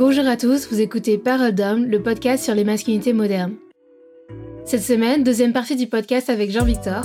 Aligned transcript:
Bonjour 0.00 0.26
à 0.26 0.38
tous, 0.38 0.66
vous 0.72 0.80
écoutez 0.80 1.18
Parole 1.18 1.52
d'homme, 1.52 1.84
le 1.84 2.02
podcast 2.02 2.42
sur 2.42 2.54
les 2.54 2.64
masculinités 2.64 3.12
modernes. 3.12 3.56
Cette 4.64 4.82
semaine, 4.82 5.22
deuxième 5.24 5.52
partie 5.52 5.76
du 5.76 5.88
podcast 5.88 6.30
avec 6.30 6.50
Jean-Victor. 6.50 7.02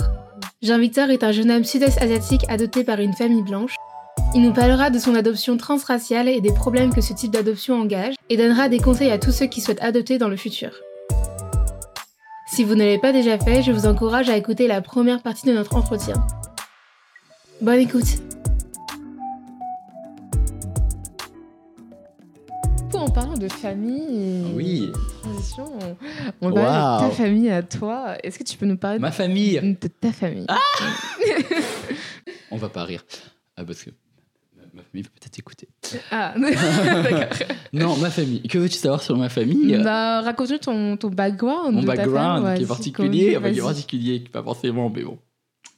Jean-Victor 0.62 1.10
est 1.10 1.22
un 1.22 1.30
jeune 1.30 1.50
homme 1.50 1.64
sud-est 1.64 2.00
asiatique 2.00 2.46
adopté 2.48 2.84
par 2.84 2.98
une 3.00 3.12
famille 3.12 3.42
blanche. 3.42 3.74
Il 4.34 4.40
nous 4.40 4.54
parlera 4.54 4.88
de 4.88 4.98
son 4.98 5.14
adoption 5.14 5.58
transraciale 5.58 6.26
et 6.26 6.40
des 6.40 6.54
problèmes 6.54 6.94
que 6.94 7.02
ce 7.02 7.12
type 7.12 7.32
d'adoption 7.32 7.78
engage 7.78 8.14
et 8.30 8.38
donnera 8.38 8.70
des 8.70 8.80
conseils 8.80 9.10
à 9.10 9.18
tous 9.18 9.32
ceux 9.32 9.46
qui 9.46 9.60
souhaitent 9.60 9.82
adopter 9.82 10.16
dans 10.16 10.30
le 10.30 10.36
futur. 10.38 10.70
Si 12.50 12.64
vous 12.64 12.76
ne 12.76 12.82
l'avez 12.82 12.98
pas 12.98 13.12
déjà 13.12 13.38
fait, 13.38 13.62
je 13.62 13.72
vous 13.72 13.84
encourage 13.84 14.30
à 14.30 14.38
écouter 14.38 14.66
la 14.68 14.80
première 14.80 15.20
partie 15.20 15.46
de 15.46 15.52
notre 15.52 15.76
entretien. 15.76 16.26
Bonne 17.60 17.80
écoute 17.80 18.22
en 22.94 23.08
parlant 23.08 23.36
de 23.36 23.48
famille 23.48 24.50
et 24.50 24.54
oui. 24.54 24.92
transition, 25.20 25.78
on, 26.40 26.50
va 26.50 27.00
de 27.00 27.08
ta 27.08 27.10
famille 27.10 27.50
à 27.50 27.62
toi. 27.62 28.16
Est-ce 28.22 28.38
que 28.38 28.44
tu 28.44 28.56
peux 28.56 28.66
nous 28.66 28.76
parler 28.76 28.98
Ma 28.98 29.10
famille 29.10 29.60
de 29.60 29.88
ta 29.88 30.12
famille 30.12 30.46
ah 30.48 30.58
On 32.50 32.56
va 32.56 32.68
pas 32.68 32.84
rire. 32.84 33.04
Ah, 33.56 33.64
parce 33.64 33.82
que 33.82 33.90
ma 34.72 34.82
famille 34.82 35.02
peut 35.02 35.10
peut-être 35.20 35.38
écouter. 35.38 35.68
Ah, 36.10 36.34
d'accord. 36.38 37.48
non, 37.72 37.96
ma 37.96 38.10
famille. 38.10 38.42
Que 38.42 38.58
veux-tu 38.58 38.76
savoir 38.76 39.02
sur 39.02 39.16
ma 39.16 39.28
famille? 39.28 39.76
Bah, 39.82 40.20
Raconte-nous 40.20 40.58
ton, 40.58 40.96
ton 40.96 41.08
background. 41.08 41.74
Mon 41.74 41.82
background 41.82 42.56
qui 42.56 42.62
est 42.62 42.66
particulier. 42.66 43.36
Enfin, 43.36 43.52
qui 43.52 43.58
est 43.58 43.62
particulier, 43.62 44.20
pas 44.20 44.42
forcément, 44.42 44.90
mais 44.90 45.02
bon. 45.02 45.18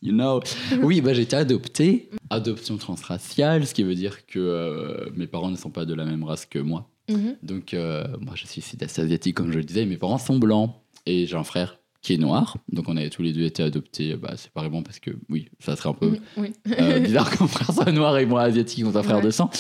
You 0.03 0.13
know. 0.13 0.41
oui, 0.83 1.01
bah, 1.01 1.13
j'ai 1.13 1.23
été 1.23 1.37
adopté. 1.37 2.11
Adoption 2.31 2.77
transraciale, 2.77 3.67
ce 3.67 3.75
qui 3.75 3.83
veut 3.83 3.95
dire 3.95 4.27
que 4.27 4.39
euh, 4.39 5.11
mes 5.17 5.27
parents 5.27 5.51
ne 5.51 5.57
sont 5.57 5.71
pas 5.71 5.87
de 5.87 5.95
la 5.95 6.05
même 6.05 6.23
race 6.23 6.47
que 6.47 6.59
moi. 6.59 6.89
Mhm. 7.09 7.37
Donc, 7.43 7.75
euh, 7.75 8.07
moi, 8.21 8.35
je 8.37 8.47
suis 8.47 8.61
sud-est 8.61 8.99
asiatique, 8.99 9.37
comme 9.37 9.53
je 9.53 9.59
le 9.59 9.65
disais. 9.65 9.85
Mes 9.87 9.97
parents 9.97 10.19
sont 10.19 10.39
blancs. 10.39 10.75
Et 11.07 11.27
j'ai 11.27 11.37
un 11.37 11.45
frère 11.45 11.79
qui 12.03 12.15
est 12.15 12.19
noir. 12.19 12.57
Donc, 12.71 12.89
on 12.89 12.97
avait 12.97 13.11
tous 13.11 13.23
les 13.23 13.33
deux 13.33 13.45
été 13.45 13.63
adoptés 13.63 14.15
bah, 14.17 14.37
séparément 14.37 14.83
parce 14.83 14.99
que, 14.99 15.11
oui, 15.31 15.49
ça 15.59 15.75
serait 15.75 15.89
un 15.89 15.95
peu 15.95 16.19
mhm, 16.37 16.53
euh, 16.79 17.01
bizarre 17.01 17.31
qu'un 17.37 17.47
frère 17.47 17.73
soit 17.73 17.93
noir 17.93 18.19
et 18.19 18.27
moi 18.27 18.43
asiatique, 18.43 18.85
on 18.87 18.93
soit 18.93 19.03
frère 19.03 19.23
de 19.23 19.31
sang. 19.31 19.51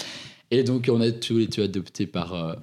Et 0.51 0.63
donc, 0.63 0.89
on 0.93 1.01
a 1.01 1.11
tous 1.11 1.39
les 1.39 1.47
deux 1.47 1.63
adoptés 1.63 2.07
par 2.07 2.35
euh, 2.35 2.55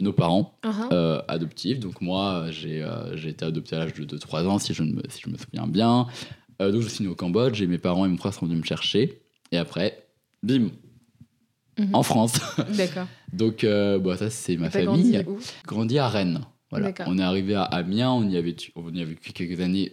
nos 0.00 0.12
parents 0.12 0.58
uh-huh. 0.64 1.22
adoptifs. 1.28 1.78
Donc, 1.78 2.00
moi, 2.00 2.46
j'ai 2.50 2.84
été 3.26 3.44
adopté 3.44 3.76
à 3.76 3.80
l'âge 3.80 3.94
de 3.94 4.16
2-3 4.16 4.46
ans, 4.46 4.58
si 4.58 4.72
je, 4.72 4.82
me, 4.82 5.02
si 5.08 5.20
je 5.24 5.30
me 5.30 5.36
souviens 5.36 5.66
bien. 5.66 6.06
donc, 6.58 6.80
je 6.80 6.88
suis 6.88 7.04
né 7.04 7.10
au 7.10 7.14
Cambodge 7.14 7.60
et 7.60 7.66
mes 7.66 7.78
parents 7.78 8.06
et 8.06 8.08
mon 8.08 8.16
frère 8.16 8.32
sont 8.32 8.46
venus 8.46 8.60
me 8.60 8.66
chercher. 8.66 9.20
Et 9.52 9.58
après, 9.58 10.06
bim, 10.42 10.70
Mhm. 11.78 11.94
en 11.94 12.02
France. 12.02 12.40
D'accord. 12.76 13.06
Donc, 13.32 13.64
euh, 13.64 13.98
bah, 13.98 14.16
ça, 14.16 14.30
c'est 14.30 14.56
ma 14.56 14.70
famille. 14.70 15.12
Grandi, 15.12 15.28
où 15.28 15.38
grandi 15.66 15.98
à 15.98 16.08
Rennes. 16.08 16.40
Voilà. 16.70 16.92
On 17.06 17.18
est 17.18 17.22
arrivé 17.22 17.54
à 17.54 17.62
Amiens, 17.62 18.10
on 18.10 18.28
y 18.28 18.36
avait, 18.36 18.56
on 18.74 18.92
y 18.92 19.00
a 19.00 19.04
vécu 19.04 19.32
quelques 19.32 19.60
années, 19.60 19.92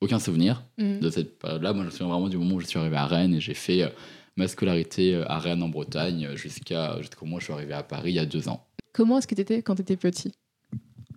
aucun 0.00 0.18
souvenir 0.18 0.64
mhm. 0.78 1.00
de 1.00 1.10
cette 1.10 1.38
période-là. 1.38 1.72
Moi, 1.72 1.82
je 1.84 1.86
me 1.86 1.90
souviens 1.90 2.08
vraiment 2.08 2.28
du 2.28 2.36
moment 2.36 2.56
où 2.56 2.60
je 2.60 2.66
suis 2.66 2.78
arrivé 2.78 2.96
à 2.96 3.06
Rennes 3.06 3.34
et 3.34 3.40
j'ai 3.40 3.54
fait 3.54 3.82
euh, 3.82 3.88
ma 4.36 4.48
scolarité 4.48 5.14
euh, 5.14 5.30
à 5.30 5.38
Rennes 5.38 5.62
en 5.62 5.68
Bretagne 5.68 6.34
jusqu'à 6.34 6.98
jusqu'au 7.00 7.24
moment 7.24 7.36
où 7.36 7.40
je 7.40 7.44
suis 7.44 7.52
arrivé 7.52 7.72
à 7.72 7.82
Paris 7.82 8.10
il 8.10 8.16
y 8.16 8.18
a 8.18 8.26
deux 8.26 8.48
ans. 8.48 8.66
Comment 8.92 9.18
est-ce 9.18 9.26
que 9.26 9.34
tu 9.34 9.40
étais 9.40 9.62
quand 9.62 9.76
tu 9.76 9.82
étais 9.82 9.96
petit 9.96 10.32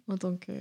en 0.07 0.17
tant 0.17 0.35
que 0.35 0.51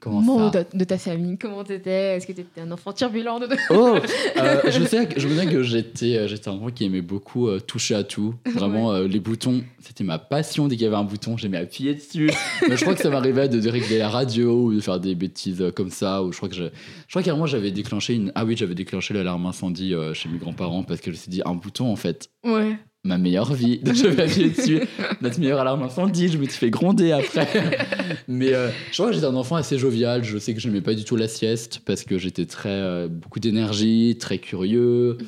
Comment 0.00 0.50
ça 0.50 0.64
de, 0.72 0.84
ta 0.84 0.96
famille 0.96 1.36
Comment 1.36 1.62
t'étais? 1.62 2.16
Est-ce 2.16 2.26
que 2.26 2.32
t'étais 2.32 2.62
un 2.62 2.70
enfant 2.70 2.92
turbulent 2.92 3.38
de... 3.38 3.46
Oh 3.68 3.98
euh, 4.38 4.60
Je 4.70 4.84
sais, 4.84 5.06
je 5.14 5.28
me 5.28 5.34
souviens 5.34 5.50
que 5.50 5.62
j'étais, 5.62 6.16
euh, 6.16 6.26
j'étais 6.26 6.48
un 6.48 6.54
enfant 6.54 6.70
qui 6.70 6.86
aimait 6.86 7.02
beaucoup 7.02 7.48
euh, 7.48 7.60
toucher 7.60 7.94
à 7.94 8.02
tout. 8.02 8.34
Vraiment, 8.46 8.98
les 8.98 9.20
boutons, 9.20 9.62
c'était 9.80 10.04
ma 10.04 10.18
passion. 10.18 10.68
Dès 10.68 10.76
qu'il 10.76 10.84
y 10.84 10.86
avait 10.86 10.96
un 10.96 11.04
bouton, 11.04 11.36
j'aimais 11.36 11.58
appuyer 11.58 11.94
dessus. 11.94 12.30
je 12.68 12.80
crois 12.80 12.94
que 12.94 13.02
ça 13.02 13.10
m'arrivait 13.10 13.50
de, 13.50 13.68
régler 13.68 13.98
la 13.98 14.08
radio 14.08 14.64
ou 14.64 14.74
de 14.74 14.80
faire 14.80 14.98
des 14.98 15.14
bêtises 15.14 15.62
comme 15.76 15.90
ça. 15.90 16.22
Ou 16.22 16.32
je 16.32 16.38
crois 16.38 16.48
que 16.48 16.54
je, 16.54 16.64
je 16.64 17.10
crois 17.10 17.22
qu'à 17.22 17.34
un 17.34 17.46
j'avais 17.46 17.70
déclenché 17.70 18.14
une. 18.14 18.32
Ah 18.34 18.46
oui, 18.46 18.56
j'avais 18.56 18.74
déclenché 18.74 19.12
l'alarme 19.12 19.44
incendie 19.44 19.94
chez 20.14 20.30
mes 20.30 20.38
grands-parents 20.38 20.82
parce 20.82 21.00
que 21.00 21.10
je 21.10 21.16
me 21.16 21.20
suis 21.20 21.30
dit 21.30 21.42
un 21.44 21.54
bouton 21.54 21.92
en 21.92 21.96
fait. 21.96 22.30
Ouais 22.42 22.78
ma 23.04 23.18
meilleure 23.18 23.52
vie. 23.54 23.78
Donc 23.78 23.94
je 23.96 24.06
vais 24.06 24.22
appuyer 24.22 24.50
dessus. 24.50 24.80
Notre 25.20 25.40
meilleure 25.40 25.60
alarme 25.60 25.82
incendie, 25.82 26.28
je 26.28 26.38
me 26.38 26.44
suis 26.44 26.52
fait 26.52 26.70
gronder 26.70 27.12
après. 27.12 27.48
Mais 28.28 28.52
euh, 28.52 28.70
je 28.90 28.94
crois 28.94 29.08
que 29.08 29.14
j'étais 29.14 29.26
un 29.26 29.34
enfant 29.36 29.56
assez 29.56 29.78
jovial. 29.78 30.24
Je 30.24 30.38
sais 30.38 30.54
que 30.54 30.60
je 30.60 30.68
n'aimais 30.68 30.82
pas 30.82 30.94
du 30.94 31.04
tout 31.04 31.16
la 31.16 31.28
sieste 31.28 31.80
parce 31.84 32.04
que 32.04 32.18
j'étais 32.18 32.46
très 32.46 32.68
euh, 32.68 33.08
beaucoup 33.08 33.40
d'énergie, 33.40 34.16
très 34.20 34.38
curieux. 34.38 35.18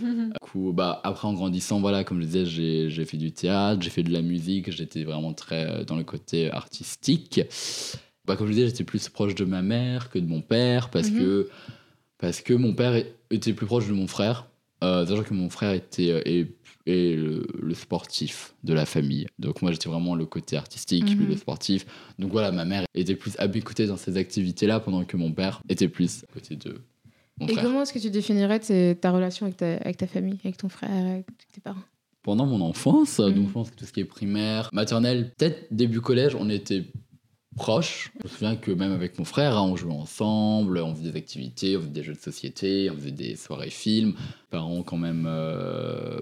coup, 0.41 0.73
bah, 0.73 1.01
après 1.05 1.29
en 1.29 1.33
grandissant, 1.33 1.81
voilà, 1.81 2.05
comme 2.05 2.21
je 2.21 2.27
disais, 2.27 2.45
j'ai 2.91 3.05
fait 3.05 3.17
du 3.17 3.33
théâtre, 3.33 3.81
j'ai 3.83 3.91
fait 3.91 4.03
de 4.03 4.13
la 4.13 4.23
musique. 4.23 4.71
J'étais 4.71 5.05
vraiment 5.05 5.33
très 5.33 5.67
euh, 5.67 5.85
dans 5.85 5.97
le 5.97 6.05
côté 6.05 6.51
artistique. 6.51 7.41
Bah, 8.27 8.37
comme 8.37 8.49
je 8.49 8.53
disais, 8.53 8.67
j'étais 8.67 8.85
plus 8.85 9.09
proche 9.09 9.35
de 9.35 9.45
ma 9.45 9.63
mère 9.63 10.11
que 10.11 10.19
de 10.19 10.27
mon 10.27 10.43
père 10.43 10.91
parce 10.91 11.11
mhm. 11.11 11.19
que 11.19 11.49
parce 12.19 12.41
que 12.41 12.55
mon 12.55 12.73
père 12.73 13.03
était 13.31 13.53
plus 13.53 13.67
proche 13.67 13.89
de 13.89 13.93
mon 13.93 14.07
frère. 14.07 14.47
sachant 14.81 15.25
que 15.25 15.35
mon 15.35 15.51
frère 15.51 15.73
était 15.73 16.23
et 16.87 17.17
le, 17.17 17.75
sportif 17.75 18.55
de 18.65 18.75
la 18.75 18.85
famille. 18.85 19.27
Donc 19.39 19.63
moi 19.63 19.73
j'étais 19.73 19.89
vraiment 19.89 20.15
le 20.15 20.27
côté 20.27 20.57
artistique, 20.57 21.07
puis 21.07 21.27
le 21.27 21.37
sportif. 21.37 21.87
Donc 22.19 22.33
voilà, 22.33 22.53
ma 22.53 22.65
mère 22.65 22.85
était 22.95 23.17
plus 23.17 23.35
habituée 23.39 23.87
dans 23.87 23.97
ces 23.97 24.17
activités-là 24.17 24.81
pendant 24.81 25.05
que 25.05 25.17
mon 25.17 25.33
père 25.33 25.63
était 25.69 25.89
plus 25.89 26.25
à 26.25 26.33
côté 26.33 26.57
de 26.57 26.81
mon 27.41 27.47
et 27.47 27.55
comment 27.55 27.83
est-ce 27.83 27.93
que 27.93 27.99
tu 27.99 28.11
définirais 28.11 28.61
ta 28.95 29.11
relation 29.11 29.47
avec 29.47 29.57
ta, 29.57 29.77
avec 29.77 29.97
ta 29.97 30.07
famille, 30.07 30.39
avec 30.45 30.59
ton 30.59 30.69
frère, 30.69 30.91
avec 30.91 31.27
tes 31.53 31.61
parents? 31.61 31.81
Pendant 32.23 32.47
mon 32.47 32.61
enfance, 32.61 33.17
donc 33.17 33.35
mhm. 33.35 33.47
je 33.47 33.53
pense 33.53 33.71
que 33.71 33.77
tout 33.77 33.85
ce 33.85 33.93
qui 33.93 34.01
est 34.01 34.05
primaire, 34.05 34.69
maternelle, 34.73 35.33
peut-être 35.37 35.67
début 35.73 36.01
collège, 36.01 36.37
on 36.37 36.49
était 36.51 36.85
proches. 37.57 38.13
Je 38.19 38.25
me 38.25 38.29
souviens 38.29 38.57
que 38.57 38.71
même 38.71 38.93
avec 38.93 39.19
mon 39.19 39.25
frère, 39.25 39.57
hein, 39.57 39.63
on 39.63 39.77
jouait 39.77 39.93
ensemble, 39.93 40.79
on 40.79 40.95
faisait 40.95 41.11
des 41.11 41.19
activités, 41.19 41.77
on 41.77 41.81
faisait 41.81 41.91
des 41.91 42.03
jeux 42.03 42.15
de 42.15 42.21
société, 42.21 42.91
on 42.91 42.95
faisait 42.95 43.11
des 43.11 43.37
soirées 43.37 43.71
films. 43.71 44.15
Parents 44.51 44.83
quand 44.83 44.97
même 44.97 45.27
euh, 45.27 46.21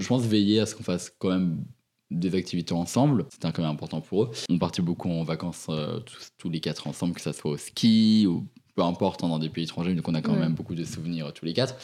je 0.00 0.06
pense, 0.06 0.22
veiller 0.22 0.60
à 0.60 0.66
ce 0.66 0.74
qu'on 0.74 0.82
fasse 0.82 1.14
quand 1.18 1.30
même 1.30 1.64
des 2.10 2.34
activités 2.34 2.74
ensemble. 2.74 3.26
C'était 3.30 3.50
quand 3.52 3.62
même 3.62 3.70
important 3.70 4.00
pour 4.00 4.24
eux. 4.24 4.30
On 4.50 4.58
partait 4.58 4.82
beaucoup 4.82 5.10
en 5.10 5.22
vacances 5.24 5.66
euh, 5.70 6.00
tous, 6.38 6.50
les 6.50 6.60
quatre 6.60 6.86
ensemble, 6.86 7.14
que 7.14 7.20
ça 7.20 7.32
soit 7.32 7.50
au 7.50 7.56
ski 7.56 8.26
ou 8.28 8.46
peu 8.74 8.82
importe, 8.82 9.22
hein, 9.24 9.28
dans 9.28 9.38
des 9.38 9.48
pays 9.48 9.64
étrangers, 9.64 9.94
donc 9.94 10.08
on 10.08 10.14
a 10.14 10.22
quand 10.22 10.34
même 10.34 10.54
beaucoup 10.54 10.74
de 10.74 10.84
souvenirs 10.84 11.32
tous 11.34 11.44
les 11.44 11.52
quatre. 11.52 11.76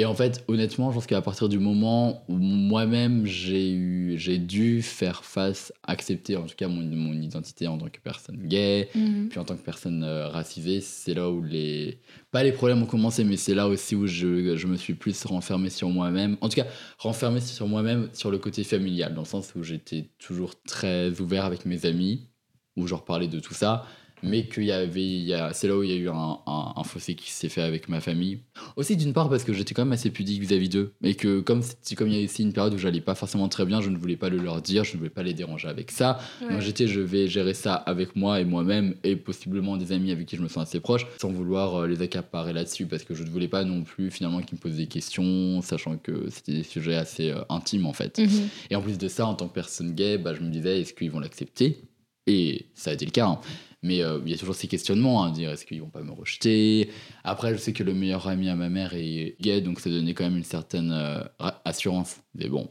Et 0.00 0.06
en 0.06 0.14
fait, 0.14 0.42
honnêtement, 0.48 0.88
je 0.90 0.94
pense 0.94 1.06
qu'à 1.06 1.20
partir 1.20 1.50
du 1.50 1.58
moment 1.58 2.24
où 2.26 2.38
moi-même 2.38 3.26
j'ai 3.26 3.70
eu, 3.70 4.14
j'ai 4.16 4.38
dû 4.38 4.80
faire 4.80 5.26
face, 5.26 5.74
accepter 5.82 6.36
en 6.36 6.46
tout 6.46 6.54
cas 6.56 6.68
mon, 6.68 6.80
mon 6.80 7.12
identité 7.12 7.66
en 7.66 7.76
tant 7.76 7.90
que 7.90 8.00
personne 8.02 8.38
gay, 8.38 8.88
mhm. 8.94 9.28
puis 9.28 9.38
en 9.38 9.44
tant 9.44 9.56
que 9.56 9.62
personne 9.62 10.02
euh, 10.02 10.26
racisée, 10.28 10.80
c'est 10.80 11.12
là 11.12 11.28
où 11.28 11.42
les, 11.42 11.98
pas 12.30 12.42
les 12.42 12.52
problèmes 12.52 12.82
ont 12.82 12.86
commencé, 12.86 13.24
mais 13.24 13.36
c'est 13.36 13.52
là 13.52 13.68
aussi 13.68 13.94
où 13.94 14.06
je, 14.06 14.56
je 14.56 14.66
me 14.66 14.76
suis 14.76 14.94
plus 14.94 15.22
renfermé 15.26 15.68
sur 15.68 15.90
moi-même. 15.90 16.38
En 16.40 16.48
tout 16.48 16.56
cas, 16.56 16.66
renfermé 16.96 17.42
sur 17.42 17.68
moi-même 17.68 18.08
sur 18.14 18.30
le 18.30 18.38
côté 18.38 18.64
familial, 18.64 19.12
dans 19.12 19.20
le 19.20 19.26
sens 19.26 19.52
où 19.54 19.62
j'étais 19.62 20.08
toujours 20.18 20.54
très 20.62 21.20
ouvert 21.20 21.44
avec 21.44 21.66
mes 21.66 21.84
amis, 21.84 22.26
où 22.74 22.86
je 22.86 22.94
parlais 22.94 23.28
de 23.28 23.38
tout 23.38 23.52
ça 23.52 23.84
mais 24.22 24.46
qu'il 24.46 24.64
y 24.64 24.72
avait, 24.72 25.52
c'est 25.52 25.68
là 25.68 25.76
où 25.76 25.82
il 25.82 25.90
y 25.90 25.92
a 25.92 25.96
eu 25.96 26.08
un, 26.08 26.38
un, 26.46 26.84
fossé 26.84 27.14
qui 27.14 27.30
s'est 27.30 27.48
fait 27.48 27.62
avec 27.62 27.88
ma 27.88 28.00
famille. 28.00 28.40
Aussi 28.76 28.96
d'une 28.96 29.12
part 29.12 29.28
parce 29.28 29.44
que 29.44 29.52
j'étais 29.52 29.74
quand 29.74 29.84
même 29.84 29.92
assez 29.92 30.10
pudique 30.10 30.40
vis-à-vis 30.40 30.68
d'eux, 30.68 30.92
et 31.02 31.14
que 31.14 31.40
comme, 31.40 31.62
comme 31.96 32.08
il 32.08 32.18
y 32.18 32.20
a 32.20 32.24
aussi 32.24 32.42
une 32.42 32.52
période 32.52 32.74
où 32.74 32.78
j'allais 32.78 33.00
pas 33.00 33.14
forcément 33.14 33.48
très 33.48 33.64
bien, 33.64 33.80
je 33.80 33.90
ne 33.90 33.96
voulais 33.96 34.16
pas 34.16 34.28
le 34.28 34.38
leur 34.38 34.62
dire, 34.62 34.84
je 34.84 34.92
ne 34.92 34.98
voulais 34.98 35.10
pas 35.10 35.22
les 35.22 35.34
déranger 35.34 35.68
avec 35.68 35.90
ça. 35.90 36.18
Moi 36.40 36.60
j'étais, 36.60 36.86
je 36.86 37.00
vais 37.00 37.28
gérer 37.28 37.54
ça 37.54 37.74
avec 37.74 38.16
moi 38.16 38.40
et 38.40 38.44
moi-même, 38.44 38.94
et 39.04 39.16
possiblement 39.16 39.76
des 39.76 39.92
amis 39.92 40.10
avec 40.10 40.26
qui 40.26 40.36
je 40.36 40.42
me 40.42 40.48
sens 40.48 40.68
assez 40.68 40.80
proche, 40.80 41.06
sans 41.20 41.30
vouloir 41.30 41.82
euh, 41.82 41.86
les 41.86 42.02
accaparer 42.02 42.52
là-dessus, 42.52 42.86
parce 42.86 43.04
que 43.04 43.14
je 43.14 43.22
ne 43.22 43.28
voulais 43.28 43.48
pas 43.48 43.64
non 43.64 43.82
plus 43.82 44.10
finalement 44.10 44.40
qu'ils 44.40 44.56
me 44.56 44.60
posent 44.60 44.76
des 44.76 44.86
questions, 44.86 45.60
sachant 45.62 45.96
que 45.96 46.28
c'était 46.30 46.52
des 46.52 46.62
sujets 46.62 46.96
assez 46.96 47.30
euh, 47.30 47.42
intimes 47.48 47.86
en 47.86 47.92
fait. 47.92 48.18
Mhm. 48.18 48.48
Et 48.70 48.76
en 48.76 48.82
plus 48.82 48.98
de 48.98 49.08
ça, 49.08 49.26
en 49.26 49.34
tant 49.34 49.48
que 49.48 49.54
personne 49.54 49.94
gay, 49.94 50.18
bah, 50.18 50.34
je 50.34 50.40
me 50.40 50.50
disais, 50.50 50.80
est-ce 50.80 50.94
qu'ils 50.94 51.10
vont 51.10 51.20
l'accepter? 51.20 51.82
Et 52.26 52.66
ça 52.74 52.90
a 52.90 52.94
été 52.94 53.04
le 53.04 53.10
cas. 53.10 53.26
Hein. 53.26 53.40
Mais 53.82 54.02
euh, 54.02 54.18
il 54.24 54.30
y 54.30 54.34
a 54.34 54.36
toujours 54.36 54.54
ces 54.54 54.68
questionnements, 54.68 55.24
hein, 55.24 55.30
dire 55.30 55.50
est-ce 55.50 55.64
qu'ils 55.64 55.80
vont 55.80 55.88
pas 55.88 56.02
me 56.02 56.12
rejeter? 56.12 56.90
Après, 57.24 57.52
je 57.52 57.56
sais 57.56 57.72
que 57.72 57.82
le 57.82 57.94
meilleur 57.94 58.28
ami 58.28 58.48
à 58.50 58.56
ma 58.56 58.68
mère 58.68 58.92
est 58.94 59.36
gay, 59.40 59.62
donc 59.62 59.80
ça 59.80 59.88
donnait 59.88 60.12
quand 60.12 60.24
même 60.24 60.36
une 60.36 60.44
certaine 60.44 60.92
euh, 60.92 61.22
assurance. 61.64 62.18
Mais 62.34 62.48
bon, 62.48 62.68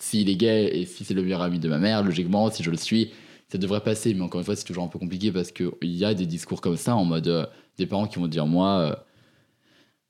s'il 0.00 0.28
est 0.28 0.36
gay 0.36 0.76
et 0.76 0.86
si 0.86 1.04
c'est 1.04 1.14
le 1.14 1.22
meilleur 1.22 1.42
ami 1.42 1.60
de 1.60 1.68
ma 1.68 1.78
mère, 1.78 2.02
logiquement, 2.02 2.50
si 2.50 2.64
je 2.64 2.70
le 2.70 2.76
suis, 2.76 3.12
ça 3.48 3.58
devrait 3.58 3.82
passer. 3.82 4.12
Mais 4.12 4.22
encore 4.22 4.40
une 4.40 4.44
fois, 4.44 4.56
c'est 4.56 4.64
toujours 4.64 4.82
un 4.82 4.88
peu 4.88 4.98
compliqué 4.98 5.30
parce 5.30 5.52
qu'il 5.52 5.70
y 5.82 6.04
a 6.04 6.14
des 6.14 6.26
discours 6.26 6.60
comme 6.60 6.76
ça 6.76 6.96
en 6.96 7.04
mode 7.04 7.28
euh, 7.28 7.46
des 7.78 7.86
parents 7.86 8.08
qui 8.08 8.18
vont 8.18 8.26
dire 8.26 8.46
moi. 8.46 9.04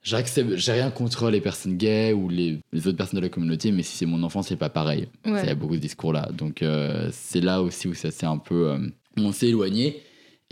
J'accepte, 0.02 0.56
j'ai 0.56 0.72
rien 0.72 0.90
contre 0.90 1.28
les 1.28 1.42
personnes 1.42 1.76
gays 1.76 2.14
ou 2.14 2.30
les, 2.30 2.58
autres 2.72 2.92
personnes 2.92 3.20
de 3.20 3.24
la 3.24 3.28
communauté, 3.28 3.70
mais 3.70 3.82
si 3.82 3.94
c'est 3.98 4.06
mon 4.06 4.22
enfant, 4.22 4.40
c'est 4.40 4.56
pas 4.56 4.70
pareil. 4.70 5.08
Il 5.26 5.32
y 5.32 5.36
a 5.36 5.54
beaucoup 5.54 5.76
de 5.76 5.80
discours 5.80 6.14
là. 6.14 6.30
Donc 6.32 6.64
c'est 7.12 7.42
là 7.42 7.60
aussi 7.60 7.86
où 7.86 7.92
ça 7.92 8.10
s'est 8.10 8.24
un 8.24 8.38
peu. 8.38 8.78
on 9.18 9.32
s'est 9.32 9.48
éloigné. 9.48 10.02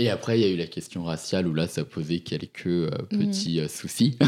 Et 0.01 0.11
après, 0.11 0.39
il 0.39 0.43
y 0.43 0.45
a 0.45 0.49
eu 0.49 0.57
la 0.57 0.69
question 0.69 1.03
raciale 1.03 1.49
où 1.49 1.55
là, 1.55 1.67
ça 1.67 1.85
posait 1.85 2.21
quelques 2.21 2.67
euh, 2.69 2.91
mhm. 3.11 3.19
petits 3.19 3.59
euh, 3.59 3.67
soucis. 3.67 4.17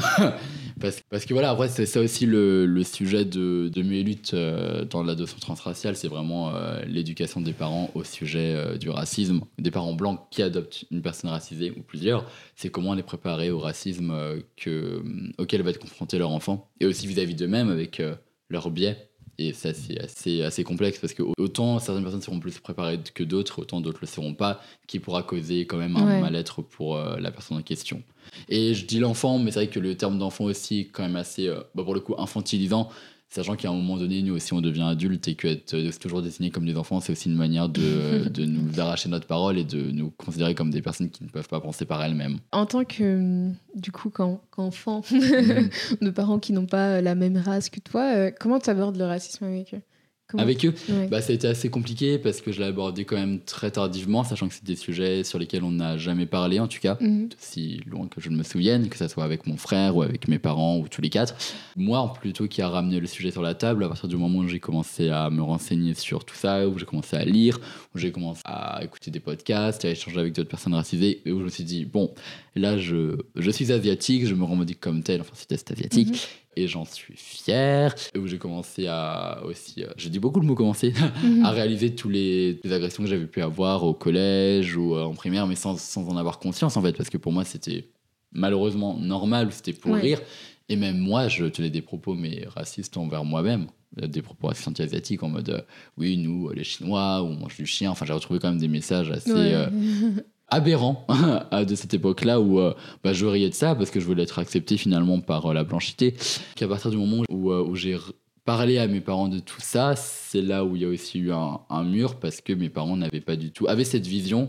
Parce, 0.80 1.02
parce 1.10 1.26
que 1.26 1.34
voilà, 1.34 1.50
après, 1.50 1.68
c'est 1.68 1.84
ça 1.84 2.00
aussi 2.00 2.24
le, 2.24 2.64
le 2.64 2.84
sujet 2.84 3.26
de, 3.26 3.68
de 3.68 3.82
mes 3.82 4.02
luttes 4.02 4.32
euh, 4.32 4.86
dans 4.86 5.02
l'adoption 5.02 5.38
transraciale, 5.38 5.94
c'est 5.94 6.08
vraiment 6.08 6.54
l'éducation 6.86 7.42
des 7.42 7.52
parents 7.52 7.90
au 7.94 8.02
sujet 8.02 8.78
du 8.78 8.88
racisme, 8.88 9.42
des 9.58 9.70
parents 9.70 9.92
blancs 9.92 10.20
qui 10.30 10.42
adoptent 10.42 10.86
une 10.90 11.02
personne 11.02 11.28
racisée 11.28 11.70
ou 11.76 11.82
plusieurs, 11.82 12.24
c'est 12.56 12.70
comment 12.70 12.94
les 12.94 13.02
préparer 13.02 13.50
au 13.50 13.58
racisme 13.58 14.14
que, 14.56 15.02
auquel 15.36 15.60
va 15.60 15.68
être 15.68 15.80
confronté 15.80 16.16
leur 16.16 16.30
enfant, 16.30 16.70
et 16.80 16.86
aussi 16.86 17.06
vis-à-vis 17.06 17.34
d'eux-mêmes 17.34 17.68
avec 17.68 18.00
leurs 18.48 18.70
biais. 18.70 19.09
Et 19.42 19.54
ça, 19.54 19.72
c'est 19.72 19.98
assez, 19.98 20.42
assez 20.42 20.64
complexe 20.64 20.98
parce 20.98 21.14
que 21.14 21.22
autant 21.38 21.78
certaines 21.78 22.02
personnes 22.02 22.20
seront 22.20 22.40
plus 22.40 22.58
préparées 22.58 23.00
que 23.14 23.24
d'autres, 23.24 23.60
autant 23.62 23.80
d'autres 23.80 24.00
le 24.02 24.06
seront 24.06 24.34
pas, 24.34 24.60
qui 24.86 24.98
pourra 24.98 25.22
causer 25.22 25.64
quand 25.66 25.78
même 25.78 25.96
un 25.96 26.04
Ouais. 26.06 26.20
mal-être 26.20 26.60
pour 26.60 26.96
euh, 26.98 27.16
la 27.18 27.30
personne 27.30 27.56
en 27.56 27.62
question. 27.62 28.02
Et 28.50 28.74
je 28.74 28.84
dis 28.84 28.98
l'enfant, 28.98 29.38
mais 29.38 29.50
c'est 29.50 29.60
vrai 29.60 29.68
que 29.68 29.80
le 29.80 29.96
terme 29.96 30.18
d'enfant 30.18 30.44
aussi 30.44 30.80
est 30.80 30.84
quand 30.84 31.02
même 31.04 31.16
assez, 31.16 31.46
euh, 31.48 31.60
bah, 31.74 31.82
pour 31.84 31.94
le 31.94 32.00
coup, 32.00 32.14
infantilisant, 32.18 32.90
sachant 33.30 33.54
qu'à 33.56 33.70
un 33.70 33.72
moment 33.74 33.96
donné, 33.96 34.22
nous 34.22 34.34
aussi, 34.34 34.52
on 34.52 34.60
devient 34.60 34.82
adulte 34.82 35.26
et 35.28 35.34
qu'être 35.36 35.74
euh, 35.74 35.90
toujours 36.00 36.20
désigné 36.20 36.50
comme 36.50 36.66
des 36.66 36.76
enfants, 36.76 37.00
c'est 37.00 37.12
aussi 37.12 37.28
une 37.28 37.36
manière 37.36 37.68
de, 37.68 38.28
de 38.28 38.44
nous 38.44 38.78
arracher 38.80 39.08
notre 39.08 39.26
parole 39.26 39.56
et 39.58 39.64
de 39.64 39.90
nous 39.90 40.10
considérer 40.10 40.54
comme 40.54 40.70
des 40.70 40.82
personnes 40.82 41.10
qui 41.10 41.24
ne 41.24 41.28
peuvent 41.28 41.48
pas 41.48 41.60
penser 41.60 41.84
par 41.84 42.02
elles-mêmes. 42.02 42.38
En 42.52 42.66
tant 42.66 42.84
que, 42.84 43.02
hum, 43.18 43.54
du 43.74 43.92
coup, 43.92 44.10
qu'en- 44.10 44.40
qu'enfant 44.50 45.02
Mhm. 45.12 45.68
de 46.02 46.10
parents 46.10 46.38
qui 46.38 46.52
n'ont 46.52 46.66
pas 46.66 46.96
euh, 46.96 47.00
la 47.00 47.14
même 47.14 47.36
race 47.36 47.70
que 47.70 47.80
toi, 47.80 48.02
euh, 48.14 48.30
comment 48.38 48.58
tu 48.58 48.68
abordes 48.70 48.96
le 48.96 49.04
racisme 49.04 49.44
avec 49.44 49.74
eux? 49.74 49.80
Comment- 50.30 50.42
Avec 50.42 50.64
eux, 50.64 50.74
Ouais. 50.88 51.08
bah, 51.08 51.20
ça 51.20 51.32
a 51.32 51.34
été 51.34 51.46
assez 51.48 51.68
compliqué 51.70 52.18
parce 52.18 52.40
que 52.40 52.52
je 52.52 52.60
l'ai 52.60 52.66
abordé 52.66 53.04
quand 53.04 53.16
même 53.16 53.40
très 53.40 53.70
tardivement, 53.70 54.22
sachant 54.24 54.48
que 54.48 54.54
c'est 54.54 54.64
des 54.64 54.76
sujets 54.76 55.24
sur 55.24 55.38
lesquels 55.38 55.64
on 55.64 55.72
n'a 55.72 55.98
jamais 55.98 56.26
parlé 56.26 56.60
en 56.60 56.68
tout 56.68 56.78
cas. 56.80 56.98
Si 57.38 57.80
loin 57.86 58.06
que 58.08 58.20
je 58.20 58.30
ne 58.30 58.36
me 58.36 58.42
souvienne, 58.42 58.88
que 58.88 58.96
ce 58.96 59.08
soit 59.08 59.24
avec 59.24 59.46
mon 59.46 59.56
frère 59.56 59.96
ou 59.96 60.02
avec 60.02 60.28
mes 60.28 60.38
parents 60.38 60.78
ou 60.78 60.88
tous 60.88 61.02
les 61.02 61.10
quatre. 61.10 61.34
Moi, 61.76 62.12
plutôt 62.20 62.46
qui 62.48 62.62
a 62.62 62.68
ramené 62.68 63.00
le 63.00 63.06
sujet 63.06 63.30
sur 63.30 63.42
la 63.42 63.54
table, 63.54 63.84
à 63.84 63.88
partir 63.88 64.08
du 64.08 64.16
moment 64.16 64.38
où 64.40 64.48
j'ai 64.48 64.60
commencé 64.60 65.08
à 65.08 65.30
me 65.30 65.42
renseigner 65.42 65.94
sur 65.94 66.24
tout 66.24 66.34
ça, 66.36 66.68
où 66.68 66.78
j'ai 66.78 66.86
commencé 66.86 67.16
à 67.16 67.24
lire, 67.24 67.58
où 67.94 67.98
j'ai 67.98 68.12
commencé 68.12 68.42
à 68.44 68.80
écouter 68.84 69.10
des 69.10 69.20
podcasts, 69.20 69.84
à 69.84 69.90
échanger 69.90 70.18
avec 70.20 70.32
d'autres 70.34 70.48
personnes 70.50 70.74
racisées, 70.74 71.22
et 71.24 71.32
où 71.32 71.40
je 71.40 71.44
me 71.44 71.50
suis 71.50 71.64
dit, 71.64 71.84
bon, 71.84 72.12
là, 72.56 72.76
je, 72.78 73.16
je 73.36 73.50
suis 73.50 73.72
asiatique, 73.72 74.26
je 74.26 74.34
me 74.34 74.44
revendique 74.44 74.80
comme 74.80 75.02
tel, 75.02 75.20
enfin, 75.20 75.32
c'est 75.34 75.46
test 75.48 75.70
asiatique. 75.70 76.08
Mhm. 76.08 76.16
Et 76.56 76.66
j'en 76.66 76.84
suis 76.84 77.14
fier. 77.16 77.94
Et 78.14 78.18
où 78.18 78.26
j'ai 78.26 78.38
commencé 78.38 78.86
à 78.88 79.40
aussi, 79.44 79.84
euh, 79.84 79.88
je 79.96 80.08
dis 80.08 80.18
beaucoup 80.18 80.40
le 80.40 80.46
mot 80.46 80.54
commencer, 80.56 80.92
Mhm. 81.22 81.44
à 81.44 81.50
réaliser 81.52 81.94
tous 81.94 82.08
les, 82.08 82.58
les 82.64 82.72
agressions 82.72 83.02
que 83.04 83.08
j'avais 83.08 83.26
pu 83.26 83.40
avoir 83.40 83.84
au 83.84 83.94
collège 83.94 84.76
ou 84.76 84.96
euh, 84.96 85.04
en 85.04 85.14
primaire, 85.14 85.46
mais 85.46 85.54
sans, 85.54 85.78
sans 85.78 86.08
en 86.08 86.16
avoir 86.16 86.38
conscience 86.40 86.76
en 86.76 86.82
fait, 86.82 86.92
parce 86.96 87.08
que 87.08 87.18
pour 87.18 87.32
moi 87.32 87.44
c'était 87.44 87.88
malheureusement 88.32 88.96
normal 88.98 89.48
c'était 89.52 89.72
pour 89.72 89.92
Ouais. 89.92 90.00
rire. 90.00 90.20
Et 90.68 90.76
même 90.76 90.98
moi, 90.98 91.26
je 91.28 91.46
tenais 91.46 91.70
des 91.70 91.82
propos 91.82 92.14
mais 92.14 92.44
racistes 92.46 92.96
envers 92.96 93.24
moi-même, 93.24 93.66
Euh, 94.00 94.06
des 94.06 94.22
propos 94.22 94.46
racistes 94.46 94.68
anti-asiatiques 94.68 95.24
en 95.24 95.28
mode 95.28 95.48
euh, 95.50 95.60
oui, 95.98 96.16
nous 96.16 96.48
les 96.50 96.62
Chinois, 96.62 97.22
ou 97.22 97.26
on 97.26 97.34
mange 97.34 97.56
du 97.56 97.66
chien. 97.66 97.90
Enfin, 97.90 98.06
j'ai 98.06 98.12
retrouvé 98.12 98.38
quand 98.38 98.48
même 98.48 98.60
des 98.60 98.68
messages 98.68 99.10
assez 99.10 99.32
Ouais. 99.32 99.52
euh, 99.54 99.66
aberrants 100.50 101.06
de 101.52 101.74
cette 101.74 101.94
époque-là 101.94 102.40
où 102.40 102.58
euh, 102.60 102.74
bah, 103.02 103.12
je 103.12 103.26
riais 103.26 103.48
de 103.48 103.54
ça 103.54 103.74
parce 103.74 103.90
que 103.90 104.00
je 104.00 104.06
voulais 104.06 104.22
être 104.24 104.38
accepté 104.38 104.76
finalement 104.76 105.20
par 105.20 105.46
euh, 105.46 105.54
la 105.54 105.64
blanchité. 105.64 106.14
Qu'à 106.56 106.68
partir 106.68 106.90
du 106.90 106.96
moment 106.96 107.22
où, 107.30 107.50
euh, 107.52 107.62
où 107.62 107.76
j'ai 107.76 107.96
parlé 108.44 108.78
à 108.78 108.86
mes 108.86 109.00
parents 109.00 109.28
de 109.28 109.38
tout 109.38 109.60
ça, 109.60 109.94
c'est 109.96 110.42
là 110.42 110.64
où 110.64 110.76
il 110.76 110.82
y 110.82 110.84
a 110.84 110.88
aussi 110.88 111.18
eu 111.18 111.32
un, 111.32 111.60
un 111.70 111.84
mur 111.84 112.16
parce 112.16 112.40
que 112.40 112.52
mes 112.52 112.68
parents 112.68 112.96
n'avaient 112.96 113.20
pas 113.20 113.36
du 113.36 113.52
tout, 113.52 113.66
avaient 113.68 113.84
cette 113.84 114.06
vision. 114.06 114.48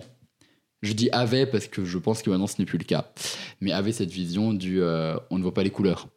Je 0.81 0.93
dis 0.93 1.09
avait 1.11 1.45
parce 1.45 1.67
que 1.67 1.85
je 1.85 1.97
pense 1.99 2.23
que 2.23 2.29
maintenant 2.31 2.47
ce 2.47 2.55
n'est 2.57 2.65
plus 2.65 2.79
le 2.79 2.85
cas, 2.85 3.11
mais 3.59 3.71
avaient 3.71 3.91
cette 3.91 4.09
vision 4.09 4.51
du 4.53 4.81
on 4.81 5.37
ne 5.37 5.43
voit 5.43 5.53
pas 5.53 5.61
les 5.63 5.69
couleurs, 5.69 6.07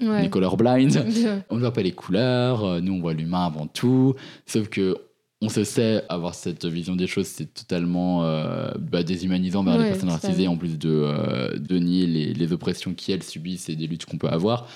Ouais. 0.00 0.22
les 0.22 0.30
colorblind, 0.30 0.90
on 1.50 1.56
ne 1.56 1.60
voit 1.60 1.72
pas 1.72 1.82
les 1.82 1.92
couleurs, 1.92 2.82
nous 2.82 2.92
on 2.92 3.00
voit 3.00 3.14
l'humain 3.14 3.46
avant 3.46 3.66
tout, 3.66 4.14
sauf 4.46 4.68
que 4.68 4.96
on 5.40 5.48
se 5.48 5.62
sait 5.62 6.04
avoir 6.08 6.34
cette 6.34 6.64
vision 6.64 6.96
des 6.96 7.06
choses, 7.06 7.26
c'est 7.26 7.52
totalement 7.54 8.24
euh, 8.24 8.72
bah, 8.78 9.04
déshumanisant 9.04 9.62
vers 9.62 9.78
les 9.78 9.90
personnes 9.90 10.10
racisées, 10.10 10.48
en 10.48 10.56
plus 10.56 10.78
de, 10.78 10.90
euh, 10.90 11.56
de 11.56 11.78
nier 11.78 12.06
les, 12.06 12.34
les 12.34 12.52
oppressions 12.52 12.92
qu'elles 12.92 13.22
subissent 13.22 13.68
et 13.68 13.76
des 13.76 13.86
luttes 13.86 14.04
qu'on 14.04 14.18
peut 14.18 14.28
avoir. 14.28 14.68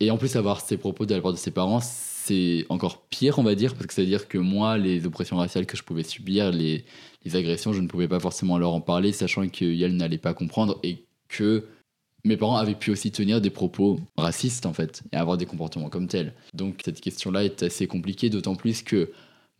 Et 0.00 0.10
en 0.10 0.16
plus, 0.16 0.36
avoir 0.36 0.62
ces 0.62 0.78
propos 0.78 1.04
de 1.04 1.14
la 1.14 1.20
part 1.20 1.32
de 1.32 1.36
ses 1.36 1.50
parents, 1.50 1.80
c'est 1.80 2.64
encore 2.70 3.02
pire, 3.10 3.38
on 3.38 3.42
va 3.42 3.54
dire, 3.54 3.74
parce 3.74 3.86
que 3.86 3.92
c'est-à-dire 3.92 4.28
que 4.28 4.38
moi, 4.38 4.78
les 4.78 5.04
oppressions 5.04 5.36
raciales 5.36 5.66
que 5.66 5.76
je 5.76 5.82
pouvais 5.82 6.02
subir, 6.02 6.50
les, 6.50 6.84
les 7.24 7.36
agressions, 7.36 7.74
je 7.74 7.82
ne 7.82 7.86
pouvais 7.86 8.08
pas 8.08 8.20
forcément 8.20 8.56
leur 8.56 8.72
en 8.72 8.80
parler, 8.80 9.12
sachant 9.12 9.46
qu'elles 9.48 9.96
n'allaient 9.96 10.16
pas 10.16 10.32
comprendre 10.32 10.78
et 10.82 11.04
que 11.28 11.66
mes 12.24 12.38
parents 12.38 12.56
avaient 12.56 12.74
pu 12.74 12.90
aussi 12.90 13.10
tenir 13.10 13.42
des 13.42 13.50
propos 13.50 14.00
racistes, 14.16 14.64
en 14.64 14.72
fait, 14.72 15.02
et 15.12 15.16
avoir 15.16 15.36
des 15.36 15.46
comportements 15.46 15.90
comme 15.90 16.06
tels. 16.06 16.32
Donc, 16.54 16.80
cette 16.82 17.02
question-là 17.02 17.44
est 17.44 17.62
assez 17.62 17.86
compliquée, 17.86 18.30
d'autant 18.30 18.54
plus 18.54 18.82
que 18.82 19.10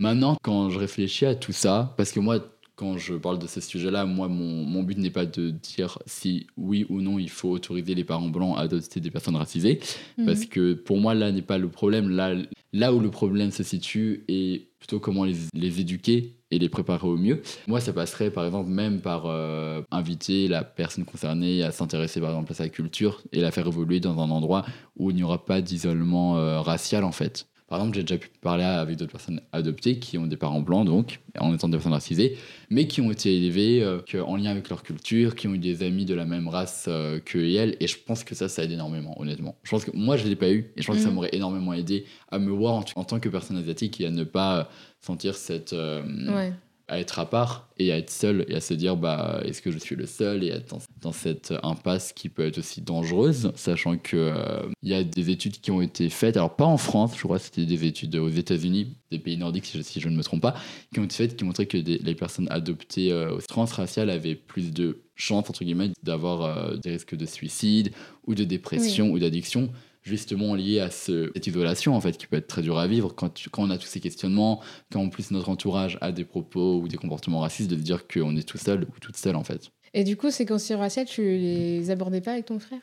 maintenant, 0.00 0.36
quand 0.42 0.70
je 0.70 0.78
réfléchis 0.78 1.26
à 1.26 1.34
tout 1.36 1.52
ça, 1.52 1.94
parce 1.96 2.10
que 2.10 2.18
moi, 2.18 2.40
quand 2.74 2.96
je 2.96 3.12
parle 3.14 3.38
de 3.38 3.46
ce 3.46 3.60
sujet-là, 3.60 4.06
moi, 4.06 4.26
mon, 4.28 4.64
mon 4.64 4.82
but 4.82 4.96
n'est 4.96 5.10
pas 5.10 5.26
de 5.26 5.50
dire 5.50 5.98
si 6.06 6.46
oui 6.56 6.86
ou 6.88 7.02
non 7.02 7.18
il 7.18 7.28
faut 7.28 7.50
autoriser 7.50 7.94
les 7.94 8.04
parents 8.04 8.30
blancs 8.30 8.56
à 8.56 8.62
adopter 8.62 9.00
des 9.00 9.10
personnes 9.10 9.36
racisées, 9.36 9.80
Mhm. 10.16 10.24
parce 10.26 10.46
que 10.46 10.72
pour 10.72 10.98
moi, 10.98 11.14
là 11.14 11.30
n'est 11.30 11.42
pas 11.42 11.58
le 11.58 11.68
problème. 11.68 12.08
Là, 12.08 12.34
là 12.72 12.94
où 12.94 12.98
le 13.00 13.10
problème 13.10 13.50
se 13.50 13.62
situe 13.62 14.24
est 14.28 14.68
plutôt 14.78 14.98
comment 14.98 15.24
les, 15.24 15.36
les 15.52 15.80
éduquer 15.80 16.36
et 16.50 16.58
les 16.58 16.70
préparer 16.70 17.06
au 17.06 17.18
mieux. 17.18 17.42
Moi, 17.68 17.80
ça 17.80 17.92
passerait 17.92 18.30
par 18.30 18.46
exemple 18.46 18.70
même 18.70 19.02
par 19.02 19.26
euh, 19.26 19.82
inviter 19.90 20.48
la 20.48 20.64
personne 20.64 21.04
concernée 21.04 21.62
à 21.62 21.70
s'intéresser 21.72 22.18
par 22.20 22.30
exemple 22.30 22.52
à 22.52 22.54
sa 22.54 22.68
culture 22.70 23.20
et 23.32 23.40
la 23.42 23.50
faire 23.50 23.66
évoluer 23.66 24.00
dans 24.00 24.18
un 24.18 24.30
endroit 24.30 24.64
où 24.96 25.10
il 25.10 25.16
n'y 25.16 25.22
aura 25.22 25.44
pas 25.44 25.60
d'isolement 25.60 26.38
euh, 26.38 26.60
racial 26.62 27.04
en 27.04 27.12
fait. 27.12 27.46
Par 27.70 27.78
exemple, 27.78 27.94
j'ai 27.96 28.02
déjà 28.02 28.18
pu 28.18 28.28
parler 28.42 28.64
avec 28.64 28.96
d'autres 28.98 29.12
personnes 29.12 29.40
adoptées 29.52 29.98
qui 29.98 30.18
ont 30.18 30.26
des 30.26 30.36
parents 30.36 30.60
blancs, 30.60 30.84
donc, 30.84 31.20
en 31.38 31.54
étant 31.54 31.68
des 31.68 31.76
personnes 31.78 31.92
racisées, 31.94 32.36
mais 32.68 32.86
qui 32.88 33.00
ont 33.00 33.10
été 33.10 33.34
élevées 33.34 33.82
euh, 33.82 34.00
en 34.26 34.36
lien 34.36 34.50
avec 34.50 34.68
leur 34.68 34.82
culture, 34.82 35.34
qui 35.36 35.46
ont 35.48 35.54
eu 35.54 35.58
des 35.58 35.82
amis 35.82 36.04
de 36.04 36.14
la 36.14 36.24
même 36.26 36.48
race 36.48 36.86
euh, 36.88 37.20
que 37.20 37.38
elles, 37.38 37.76
et 37.80 37.86
je 37.86 37.96
pense 37.96 38.24
que 38.24 38.34
ça, 38.34 38.48
ça 38.48 38.64
aide 38.64 38.72
énormément, 38.72 39.18
honnêtement. 39.20 39.56
Je 39.62 39.70
pense 39.70 39.84
que 39.84 39.92
moi, 39.94 40.16
je 40.18 40.24
ne 40.24 40.28
l'ai 40.30 40.36
pas 40.36 40.50
eu, 40.50 40.72
et 40.76 40.82
je 40.82 40.86
pense 40.86 40.96
que 40.96 41.02
ça 41.02 41.08
Mhm. 41.08 41.14
m'aurait 41.14 41.30
énormément 41.32 41.72
aidé 41.72 42.04
à 42.30 42.38
me 42.40 42.50
voir 42.50 42.74
en, 42.74 42.84
en 42.96 43.04
tant 43.04 43.20
que 43.20 43.28
personne 43.30 43.56
asiatique 43.56 44.00
et 44.00 44.06
à 44.06 44.10
ne 44.10 44.24
pas 44.24 44.58
euh, 44.58 44.64
sentir 45.00 45.34
cette. 45.36 45.72
euh, 45.72 46.02
Ouais. 46.34 46.52
À 46.90 46.98
être 46.98 47.18
à 47.18 47.24
part 47.24 47.68
et 47.78 47.92
à 47.92 47.96
être 47.98 48.10
seul 48.10 48.44
et 48.48 48.54
à 48.56 48.60
se 48.60 48.74
dire 48.74 48.96
bah 48.96 49.40
est-ce 49.44 49.62
que 49.62 49.70
je 49.70 49.78
suis 49.78 49.96
le 49.96 50.04
seul 50.06 50.44
et 50.44 50.48
être 50.48 50.68
dans, 50.70 50.80
dans 51.00 51.12
cette 51.12 51.54
impasse 51.62 52.12
qui 52.12 52.28
peut 52.28 52.44
être 52.46 52.58
aussi 52.58 52.82
dangereuse 52.82 53.52
sachant 53.54 53.96
que 53.96 54.16
euh, 54.16 54.68
il 54.82 54.90
y 54.90 54.94
a 54.94 55.02
des 55.04 55.30
études 55.30 55.60
qui 55.60 55.70
ont 55.70 55.80
été 55.80 56.08
faites 56.10 56.36
alors 56.36 56.56
pas 56.56 56.64
en 56.66 56.76
France 56.76 57.12
je 57.16 57.22
crois 57.22 57.38
que 57.38 57.44
c'était 57.44 57.64
des 57.64 57.84
études 57.86 58.16
aux 58.16 58.28
États-Unis 58.28 58.96
des 59.10 59.18
pays 59.18 59.36
nordiques 59.38 59.66
si 59.66 59.78
je, 59.78 59.82
si 59.82 60.00
je 60.00 60.08
ne 60.08 60.16
me 60.16 60.22
trompe 60.22 60.42
pas 60.42 60.54
qui 60.92 61.00
ont 61.00 61.04
été 61.04 61.14
faites 61.14 61.36
qui 61.36 61.44
montraient 61.44 61.66
que 61.66 61.78
des- 61.78 61.98
les 61.98 62.14
personnes 62.14 62.48
adoptées 62.50 63.12
euh, 63.12 63.38
transraciales 63.48 64.10
avaient 64.10 64.34
plus 64.34 64.72
de 64.72 65.00
chances 65.14 65.48
entre 65.48 65.64
guillemets 65.64 65.90
d'avoir 66.02 66.42
euh, 66.42 66.76
des 66.76 66.90
risques 66.90 67.14
de 67.14 67.26
suicide 67.26 67.92
ou 68.26 68.34
de 68.34 68.44
dépression 68.44 69.10
ou 69.10 69.18
d'addiction 69.18 69.70
justement 70.02 70.54
lié 70.54 70.80
à 70.80 70.90
ce- 70.90 71.30
cette 71.34 71.46
isolation 71.46 71.94
en 71.94 72.00
fait 72.00 72.16
qui 72.16 72.26
peut 72.26 72.36
être 72.36 72.46
très 72.46 72.62
dur 72.62 72.78
à 72.78 72.86
vivre 72.86 73.14
quand, 73.14 73.28
tu- 73.34 73.50
quand 73.50 73.62
on 73.64 73.70
a 73.70 73.78
tous 73.78 73.86
ces 73.86 74.00
questionnements 74.00 74.60
quand 74.92 75.00
en 75.02 75.08
plus 75.10 75.30
notre 75.30 75.48
entourage 75.50 75.98
a 76.00 76.10
des 76.12 76.24
propos 76.24 76.78
ou 76.80 76.88
des 76.88 76.96
comportements 76.96 77.40
racistes 77.40 77.70
de 77.70 77.76
se 77.76 77.82
dire 77.82 78.06
qu'on 78.08 78.34
est 78.36 78.48
tout 78.48 78.58
seul 78.58 78.84
ou 78.84 78.98
toute 79.00 79.16
seule 79.16 79.36
en 79.36 79.44
fait. 79.44 79.70
Et 79.92 80.04
du 80.04 80.16
coup, 80.16 80.26
ces 80.30 80.38
séquences 80.44 80.70
raciales, 80.72 81.06
tu 81.06 81.22
les 81.22 81.90
abordais 81.90 82.20
pas 82.20 82.32
avec 82.32 82.46
ton 82.46 82.58
frère? 82.60 82.80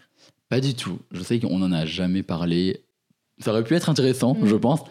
Pas 0.50 0.59
du 0.59 0.74
tout. 0.75 1.00
Je 1.12 1.24
sais 1.24 1.39
qu'on 1.39 1.62
en 1.62 1.71
a 1.71 1.86
jamais 1.86 2.21
parlé. 2.24 2.81
Ça 3.39 3.51
aurait 3.51 3.63
pu 3.63 3.75
être 3.75 3.89
intéressant 3.89 4.33
Mm. 4.36 4.45
je 4.47 4.55
pense. 4.55 4.81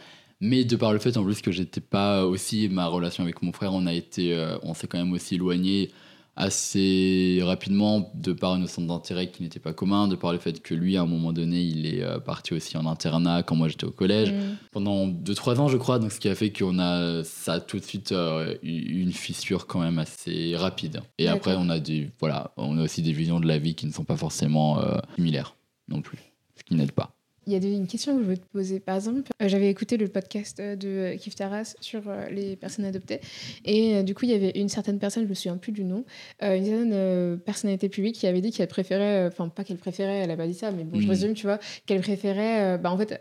Mais 0.40 0.64
de 0.64 0.76
par 0.76 0.92
le 0.92 0.98
fait 0.98 1.16
en 1.16 1.24
plus 1.24 1.40
que 1.42 1.50
j'étais 1.50 1.80
pas 1.80 2.26
aussi 2.26 2.68
ma 2.68 2.86
relation 2.88 3.22
avec 3.24 3.40
mon 3.42 3.52
frère 3.52 3.72
on 3.72 3.86
a 3.86 3.94
été 3.94 4.34
euh, 4.34 4.58
on 4.62 4.74
s'est 4.74 4.86
quand 4.86 4.98
même 4.98 5.12
aussi 5.14 5.36
éloigné 5.36 5.90
assez 6.36 7.40
rapidement 7.42 8.10
de 8.14 8.34
par 8.34 8.58
nos 8.58 8.66
centres 8.66 8.88
d'intérêt 8.88 9.30
qui 9.30 9.42
n'étaient 9.42 9.58
pas 9.58 9.72
communs, 9.72 10.06
de 10.06 10.16
par 10.16 10.32
le 10.32 10.38
fait 10.38 10.60
que 10.60 10.74
lui, 10.74 10.98
à 10.98 11.02
un 11.02 11.06
moment 11.06 11.32
donné, 11.32 11.62
il 11.62 11.86
est 11.86 12.02
euh, 12.02 12.18
parti 12.20 12.52
aussi 12.52 12.76
en 12.76 12.86
internat 12.86 13.42
quand 13.42 13.56
moi 13.56 13.68
j'étais 13.68 13.86
au 13.86 13.90
collège. 13.90 14.32
Mhm. 14.32 14.56
pendant 14.70 15.06
2-3 15.06 15.58
ans, 15.60 15.68
je 15.68 15.78
crois. 15.78 15.98
Donc, 15.98 16.12
ce 16.12 16.20
qui 16.20 16.28
a 16.28 16.34
fait 16.34 16.52
qu'on 16.52 16.78
a, 16.78 17.24
ça 17.24 17.54
a 17.54 17.60
tout 17.60 17.78
de 17.78 17.84
suite 17.84 18.12
euh, 18.12 18.54
eu 18.62 19.00
une 19.00 19.12
fissure 19.12 19.66
quand 19.66 19.80
même 19.80 19.98
assez 19.98 20.54
rapide. 20.56 21.00
Et 21.18 21.28
après, 21.28 21.56
on 21.56 21.70
a 21.70 21.80
des, 21.80 22.10
voilà, 22.20 22.52
on 22.58 22.76
a 22.78 22.82
aussi 22.82 23.00
des 23.00 23.12
visions 23.12 23.40
de 23.40 23.46
la 23.46 23.58
vie 23.58 23.74
qui 23.74 23.86
ne 23.86 23.92
sont 23.92 24.04
pas 24.04 24.16
forcément 24.16 24.78
euh, 24.80 24.98
similaires 25.16 25.56
non 25.88 26.02
plus, 26.02 26.18
ce 26.56 26.64
qui 26.64 26.74
n'aide 26.74 26.92
pas. 26.92 27.15
Il 27.48 27.52
y 27.52 27.54
a 27.56 27.58
une 27.76 27.86
question 27.86 28.12
que 28.14 28.18
je 28.20 28.24
voulais 28.24 28.36
te 28.38 28.46
poser. 28.52 28.80
Par 28.80 28.96
exemple, 28.96 29.30
euh, 29.40 29.46
j'avais 29.48 29.70
écouté 29.70 29.96
le 29.96 30.08
podcast 30.08 30.58
euh, 30.58 30.74
de 30.74 31.14
Kif 31.16 31.36
Taras 31.36 31.74
sur 31.80 32.02
euh, 32.08 32.28
les 32.28 32.56
personnes 32.56 32.84
adoptées. 32.84 33.20
Et 33.64 34.02
du 34.02 34.14
coup, 34.14 34.24
il 34.24 34.32
y 34.32 34.34
avait 34.34 34.50
une 34.58 34.68
certaine 34.68 34.98
personne, 34.98 35.22
je 35.24 35.28
me 35.28 35.34
souviens 35.34 35.56
plus 35.56 35.70
du 35.70 35.84
nom, 35.84 36.04
une 36.42 36.64
certaine 36.64 37.38
personnalité 37.38 37.88
publique 37.88 38.16
qui 38.16 38.26
avait 38.26 38.40
dit 38.40 38.50
qu'elle 38.50 38.66
préférait, 38.66 39.26
enfin, 39.26 39.48
pas 39.48 39.62
qu'elle 39.62 39.76
préférait, 39.76 40.18
elle 40.18 40.30
a 40.32 40.36
pas 40.36 40.46
dit 40.48 40.54
ça, 40.54 40.72
mais 40.72 40.82
bon, 40.82 40.98
je 40.98 41.04
Mhm. 41.04 41.10
résume, 41.10 41.34
tu 41.34 41.46
vois, 41.46 41.60
qu'elle 41.86 42.00
préférait, 42.00 42.78
bah, 42.78 42.90
en 42.90 42.98
fait, 42.98 43.16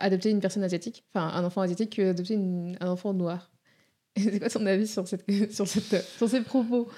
adopter 0.00 0.30
une 0.30 0.40
personne 0.40 0.64
asiatique, 0.64 1.04
enfin, 1.14 1.28
un 1.32 1.44
enfant 1.44 1.60
asiatique, 1.60 1.96
que 1.96 2.10
adopter 2.10 2.34
une- 2.34 2.76
un 2.80 2.88
enfant 2.88 3.14
noir. 3.14 3.50
C'est 4.18 4.38
quoi 4.38 4.48
ton 4.48 4.66
avis 4.66 4.86
sur, 4.86 5.06
cette, 5.06 5.24
sur, 5.52 5.66
cette, 5.66 6.04
sur 6.16 6.28
ces 6.28 6.40
propos 6.42 6.88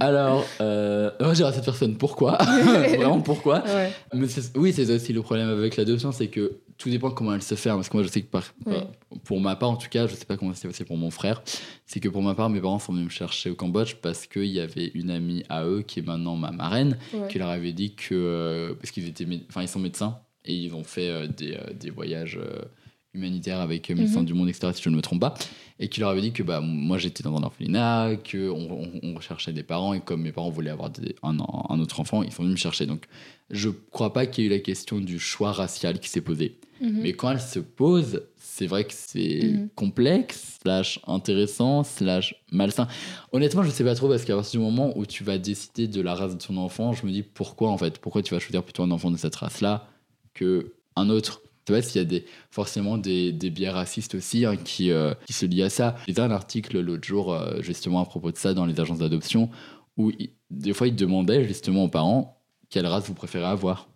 Alors, 0.00 0.44
euh, 0.60 1.10
moi 1.20 1.34
j'ai 1.34 1.44
cette 1.52 1.64
personne, 1.64 1.96
pourquoi? 1.96 2.38
Vraiment 2.62 3.20
pourquoi? 3.20 3.64
Ouais. 3.66 3.90
Mais 4.14 4.26
Oui, 4.56 4.72
c'est 4.72 4.90
aussi 4.90 5.12
le 5.12 5.22
problème 5.22 5.48
avec 5.48 5.76
l'adoption, 5.76 6.12
c'est 6.12 6.28
que 6.28 6.58
tout 6.76 6.90
dépend 6.90 7.10
comment 7.10 7.34
elle 7.34 7.42
se 7.42 7.54
fait. 7.56 7.70
Hein, 7.70 7.76
parce 7.76 7.88
que 7.88 7.96
moi 7.96 8.04
je 8.04 8.08
sais 8.08 8.22
que 8.22 8.26
par, 8.30 8.44
Oui. 8.66 8.76
pour 9.24 9.40
ma 9.40 9.56
part, 9.56 9.70
en 9.70 9.76
tout 9.76 9.88
cas, 9.88 10.06
je 10.06 10.14
sais 10.14 10.24
pas 10.24 10.36
comment 10.36 10.54
c'est 10.54 10.68
passé 10.68 10.84
pour 10.84 10.96
mon 10.96 11.10
frère, 11.10 11.42
c'est 11.86 11.98
que 12.00 12.08
pour 12.08 12.22
ma 12.22 12.34
part, 12.34 12.50
mes 12.50 12.60
parents 12.60 12.78
sont 12.78 12.92
venus 12.92 13.06
me 13.06 13.10
chercher 13.10 13.50
au 13.50 13.54
Cambodge 13.54 13.94
parce 14.00 14.26
qu'il 14.26 14.44
y 14.46 14.60
avait 14.60 14.92
une 14.94 15.10
amie 15.10 15.42
à 15.48 15.64
eux 15.64 15.82
qui 15.82 15.98
est 16.00 16.06
maintenant 16.06 16.36
ma 16.36 16.50
marraine, 16.52 16.96
Ouais. 17.12 17.26
qui 17.28 17.38
leur 17.38 17.48
avait 17.48 17.72
dit 17.72 17.94
que. 17.94 18.14
euh, 18.14 18.74
parce 18.74 18.90
qu'ils 18.92 19.08
étaient. 19.08 19.26
Enfin, 19.48 19.62
ils 19.62 19.68
sont 19.68 19.80
médecins 19.80 20.18
et 20.44 20.54
ils 20.54 20.74
ont 20.74 20.84
fait 20.84 21.08
euh, 21.10 21.26
des, 21.26 21.54
euh, 21.54 21.72
des 21.78 21.90
voyages 21.90 22.38
humanitaires 23.14 23.60
avec 23.60 23.90
euh, 23.90 23.94
Médecins 23.94 24.20
Mhm. 24.20 24.26
du 24.26 24.34
Monde, 24.34 24.48
etc., 24.48 24.70
si 24.74 24.82
je 24.82 24.90
ne 24.90 24.96
me 24.96 25.02
trompe 25.02 25.20
pas. 25.20 25.34
Et 25.80 25.88
qui 25.88 26.00
leur 26.00 26.10
avait 26.10 26.20
dit 26.20 26.32
que 26.32 26.42
bah, 26.42 26.60
moi 26.60 26.98
j'étais 26.98 27.22
dans 27.22 27.36
un 27.36 27.42
orphelinat, 27.42 28.16
qu'on 28.30 28.48
on, 28.50 28.90
on 29.02 29.14
recherchait 29.14 29.52
des 29.52 29.62
parents 29.62 29.94
et 29.94 30.00
comme 30.00 30.22
mes 30.22 30.32
parents 30.32 30.50
voulaient 30.50 30.70
avoir 30.70 30.90
des- 30.90 31.14
un, 31.22 31.36
un 31.38 31.80
autre 31.80 32.00
enfant, 32.00 32.22
ils 32.22 32.32
sont 32.32 32.42
venus 32.42 32.56
me 32.56 32.60
chercher. 32.60 32.86
Donc 32.86 33.06
je 33.50 33.68
crois 33.70 34.12
pas 34.12 34.26
qu'il 34.26 34.44
y 34.44 34.46
ait 34.46 34.50
eu 34.50 34.52
la 34.52 34.58
question 34.60 35.00
du 35.00 35.18
choix 35.18 35.52
racial 35.52 36.00
qui 36.00 36.08
s'est 36.08 36.20
posé. 36.20 36.58
Mhm. 36.80 36.98
Mais 37.02 37.12
quand 37.12 37.30
elle 37.30 37.40
se 37.40 37.58
pose, 37.58 38.22
c'est 38.36 38.66
vrai 38.66 38.84
que 38.84 38.92
c'est 38.94 39.40
Mhm. 39.52 39.68
complexe, 39.74 40.58
slash 40.62 41.00
intéressant, 41.06 41.82
slash 41.84 42.34
malsain. 42.52 42.86
Honnêtement, 43.32 43.62
je 43.62 43.70
sais 43.70 43.84
pas 43.84 43.94
trop 43.94 44.08
parce 44.08 44.24
qu'à 44.24 44.34
partir 44.34 44.60
du 44.60 44.64
moment 44.66 44.96
où 44.98 45.06
tu 45.06 45.24
vas 45.24 45.38
décider 45.38 45.86
de 45.88 46.00
la 46.00 46.14
race 46.14 46.36
de 46.36 46.40
ton 46.44 46.56
enfant, 46.56 46.92
je 46.92 47.06
me 47.06 47.10
dis 47.12 47.22
pourquoi 47.22 47.70
en 47.70 47.78
fait? 47.78 47.98
Pourquoi 47.98 48.22
tu 48.22 48.34
vas 48.34 48.40
choisir 48.40 48.62
plutôt 48.62 48.82
un 48.82 48.90
enfant 48.90 49.10
de 49.10 49.16
cette 49.16 49.34
race-là 49.36 49.88
que 50.34 50.74
un 50.96 51.08
autre? 51.08 51.40
Tu 51.68 51.72
vois, 51.72 51.82
s'il 51.82 51.98
y 52.00 52.02
a 52.02 52.06
des, 52.06 52.24
forcément 52.50 52.96
des, 52.96 53.30
des 53.30 53.50
biais 53.50 53.68
racistes 53.68 54.14
aussi 54.14 54.46
hein, 54.46 54.56
qui, 54.56 54.90
euh, 54.90 55.12
qui 55.26 55.34
se 55.34 55.44
lient 55.44 55.64
à 55.64 55.68
ça. 55.68 55.96
J'ai 56.08 56.18
un 56.18 56.30
article 56.30 56.80
l'autre 56.80 57.06
jour 57.06 57.34
euh, 57.34 57.60
justement 57.60 58.00
à 58.00 58.06
propos 58.06 58.32
de 58.32 58.38
ça 58.38 58.54
dans 58.54 58.64
les 58.64 58.80
agences 58.80 59.00
d'adoption 59.00 59.50
où 59.98 60.10
il- 60.18 60.30
des 60.50 60.72
fois 60.72 60.88
ils 60.88 60.96
demandaient 60.96 61.46
justement 61.46 61.84
aux 61.84 61.88
parents 61.90 62.40
quelle 62.70 62.86
race 62.86 63.06
vous 63.06 63.12
préférez 63.12 63.44
avoir. 63.44 63.90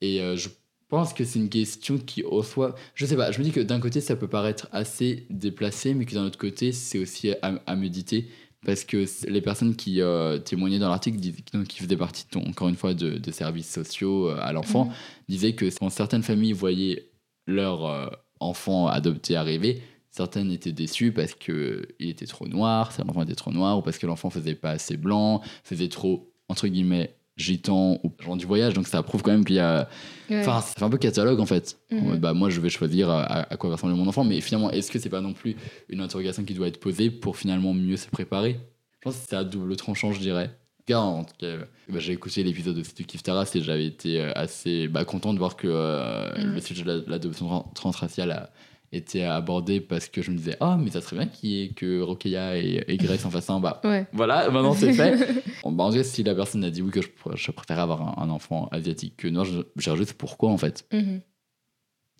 Et 0.00 0.22
euh, 0.22 0.34
je 0.34 0.48
pense 0.88 1.12
que 1.12 1.24
c'est 1.26 1.38
une 1.38 1.50
question 1.50 1.98
qui, 1.98 2.22
au 2.22 2.42
soi, 2.42 2.74
je 2.94 3.04
sais 3.04 3.16
pas, 3.16 3.30
je 3.32 3.38
me 3.38 3.44
dis 3.44 3.50
que 3.52 3.60
d'un 3.60 3.80
côté 3.80 4.00
ça 4.00 4.16
peut 4.16 4.28
paraître 4.28 4.66
assez 4.72 5.26
déplacé, 5.28 5.92
mais 5.92 6.06
que 6.06 6.14
d'un 6.14 6.24
autre 6.24 6.38
côté 6.38 6.72
c'est 6.72 6.98
aussi 6.98 7.32
à, 7.42 7.60
à 7.66 7.76
méditer. 7.76 8.28
Parce 8.66 8.84
que 8.84 9.06
les 9.26 9.40
personnes 9.40 9.74
qui 9.74 10.00
témoignaient 10.44 10.78
dans 10.78 10.90
l'article, 10.90 11.18
qui 11.66 11.78
faisaient 11.82 11.96
partie, 11.96 12.26
de- 12.30 12.46
encore 12.46 12.68
une 12.68 12.76
fois, 12.76 12.92
de, 12.92 13.16
de 13.16 13.30
services 13.30 13.72
sociaux 13.72 14.28
à 14.28 14.52
l'enfant, 14.52 14.84
Mhm. 14.86 14.92
disaient 15.30 15.52
que 15.54 15.64
quand 15.78 15.88
certaines 15.88 16.22
familles 16.22 16.52
voyaient 16.52 17.08
leur 17.50 17.84
euh, 17.86 18.06
enfant 18.40 18.86
adopté 18.86 19.36
arriver, 19.36 19.82
certaines 20.10 20.50
étaient 20.50 20.72
déçues 20.72 21.12
parce 21.12 21.34
qu'il 21.34 21.86
était 22.00 22.26
trop 22.26 22.48
noir, 22.48 22.92
si 22.92 23.00
l'enfant 23.02 23.22
était 23.22 23.34
trop 23.34 23.52
noir, 23.52 23.78
ou 23.78 23.82
parce 23.82 23.98
que 23.98 24.06
l'enfant 24.06 24.30
faisait 24.30 24.54
pas 24.54 24.70
assez 24.70 24.96
blanc, 24.96 25.42
faisait 25.64 25.88
trop, 25.88 26.32
entre 26.48 26.66
guillemets, 26.68 27.14
gitan 27.36 27.98
ou 28.04 28.12
genre 28.20 28.36
du 28.36 28.46
voyage. 28.46 28.74
Donc 28.74 28.86
ça 28.86 29.02
prouve 29.02 29.22
quand 29.22 29.32
même 29.32 29.44
qu'il 29.44 29.56
y 29.56 29.60
a. 29.60 29.88
Ouais. 30.28 30.40
Enfin, 30.40 30.60
ça 30.60 30.74
fait 30.78 30.84
un 30.84 30.90
peu 30.90 30.98
catalogue 30.98 31.40
en 31.40 31.46
fait. 31.46 31.78
Mhm. 31.90 32.18
bah, 32.18 32.32
moi, 32.34 32.50
je 32.50 32.60
vais 32.60 32.70
choisir 32.70 33.10
à, 33.10 33.22
à 33.52 33.56
quoi 33.56 33.70
va 33.70 33.76
ressembler 33.76 33.96
mon 33.96 34.06
enfant, 34.06 34.24
mais 34.24 34.40
finalement, 34.40 34.70
est-ce 34.70 34.90
que 34.90 34.98
c'est 34.98 35.08
pas 35.08 35.20
non 35.20 35.32
plus 35.32 35.56
une 35.88 36.00
interrogation 36.00 36.44
qui 36.44 36.54
doit 36.54 36.68
être 36.68 36.80
posée 36.80 37.10
pour 37.10 37.36
finalement 37.36 37.74
mieux 37.74 37.96
se 37.96 38.08
préparer? 38.08 38.58
Je 38.92 38.98
pense 39.02 39.16
que 39.16 39.26
c'est 39.28 39.36
à 39.36 39.44
double 39.44 39.76
tranchant, 39.76 40.12
je 40.12 40.20
dirais. 40.20 40.50
En 40.80 40.82
tout 40.82 40.86
cas, 40.86 40.98
en 40.98 41.24
tout 41.24 41.34
cas, 41.38 41.56
bah, 41.88 41.98
j'ai 41.98 42.12
écouté 42.12 42.42
l'épisode 42.42 42.76
de 42.76 42.82
Stu 42.82 43.04
Kif 43.04 43.22
Taras 43.22 43.50
et 43.54 43.60
j'avais 43.60 43.86
été 43.86 44.20
euh, 44.20 44.32
assez 44.34 44.88
bah, 44.88 45.04
content 45.04 45.32
de 45.34 45.38
voir 45.38 45.56
que 45.56 45.68
euh, 45.68 46.30
Mhm. 46.38 46.54
le 46.54 46.60
sujet 46.60 46.82
de 46.82 46.88
la- 46.88 47.02
l'adoption 47.06 47.46
tran- 47.46 47.70
transraciale 47.74 48.30
a 48.32 48.50
été 48.92 49.24
abordé 49.24 49.80
parce 49.80 50.08
que 50.08 50.20
je 50.22 50.30
me 50.32 50.36
disais, 50.36 50.56
ah, 50.60 50.76
mais 50.80 50.90
ça 50.90 51.00
serait 51.00 51.16
bien 51.16 51.26
qu'il 51.26 51.50
y 51.50 51.62
ait 51.62 51.68
que 51.68 52.00
Rokeya 52.00 52.56
et, 52.58 52.84
et 52.88 52.96
Grace 52.96 53.24
en 53.24 53.30
fassent 53.30 53.50
un. 53.50 53.60
Bah, 53.60 53.80
Ouais. 53.84 54.06
voilà, 54.12 54.50
maintenant 54.50 54.72
c'est 54.74 54.92
fait. 54.92 55.14
Bah, 55.64 55.84
en 55.84 55.90
vrai, 55.90 56.02
si 56.02 56.22
la 56.24 56.34
personne 56.34 56.64
a 56.64 56.70
dit 56.70 56.82
oui 56.82 56.90
que 56.90 57.02
je, 57.02 57.08
je 57.34 57.50
préférais 57.52 57.82
avoir 57.82 58.18
un, 58.18 58.22
un 58.24 58.30
enfant 58.30 58.68
asiatique 58.72 59.16
que 59.18 59.28
noir, 59.28 59.44
je 59.44 59.60
je 59.76 59.82
cherche 59.82 59.98
juste 59.98 60.14
pourquoi 60.14 60.50
en 60.50 60.56
fait. 60.58 60.86
Mhm. 60.92 61.20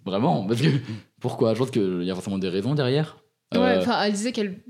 Vraiment, 0.05 0.47
parce 0.47 0.61
que 0.63 0.69
pourquoi? 1.21 1.55
Je 1.55 1.59
pense 1.59 1.71
qu'il 1.71 2.03
y 2.05 2.11
a 2.11 2.15
forcément 2.15 2.39
des 2.39 2.49
raisons 2.49 2.75
derrière. 2.75 3.17
Ouais, 3.53 3.59
Euh, 3.61 3.81
enfin, 3.81 4.01
elle 4.05 4.13
disait 4.13 4.33
qu'elle 4.33 4.61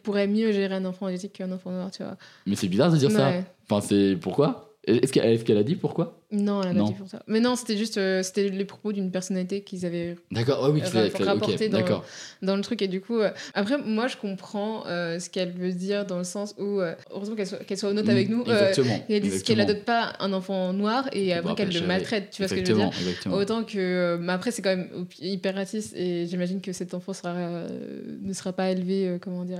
pourrait, 0.00 0.26
mieux 0.26 0.52
gérer 0.52 0.74
un 0.74 0.84
enfant 0.84 1.06
asiatique 1.06 1.32
qu'un 1.34 1.50
enfant 1.52 1.70
noir, 1.70 1.90
tu 1.90 2.02
vois. 2.02 2.16
mais 2.46 2.54
c'est 2.54 2.68
bizarre 2.68 2.90
de 2.92 2.96
dire 2.96 3.10
ça. 3.10 3.32
Enfin, 3.68 3.86
c'est 3.86 4.16
pourquoi? 4.20 4.74
Est-ce 4.84 5.12
qu'elle 5.12 5.26
est-ce 5.32 5.44
qu'elle 5.44 5.58
a 5.58 5.62
dit 5.62 5.76
pourquoi? 5.76 6.19
Non, 6.32 6.62
elle 6.62 6.76
a 6.76 6.80
pas 6.80 6.86
dit 6.88 6.94
pour 6.94 7.08
ça. 7.08 7.22
Mais 7.26 7.40
non, 7.40 7.56
c'était 7.56 7.76
juste 7.76 7.98
euh, 7.98 8.22
c'était 8.22 8.48
les 8.48 8.64
propos 8.64 8.92
d'une 8.92 9.10
personnalité 9.10 9.62
qu'ils 9.62 9.84
avaient 9.84 10.16
D'accord, 10.30 10.70
oui, 10.72 10.80
rapporter 11.20 11.66
ok, 11.74 12.02
dans- 12.42 12.54
le 12.56 12.62
truc. 12.62 12.82
Et 12.82 12.88
du 12.88 13.00
coup, 13.00 13.18
euh, 13.18 13.30
après, 13.54 13.78
moi, 13.78 14.06
je 14.06 14.16
comprends 14.16 14.86
euh, 14.86 15.18
ce 15.18 15.28
qu'elle 15.28 15.50
veut 15.50 15.72
dire 15.72 16.06
dans 16.06 16.18
le 16.18 16.24
sens 16.24 16.54
où, 16.58 16.80
heureusement 17.10 17.34
qu'elle 17.34 17.46
soit, 17.48 17.58
qu'elle 17.58 17.78
soit 17.78 17.88
honnête 17.90 18.06
Mm, 18.06 18.10
avec 18.10 18.28
nous. 18.28 18.44
qu'elle 18.44 19.08
exactement. 19.08 19.62
adopte 19.62 19.84
pas 19.84 20.12
un 20.20 20.32
enfant 20.32 20.72
noir 20.72 21.08
et 21.12 21.32
après 21.32 21.54
qu'elle 21.56 21.72
le 21.74 21.86
maltraite. 21.86 22.30
Tu 22.30 22.42
vois 22.42 22.48
ce 22.48 22.54
que 22.54 22.64
je 22.64 22.72
veux 22.72 22.78
dire 22.78 22.90
exactement. 23.00 23.34
Autant 23.36 23.64
que. 23.64 24.16
mais 24.20 24.32
après, 24.32 24.52
c'est 24.52 24.62
quand 24.62 24.76
même 24.76 24.88
hyper 25.20 25.54
raciste 25.56 25.94
et 25.96 26.26
j'imagine 26.26 26.60
que 26.60 26.72
cet 26.72 26.94
enfant 26.94 27.12
sera, 27.12 27.34
ne 27.34 28.32
sera 28.32 28.52
pas 28.52 28.70
élevé, 28.70 29.18
comment 29.20 29.44
dire, 29.44 29.58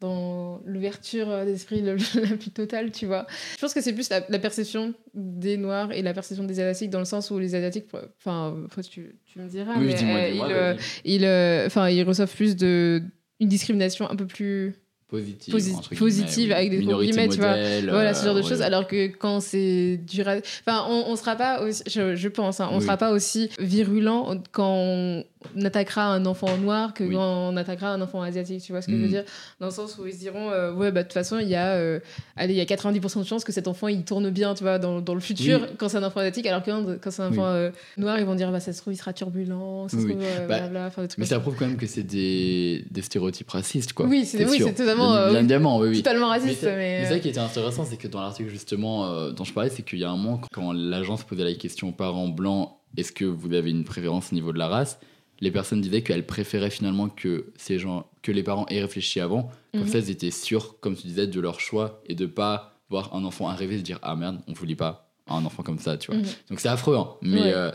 dans 0.00 0.60
l'ouverture 0.64 1.30
euh, 1.30 1.44
d'esprit 1.44 1.80
la 1.82 1.94
plus 1.94 2.50
totale, 2.50 2.90
tu 2.90 3.06
vois. 3.06 3.26
Je 3.54 3.60
pense 3.60 3.74
que 3.74 3.80
c'est 3.80 3.92
plus 3.92 4.10
la, 4.10 4.24
la 4.28 4.38
perception 4.38 4.94
des 5.14 5.56
Noirs 5.56 5.92
et 5.92 6.02
la 6.02 6.12
perception 6.12 6.44
des 6.44 6.60
Asiatiques 6.60 6.90
dans 6.90 6.98
le 6.98 7.04
sens 7.04 7.30
où 7.30 7.38
les 7.38 7.54
Asiatiques, 7.54 7.86
enfin, 8.18 8.56
tu, 8.88 9.18
tu 9.24 9.38
me 9.38 9.48
diras, 9.48 9.74
Oui, 9.78 9.94
mais 10.02 10.32
euh, 10.40 10.76
ils, 11.04 11.24
euh, 11.24 11.68
ils 11.90 12.02
reçoivent 12.02 12.34
plus 12.34 12.56
de 12.56 13.02
une 13.38 13.48
discrimination 13.48 14.10
un 14.10 14.16
peu 14.16 14.26
plus 14.26 14.74
positive, 15.08 15.54
positive, 15.96 16.52
avec 16.52 16.70
des 16.70 16.78
gros 16.84 17.00
guillemets, 17.00 17.28
tu 17.28 17.38
vois. 17.38 17.54
voilà 17.88 18.12
ce 18.12 18.24
genre 18.24 18.34
de 18.34 18.40
euh, 18.40 18.42
choses 18.48 18.60
alors 18.60 18.86
que 18.88 19.06
quand 19.06 19.40
c'est 19.40 19.98
du 19.98 20.20
enfin 20.22 20.84
on, 20.88 21.04
on 21.08 21.14
sera 21.16 21.36
pas 21.36 21.62
aussi 21.62 21.82
je, 21.86 22.16
je 22.16 22.28
pense 22.28 22.58
hein, 22.60 22.68
on 22.72 22.78
Oui. 22.78 22.82
sera 22.82 22.96
pas 22.96 23.12
aussi 23.12 23.48
virulent 23.60 24.42
quand 24.50 24.68
on 24.74 25.24
attaquera 25.64 26.06
un 26.06 26.26
enfant 26.26 26.56
noir 26.58 26.92
que 26.92 27.04
Oui. 27.04 27.14
quand 27.14 27.50
on 27.52 27.56
attaquera 27.56 27.92
un 27.92 28.00
enfant 28.00 28.20
asiatique 28.22 28.62
tu 28.62 28.72
vois 28.72 28.82
ce 28.82 28.88
que 28.88 28.94
je 28.94 28.98
veux 28.98 29.06
Mm. 29.06 29.10
dire? 29.10 29.24
Dans 29.60 29.66
le 29.66 29.72
sens 29.72 29.96
où 29.96 30.06
ils 30.08 30.12
se 30.12 30.18
diront 30.18 30.50
euh, 30.50 30.72
ouais 30.72 30.90
bah 30.90 31.02
de 31.02 31.06
toute 31.06 31.12
façon 31.14 31.38
il 31.38 31.48
y 31.48 31.54
a 31.54 31.74
euh, 31.74 32.00
allez 32.34 32.54
il 32.54 32.56
y 32.56 32.60
a 32.60 32.64
90% 32.64 33.20
de 33.20 33.24
chances 33.24 33.44
que 33.44 33.52
cet 33.52 33.68
enfant 33.68 33.86
il 33.86 34.02
tourne 34.04 34.28
bien 34.30 34.54
tu 34.54 34.64
vois 34.64 34.80
dans, 34.80 35.00
dans 35.00 35.14
le 35.14 35.20
futur 35.20 35.60
Oui. 35.62 35.68
quand 35.78 35.88
c'est 35.88 35.98
un 35.98 36.02
enfant 36.02 36.18
asiatique 36.20 36.46
alors 36.46 36.64
que 36.64 36.96
quand, 36.96 37.10
c'est 37.12 37.22
un 37.22 37.28
enfant 37.28 37.70
noir 37.96 38.18
ils 38.18 38.24
vont 38.26 38.34
dire 38.34 38.50
bah 38.50 38.58
ça 38.58 38.72
se 38.72 38.80
trouve 38.80 38.92
il 38.92 38.96
sera 38.96 39.12
turbulent 39.12 39.86
ça 39.88 39.98
se 39.98 40.02
trouve 40.04 40.18
Bah, 40.48 40.58
blabla, 40.58 40.86
enfin, 40.86 41.02
des 41.02 41.08
trucs 41.08 41.18
Mais 41.18 41.26
ça 41.26 41.38
prouve 41.38 41.54
quand 41.56 41.66
même 41.66 41.76
que 41.76 41.86
c'est 41.86 42.02
des, 42.02 42.84
des 42.90 43.02
stéréotypes 43.02 43.48
racistes, 43.50 43.92
quoi. 43.92 44.06
Oui, 44.06 44.24
c'est- 44.24 44.44
oui, 44.48 44.58
totalement, 44.96 45.26
Bien 45.26 45.34
euh, 45.34 45.38
évidemment, 45.38 45.78
oui, 45.78 45.88
oui. 45.88 45.96
totalement 45.98 46.30
Mais 46.30 46.38
raciste 46.38 46.62
mais, 46.64 46.76
mais 46.76 47.04
euh, 47.06 47.08
ça 47.08 47.18
qui 47.18 47.28
était 47.28 47.38
intéressant, 47.38 47.84
c'est 47.84 47.96
que 47.96 48.08
dans 48.08 48.20
l'article 48.20 48.48
justement 48.50 49.06
euh, 49.06 49.30
dont 49.30 49.44
je 49.44 49.52
parlais, 49.52 49.70
c'est 49.70 49.82
qu'il 49.82 49.98
y 49.98 50.04
a 50.04 50.10
un 50.10 50.16
moment, 50.16 50.40
quand 50.52 50.72
l'agence 50.72 51.22
posait 51.24 51.44
la 51.44 51.54
question 51.54 51.88
aux 51.88 51.92
parents 51.92 52.28
blancs, 52.28 52.70
est-ce 52.96 53.12
que 53.12 53.24
vous 53.24 53.52
avez 53.52 53.70
une 53.70 53.84
préférence 53.84 54.32
au 54.32 54.34
niveau 54.34 54.52
de 54.52 54.58
la 54.58 54.68
race 54.68 54.98
Les 55.40 55.50
personnes 55.50 55.80
disaient 55.80 56.02
qu'elles 56.02 56.24
préféraient 56.26 56.70
finalement 56.70 57.08
que 57.08 57.52
ces 57.56 57.78
gens, 57.78 58.06
que 58.22 58.32
les 58.32 58.42
parents 58.42 58.66
aient 58.68 58.80
réfléchi 58.80 59.20
avant, 59.20 59.50
comme 59.72 59.82
Mhm. 59.82 59.88
ça 59.88 59.98
ils 59.98 60.10
étaient 60.10 60.30
sûrs, 60.30 60.80
comme 60.80 60.96
tu 60.96 61.06
disais, 61.06 61.26
de 61.26 61.40
leur 61.40 61.60
choix 61.60 62.00
et 62.06 62.14
de 62.14 62.26
pas 62.26 62.72
voir 62.88 63.14
un 63.14 63.24
enfant 63.24 63.48
arriver 63.48 63.74
et 63.74 63.78
se 63.78 63.82
dire 63.82 63.98
ah 64.02 64.16
merde, 64.16 64.38
on 64.48 64.52
voulait 64.52 64.76
pas 64.76 65.10
un 65.28 65.44
enfant 65.44 65.62
comme 65.62 65.78
ça, 65.78 65.96
tu 65.98 66.10
vois. 66.12 66.20
Mhm. 66.20 66.26
Donc 66.50 66.60
c'est 66.60 66.68
affreux, 66.68 66.96
hein, 66.96 67.08
mais 67.20 67.40
Ouais. 67.42 67.52
euh, 67.52 67.70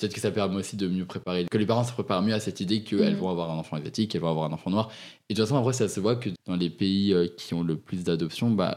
peut-être 0.00 0.14
que 0.14 0.20
ça 0.20 0.30
permet 0.30 0.56
aussi 0.56 0.76
de 0.76 0.88
mieux 0.88 1.04
préparer, 1.04 1.44
que 1.50 1.58
les 1.58 1.66
parents 1.66 1.84
se 1.84 1.92
préparent 1.92 2.22
mieux 2.22 2.34
à 2.34 2.40
cette 2.40 2.60
idée 2.60 2.82
qu'elles 2.82 3.14
Mhm. 3.14 3.20
vont 3.20 3.28
avoir 3.30 3.50
un 3.50 3.58
enfant 3.58 3.76
asiatique, 3.76 4.10
qu'elles 4.10 4.20
vont 4.22 4.30
avoir 4.30 4.46
un 4.50 4.52
enfant 4.52 4.70
noir. 4.70 4.90
Et 5.28 5.34
de 5.34 5.38
toute 5.40 5.46
façon, 5.48 5.58
après, 5.60 5.72
ça 5.74 5.88
se 5.88 6.00
voit 6.00 6.16
que 6.16 6.30
dans 6.46 6.56
les 6.56 6.70
pays 6.70 7.12
euh, 7.12 7.28
qui 7.36 7.54
ont 7.54 7.62
le 7.62 7.76
plus 7.76 8.02
d'adoptions, 8.04 8.50
bah, 8.50 8.74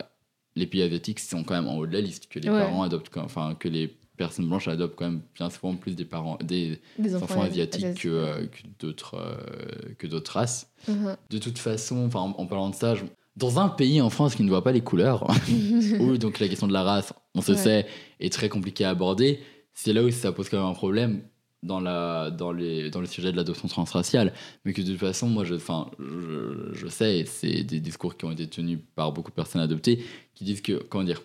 les 0.56 0.68
pays 0.68 0.84
asiatiques 0.84 1.20
sont 1.20 1.44
quand 1.44 1.56
même 1.56 1.68
en 1.68 1.78
haut 1.78 1.88
de 1.88 1.94
la 1.94 2.02
liste, 2.02 2.28
que 2.28 2.40
les 2.40 2.50
Ouais. 2.50 2.60
parents 2.60 2.84
adoptent, 2.84 3.10
quand- 3.10 3.24
enfin, 3.24 3.56
que 3.58 3.68
les 3.68 3.88
personnes 4.18 4.48
blanches 4.48 4.68
adoptent 4.68 4.96
quand 4.96 5.06
même 5.06 5.22
bien 5.34 5.50
souvent 5.50 5.74
plus 5.76 5.96
des 5.96 6.06
parents, 6.06 6.38
des 6.44 6.80
des 7.00 7.16
enfants, 7.16 7.42
asi- 7.42 7.62
asiatiques 7.62 8.02
que, 8.04 8.10
euh, 8.10 8.46
que 8.46 8.62
d'autres 8.80 9.16
euh, 9.16 9.94
que 9.98 10.06
d'autres 10.06 10.34
races. 10.34 10.70
Mhm. 10.88 11.16
De 11.32 11.38
toute 11.40 11.58
façon, 11.58 12.10
en, 12.14 12.20
en 12.38 12.46
parlant 12.46 12.70
de 12.70 12.76
ça, 12.76 12.94
je- 12.94 13.06
dans 13.36 13.60
un 13.60 13.70
pays 13.70 14.00
en 14.02 14.12
France 14.12 14.36
qui 14.36 14.44
ne 14.44 14.50
voit 14.50 14.64
pas 14.64 14.72
les 14.72 14.82
couleurs, 14.82 15.26
où 16.00 16.18
donc 16.20 16.40
la 16.40 16.48
question 16.48 16.68
de 16.68 16.74
la 16.74 16.84
race, 16.84 17.14
on 17.34 17.42
se 17.42 17.54
Ouais. 17.54 17.58
sait, 17.58 17.88
est 18.20 18.32
très 18.32 18.50
compliquée 18.50 18.86
à 18.86 18.92
aborder. 18.92 19.40
C'est 19.74 19.94
là 19.94 20.04
où 20.04 20.12
ça 20.12 20.32
pose 20.32 20.50
quand 20.50 20.58
même 20.58 20.68
un 20.68 20.74
problème 20.74 21.22
dans, 21.64 21.80
la, 21.80 22.30
dans, 22.30 22.52
les, 22.52 22.90
dans 22.90 23.00
le 23.02 23.08
sujet 23.08 23.32
de 23.32 23.38
l'adoption 23.38 23.68
transraciale. 23.68 24.34
Mais 24.66 24.74
que 24.74 24.82
de 24.82 24.92
toute 24.92 25.00
façon, 25.00 25.28
moi, 25.28 25.44
je, 25.44 25.56
je, 25.56 26.74
je 26.74 26.88
sais, 26.88 27.26
c'est 27.26 27.64
des 27.64 27.80
discours 27.80 28.18
qui 28.18 28.26
ont 28.26 28.32
été 28.32 28.48
tenus 28.48 28.80
par 28.96 29.12
beaucoup 29.12 29.32
de 29.32 29.36
personnes 29.36 29.62
adoptées, 29.62 30.04
qui 30.36 30.44
disent 30.44 30.62
que, 30.62 30.74
comment 30.74 31.04
dire, 31.04 31.22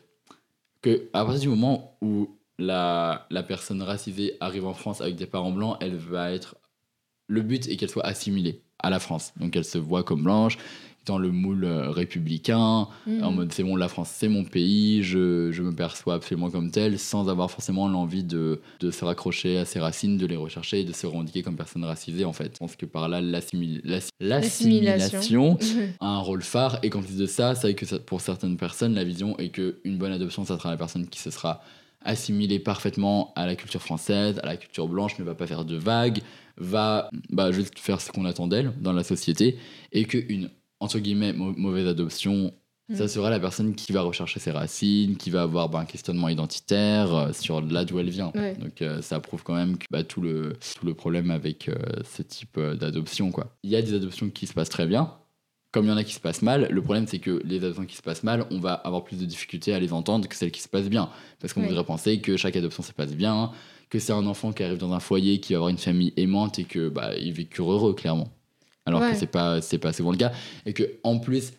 que 0.80 1.08
à 1.12 1.24
partir 1.24 1.40
du 1.40 1.48
moment 1.48 1.96
où 2.00 2.30
la, 2.58 3.26
la 3.30 3.42
personne 3.42 3.82
racisée 3.82 4.36
arrive 4.40 4.66
en 4.66 4.74
France 4.74 5.00
avec 5.00 5.16
des 5.16 5.26
parents 5.26 5.52
blancs, 5.52 5.76
elle 5.80 5.96
va 5.96 6.32
être. 6.32 6.56
Le 7.26 7.42
but 7.42 7.68
est 7.68 7.76
qu'elle 7.76 7.90
soit 7.90 8.06
assimilée 8.06 8.62
à 8.78 8.90
la 8.90 9.00
France. 9.00 9.32
Donc 9.36 9.54
elle 9.54 9.64
se 9.64 9.76
voit 9.76 10.02
comme 10.02 10.22
blanche, 10.22 10.56
dans 11.08 11.18
le 11.18 11.32
moule 11.32 11.64
euh, 11.64 11.90
républicain, 11.90 12.86
Mhm. 13.06 13.24
en 13.24 13.32
mode 13.32 13.52
c'est 13.52 13.64
bon, 13.64 13.74
la 13.76 13.88
France 13.88 14.10
c'est 14.14 14.28
mon 14.28 14.44
pays, 14.44 15.02
je, 15.02 15.50
je 15.50 15.62
me 15.62 15.72
perçois 15.72 16.14
absolument 16.14 16.50
comme 16.50 16.70
tel, 16.70 16.98
sans 16.98 17.28
avoir 17.28 17.50
forcément 17.50 17.88
l'envie 17.88 18.22
de, 18.24 18.60
de 18.80 18.90
se 18.90 19.04
raccrocher 19.04 19.58
à 19.58 19.64
ses 19.64 19.80
racines, 19.80 20.16
de 20.18 20.26
les 20.26 20.36
rechercher 20.36 20.80
et 20.80 20.84
de 20.84 20.92
se 20.92 21.06
revendiquer 21.06 21.42
comme 21.42 21.56
personne 21.56 21.84
racisée 21.84 22.24
en 22.24 22.32
fait. 22.32 22.52
Je 22.54 22.58
pense 22.58 22.76
que 22.76 22.86
par 22.86 23.08
là, 23.08 23.20
l'assimil- 23.20 23.80
l'assi- 23.84 24.10
l'assimilation 24.20 25.58
a 26.00 26.06
un 26.06 26.18
rôle 26.18 26.42
phare 26.42 26.78
et 26.82 26.90
qu'en 26.90 27.02
plus 27.02 27.16
de 27.16 27.26
ça, 27.26 27.54
c'est 27.54 27.68
vrai 27.68 27.74
que 27.74 27.86
ça- 27.86 27.98
pour 27.98 28.20
certaines 28.20 28.56
personnes, 28.56 28.94
la 28.94 29.04
vision 29.04 29.36
est 29.38 29.48
qu'une 29.48 29.96
bonne 29.98 30.12
adoption, 30.12 30.44
ça 30.44 30.56
sera 30.58 30.70
la 30.70 30.76
personne 30.76 31.06
qui 31.08 31.20
se 31.20 31.30
sera 31.30 31.62
assimilée 32.04 32.58
parfaitement 32.60 33.32
à 33.34 33.44
la 33.46 33.56
culture 33.56 33.82
française, 33.82 34.38
à 34.42 34.46
la 34.46 34.56
culture 34.56 34.86
blanche, 34.86 35.18
ne 35.18 35.24
va 35.24 35.34
pas 35.34 35.46
faire 35.48 35.64
de 35.64 35.76
vagues, 35.76 36.20
va 36.56 37.10
bah, 37.30 37.50
juste 37.50 37.78
faire 37.78 38.00
ce 38.00 38.10
qu'on 38.12 38.24
attend 38.24 38.46
d'elle 38.46 38.72
dans 38.80 38.92
la 38.92 39.02
société 39.02 39.58
et 39.92 40.04
qu'une, 40.04 40.48
entre 40.80 40.98
guillemets, 40.98 41.32
mau- 41.32 41.54
mauvaise 41.56 41.86
adoption, 41.86 42.52
ça 42.94 43.04
Mm. 43.04 43.08
sera 43.08 43.28
la 43.30 43.38
personne 43.38 43.74
qui 43.74 43.92
va 43.92 44.00
rechercher 44.02 44.40
ses 44.40 44.50
racines, 44.50 45.16
qui 45.16 45.28
va 45.30 45.42
avoir 45.42 45.68
bah, 45.68 45.78
un 45.80 45.84
questionnement 45.84 46.28
identitaire 46.30 47.14
euh, 47.14 47.32
sur 47.32 47.60
là 47.60 47.84
d'où 47.84 47.98
elle 47.98 48.08
vient. 48.10 48.32
Ouais. 48.34 48.54
Donc 48.56 48.80
euh, 48.80 49.02
ça 49.02 49.20
prouve 49.20 49.42
quand 49.42 49.54
même 49.54 49.76
que, 49.76 49.84
bah, 49.90 50.04
tout, 50.04 50.20
le, 50.22 50.54
tout 50.78 50.86
le 50.86 50.94
problème 50.94 51.30
avec 51.30 51.68
euh, 51.68 51.74
ce 52.04 52.22
type 52.22 52.56
euh, 52.56 52.74
d'adoption. 52.76 53.30
quoi. 53.30 53.48
Il 53.62 53.70
y 53.70 53.76
a 53.76 53.82
des 53.82 53.92
adoptions 53.94 54.30
qui 54.30 54.46
se 54.46 54.54
passent 54.54 54.70
très 54.70 54.86
bien, 54.86 55.12
comme 55.70 55.84
il 55.84 55.88
y 55.88 55.92
en 55.92 55.98
a 55.98 56.04
qui 56.04 56.14
se 56.14 56.20
passent 56.20 56.40
mal. 56.40 56.66
Le 56.70 56.80
problème 56.82 57.06
c'est 57.06 57.18
que 57.18 57.42
les 57.44 57.58
adoptions 57.58 57.84
qui 57.84 57.96
se 57.96 58.02
passent 58.02 58.22
mal, 58.22 58.46
on 58.50 58.58
va 58.58 58.72
avoir 58.72 59.04
plus 59.04 59.18
de 59.18 59.26
difficultés 59.26 59.74
à 59.74 59.78
les 59.80 59.92
entendre 59.92 60.26
que 60.26 60.34
celles 60.34 60.50
qui 60.52 60.62
se 60.62 60.68
passent 60.68 60.88
bien. 60.88 61.10
Parce 61.40 61.52
qu'on 61.52 61.60
Ouais. 61.60 61.68
voudrait 61.68 61.84
penser 61.84 62.20
que 62.20 62.38
chaque 62.38 62.56
adoption 62.56 62.82
se 62.82 62.92
passe 62.92 63.14
bien, 63.14 63.52
que 63.90 63.98
c'est 63.98 64.12
un 64.14 64.26
enfant 64.26 64.52
qui 64.52 64.62
arrive 64.62 64.78
dans 64.78 64.92
un 64.94 65.00
foyer, 65.00 65.40
qui 65.40 65.52
va 65.52 65.58
avoir 65.58 65.68
une 65.68 65.76
famille 65.78 66.14
aimante 66.16 66.58
et 66.58 66.64
que 66.64 66.88
bah, 66.88 67.14
il 67.18 67.32
vécure 67.34 67.70
heureux 67.70 67.92
clairement. 67.94 68.28
Alors 68.88 69.00
Ouais. 69.02 69.12
que 69.12 69.16
c'est 69.16 69.26
pas, 69.26 69.60
c'est 69.60 69.78
pas 69.78 69.92
souvent 69.92 70.10
le 70.10 70.16
cas. 70.16 70.32
Et 70.66 70.72
que 70.72 70.82
en 71.04 71.18
plus, 71.18 71.52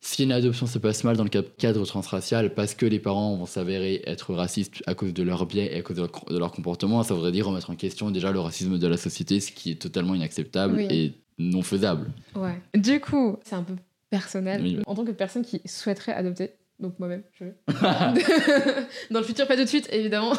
si 0.00 0.22
une 0.24 0.32
adoption 0.32 0.66
se 0.66 0.78
passe 0.78 1.04
mal 1.04 1.16
dans 1.18 1.24
le 1.24 1.30
ca- 1.30 1.42
cadre 1.58 1.84
transracial 1.84 2.54
parce 2.54 2.74
que 2.74 2.86
les 2.86 2.98
parents 2.98 3.36
vont 3.36 3.44
s'avérer 3.44 4.02
être 4.06 4.32
racistes 4.34 4.82
à 4.86 4.94
cause 4.94 5.12
de 5.12 5.22
leur 5.22 5.44
biais 5.44 5.74
et 5.74 5.78
à 5.78 5.82
cause 5.82 5.96
de 5.96 6.02
leur, 6.02 6.24
de 6.30 6.38
leur 6.38 6.52
comportement, 6.52 7.02
ça 7.02 7.12
voudrait 7.12 7.32
dire 7.32 7.46
remettre 7.46 7.68
en 7.68 7.76
question 7.76 8.10
déjà 8.10 8.32
le 8.32 8.40
racisme 8.40 8.78
de 8.78 8.86
la 8.86 8.96
société, 8.96 9.40
ce 9.40 9.52
qui 9.52 9.72
est 9.72 9.74
totalement 9.82 10.14
inacceptable 10.14 10.76
Oui. 10.76 10.86
et 10.90 11.12
non 11.38 11.60
faisable. 11.62 12.10
Ouais. 12.34 12.60
Du 12.74 12.98
coup, 13.00 13.36
c'est 13.44 13.56
un 13.56 13.62
peu 13.62 13.74
personnel. 14.08 14.62
Oui. 14.62 14.78
En 14.86 14.94
tant 14.94 15.04
que 15.04 15.10
personne 15.12 15.44
qui 15.44 15.60
souhaiterait 15.66 16.12
adopter, 16.12 16.50
donc 16.80 16.98
moi-même, 16.98 17.22
je. 17.38 17.44
Dans 19.12 19.20
le 19.20 19.24
futur, 19.24 19.46
pas 19.46 19.56
tout 19.56 19.62
de 19.64 19.68
suite, 19.68 19.88
évidemment. 19.92 20.32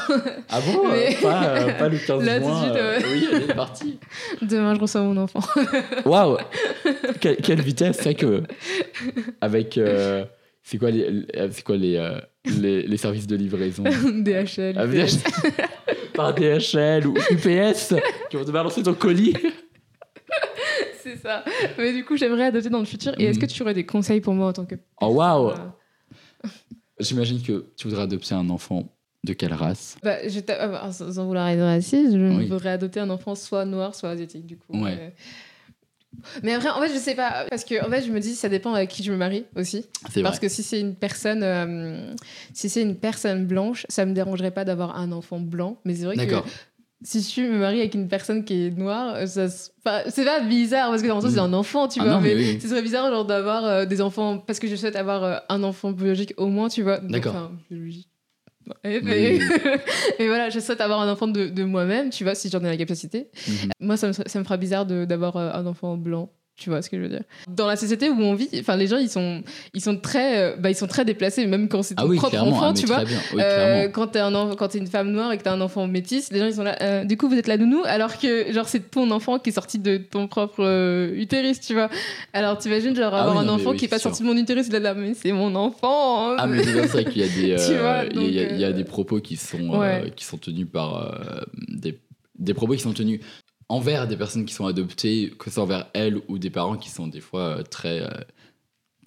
Ah 0.50 0.60
bon 0.62 0.88
Mais- 0.90 1.16
euh, 1.18 1.22
pas, 1.22 1.44
euh, 1.46 1.72
pas 1.78 1.90
le 1.90 1.98
15 1.98 2.24
Là, 2.26 2.40
tout 2.40 2.46
de 2.46 2.50
juin, 2.50 2.62
suite, 2.64 2.76
euh. 2.76 3.00
Oui, 3.14 3.28
elle 3.32 3.44
est 3.44 3.54
partie. 3.56 4.00
Demain, 4.42 4.76
je 4.76 4.80
reçois 4.80 5.02
mon 5.02 5.18
enfant. 5.18 5.42
Waouh 6.06 6.38
quelle, 7.20 7.38
quelle 7.38 7.62
vitesse 7.62 7.98
C'est 7.98 8.04
vrai 8.04 8.16
que 8.16 8.44
avec 9.42 9.78
euh, 9.78 10.26
c'est 10.64 10.78
quoi 10.78 10.92
les 10.92 11.26
c'est 11.52 11.64
quoi 11.64 11.78
les, 11.78 12.00
les, 12.46 12.82
les 12.84 12.98
services 12.98 13.28
de 13.28 13.36
livraison 13.36 13.84
DHL. 13.84 14.76
Ah, 14.78 14.86
UPS. 14.86 15.18
par 16.14 16.34
DHL 16.34 17.08
ou 17.08 17.14
UPS 17.32 17.94
qui 18.30 18.38
vont 18.38 18.46
te 18.46 18.52
balancer 18.52 18.84
ton 18.84 18.94
colis 18.94 19.34
C'est 21.04 21.18
ça. 21.18 21.44
Mais 21.78 21.94
du 21.94 22.06
coup, 22.06 22.16
j'aimerais 22.16 22.46
adopter 22.46 22.70
dans 22.70 22.80
le 22.80 22.86
futur. 22.86 23.14
Et 23.20 23.26
est-ce 23.26 23.40
Mhm. 23.40 23.48
que 23.48 23.52
tu 23.52 23.62
aurais 23.64 23.74
des 23.74 23.86
conseils 23.86 24.22
pour 24.22 24.34
moi 24.34 24.48
en 24.48 24.54
tant 24.54 24.66
que. 24.66 24.76
Oh 25.02 25.08
waouh 25.08 25.52
J'imagine 27.00 27.42
que 27.42 27.66
tu 27.78 27.88
voudrais 27.88 28.04
adopter 28.04 28.36
un 28.36 28.50
enfant 28.50 28.88
de 29.24 29.34
quelle 29.34 29.54
race? 29.54 29.98
Bah, 30.04 30.28
je 30.28 30.40
ah 30.50 30.92
sans 30.92 31.26
vouloir 31.26 31.48
être 31.50 31.62
raciste, 31.62 32.12
je 32.14 32.38
Oui. 32.38 32.48
voudrais 32.48 32.72
adopter 32.72 33.00
un 33.00 33.10
enfant 33.10 33.36
soit 33.36 33.66
noir, 33.66 33.96
soit 33.96 34.10
asiatique, 34.10 34.46
du 34.46 34.58
coup. 34.58 34.80
Ouais. 34.82 34.98
Euh, 35.00 35.10
Mais 36.44 36.54
après, 36.54 36.70
en 36.70 36.82
fait, 36.82 36.94
je 36.94 36.98
sais 37.00 37.16
pas. 37.16 37.46
Parce 37.50 37.64
que, 37.64 37.84
en 37.86 37.90
fait, 37.90 38.04
je 38.04 38.12
me 38.12 38.20
dis, 38.20 38.36
ça 38.36 38.50
dépend 38.50 38.74
avec 38.74 38.90
qui 38.90 39.04
je 39.04 39.12
me 39.12 39.18
marie 39.18 39.46
aussi. 39.56 39.86
Parce 40.24 40.40
que 40.40 40.50
si 40.50 40.64
c'est 40.64 40.80
une 40.80 40.96
personne, 40.96 41.44
euh, 41.44 42.14
si 42.54 42.70
c'est 42.70 42.82
une 42.82 42.96
personne 42.98 43.46
blanche, 43.46 43.86
ça 43.90 44.06
me 44.06 44.14
dérangerait 44.14 44.52
pas 44.52 44.66
d'avoir 44.66 44.98
un 44.98 45.12
enfant 45.12 45.40
blanc. 45.40 45.80
Mais 45.86 45.96
c'est 45.96 46.06
vrai 46.06 46.16
que. 46.18 46.36
Si 47.04 47.22
tu 47.24 47.48
me 47.48 47.58
maries 47.58 47.80
avec 47.80 47.96
une 47.96 48.08
personne 48.08 48.44
qui 48.46 48.68
est 48.68 48.72
noire, 48.72 49.28
ça, 49.28 49.50
se- 49.50 49.70
enfin, 49.84 50.02
c'est 50.10 50.26
pas 50.26 50.40
bizarre 50.42 50.90
parce 50.90 51.02
que 51.02 51.10
en 51.10 51.20
soi, 51.22 51.30
c'est 51.32 51.40
un 51.40 51.54
enfant, 51.54 51.88
tu 51.88 52.00
Ah 52.00 52.04
vois. 52.04 52.14
non, 52.14 52.22
mais 52.22 52.36
mais 52.36 52.54
oui. 52.54 52.60
ce 52.62 52.68
serait 52.68 52.82
bizarre 52.82 53.10
genre 53.12 53.26
d'avoir 53.26 53.66
euh, 53.66 53.86
des 53.86 54.02
enfants 54.02 54.38
parce 54.38 54.60
que 54.60 54.68
je 54.68 54.76
souhaite 54.76 54.96
avoir 54.96 55.24
euh, 55.24 55.38
un 55.50 55.64
enfant 55.64 55.92
biologique 55.92 56.34
au 56.38 56.48
moins, 56.48 56.70
tu 56.70 56.84
vois. 56.84 57.00
D'accord. 57.00 57.34
enfin, 57.36 57.52
biologique. 57.70 58.08
Ouais, 58.84 59.02
mais... 59.04 59.40
oui, 59.40 59.46
mais 60.20 60.28
voilà, 60.28 60.50
je 60.52 60.60
souhaite 60.60 60.82
avoir 60.82 61.02
un 61.02 61.12
enfant 61.12 61.28
de, 61.28 61.48
de 61.48 61.64
moi-même, 61.64 62.12
tu 62.12 62.24
vois, 62.24 62.36
si 62.36 62.50
j'en 62.50 62.60
ai 62.60 62.66
la 62.70 62.78
capacité. 62.78 63.30
Mhm. 63.48 63.54
Moi, 63.80 63.98
ça 63.98 64.08
me, 64.08 64.14
ça 64.14 64.40
me 64.40 64.44
fera 64.44 64.58
bizarre 64.58 64.86
de- 64.86 65.06
d'avoir 65.06 65.36
euh, 65.38 65.52
un 65.54 65.66
enfant 65.66 65.98
blanc. 65.98 66.32
Tu 66.62 66.70
vois 66.70 66.84
ce 66.84 66.90
que 66.92 66.98
je 66.98 67.02
veux 67.02 67.10
dire 67.10 67.24
Dans 67.50 67.66
la 67.66 67.76
société 67.76 68.08
où 68.12 68.20
on 68.22 68.36
vit, 68.36 68.48
enfin 68.60 68.76
les 68.76 68.86
gens 68.86 68.98
ils 68.98 69.10
sont 69.10 69.42
ils 69.74 69.82
sont 69.82 69.98
très 69.98 70.38
euh, 70.38 70.56
bah, 70.60 70.70
ils 70.70 70.76
sont 70.76 70.86
très 70.86 71.06
déplacés 71.06 71.48
même 71.48 71.68
quand 71.70 71.82
c'est 71.82 71.96
ton 71.96 72.04
Ah 72.04 72.08
oui, 72.08 72.18
propre 72.18 72.38
enfant, 72.40 72.70
ah, 72.70 72.74
tu 72.74 72.86
vois. 72.86 73.00
Oui, 73.34 73.42
Euh, 73.42 73.88
quand 73.90 74.08
t'es 74.08 74.20
un 74.20 74.56
quand 74.56 74.68
t'es 74.68 74.78
une 74.78 74.86
femme 74.86 75.12
noire 75.12 75.32
et 75.32 75.40
que 75.40 75.44
t'as 75.44 75.54
un 75.54 75.62
enfant 75.62 75.88
métis, 75.88 76.32
les 76.32 76.38
gens 76.40 76.46
ils 76.46 76.54
sont 76.54 76.64
là. 76.64 76.78
euh, 76.82 77.04
du 77.04 77.18
coup, 77.18 77.28
vous 77.28 77.36
êtes 77.36 77.48
la 77.48 77.58
nounou, 77.58 77.82
alors 77.86 78.20
que 78.20 78.52
genre 78.54 78.68
c'est 78.68 78.92
ton 78.92 79.10
enfant 79.10 79.40
qui 79.40 79.50
est 79.50 79.54
sorti 79.54 79.80
de 79.80 79.98
ton 79.98 80.28
propre 80.28 81.12
utérus, 81.16 81.60
tu 81.62 81.74
vois. 81.74 81.90
Alors 82.34 82.58
t'imagines 82.60 82.96
genre 82.96 83.14
Ah 83.16 83.22
avoir 83.22 83.38
oui, 83.38 83.42
un 83.42 83.46
non, 83.46 83.54
enfant 83.54 83.74
qui 83.74 83.86
est 83.86 83.88
pas 83.88 83.98
sûr. 83.98 84.12
sorti 84.12 84.22
de 84.22 84.28
mon 84.28 84.38
utérus, 84.38 84.68
il 84.68 84.76
est 84.76 84.80
là, 84.80 84.94
mais 84.94 85.14
c'est 85.16 85.32
mon 85.32 85.56
enfant. 85.56 86.36
Ah 86.38 86.46
mais 86.48 86.64
c'est 86.64 86.88
ça 86.88 87.04
qu'il 87.04 87.22
y 87.22 87.26
a 87.26 87.28
des 87.28 88.12
il 88.16 88.34
y 88.34 88.40
a- 88.64 88.70
y, 88.70 88.74
des 88.74 88.84
propos 88.84 89.20
qui 89.20 89.36
sont 89.36 89.70
ouais. 89.80 90.14
qui 90.16 90.24
sont 90.26 90.38
tenus 90.38 90.68
par 90.72 91.44
des, 91.70 91.98
des 92.38 92.54
propos 92.54 92.74
qui 92.74 92.80
sont 92.82 92.94
tenus 92.94 93.20
envers 93.72 94.08
des 94.08 94.18
personnes 94.18 94.46
qui 94.46 94.54
sont 94.54 94.66
adoptées 94.66 95.32
que 95.40 95.46
ce 95.46 95.52
soit 95.56 95.64
envers 95.64 95.88
elles 95.94 96.20
ou 96.28 96.38
des 96.38 96.50
parents 96.50 96.78
qui 96.78 96.90
sont 96.90 97.08
des 97.08 97.22
fois 97.22 97.58
euh, 97.60 97.64
très 97.64 98.02
euh, 98.02 98.10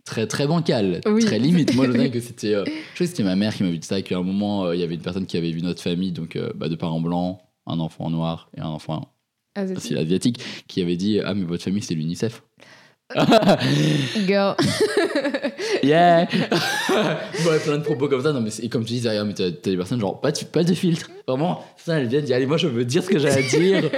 très 0.04 0.26
très 0.26 0.46
bancales 0.46 1.00
Oui. 1.06 1.24
très 1.24 1.38
limite. 1.38 1.74
Moi 1.74 1.86
je 1.86 1.92
sais 1.92 2.10
que 2.10 2.20
c'était 2.20 2.54
euh, 2.54 2.64
je 2.94 2.98
sais 2.98 3.04
que 3.04 3.06
c'était 3.06 3.22
ma 3.24 3.36
mère 3.36 3.54
qui 3.54 3.62
m'avait 3.62 3.78
dit 3.78 3.86
ça 3.86 4.00
qu'à 4.02 4.16
un 4.18 4.22
moment 4.22 4.64
euh, 4.66 4.74
il 4.74 4.80
y 4.80 4.84
avait 4.84 4.94
une 4.94 5.02
personne 5.02 5.26
qui 5.26 5.36
avait 5.36 5.50
vu 5.50 5.62
notre 5.62 5.82
famille 5.82 6.12
donc 6.12 6.36
euh, 6.36 6.50
bah, 6.54 6.68
de 6.68 6.76
parents 6.76 7.00
blancs 7.00 7.38
un 7.66 7.78
enfant 7.80 8.10
noir 8.10 8.50
et 8.56 8.60
un 8.60 8.68
enfant 8.68 9.14
asiatique 9.56 10.40
qui 10.66 10.82
avait 10.82 10.96
dit 10.96 11.20
ah 11.24 11.32
mais 11.34 11.44
votre 11.44 11.62
famille 11.62 11.82
c'est 11.82 11.94
l'UNICEF 11.94 12.42
Girl. 14.26 14.56
Yeah 15.82 16.26
Ouais, 16.88 17.58
plein 17.64 17.78
de 17.78 17.82
propos 17.82 18.08
comme 18.08 18.22
ça. 18.22 18.32
Non, 18.32 18.40
mais 18.40 18.50
et 18.62 18.68
comme 18.68 18.84
tu 18.84 18.94
dis, 18.94 19.00
derrière, 19.00 19.24
mais 19.24 19.34
t'as 19.34 19.50
des 19.50 19.76
personnes 19.76 20.00
genre, 20.00 20.20
pas 20.20 20.32
de, 20.32 20.44
pas 20.44 20.64
de 20.64 20.74
filtre. 20.74 21.10
Vraiment, 21.26 21.64
ça, 21.76 21.98
elles 21.98 22.08
viennent 22.08 22.24
dire, 22.24 22.36
allez, 22.36 22.46
moi, 22.46 22.56
je 22.56 22.66
veux 22.68 22.84
dire 22.84 23.02
ce 23.02 23.08
que 23.08 23.18
j'ai 23.18 23.28
à 23.28 23.42
dire. 23.42 23.90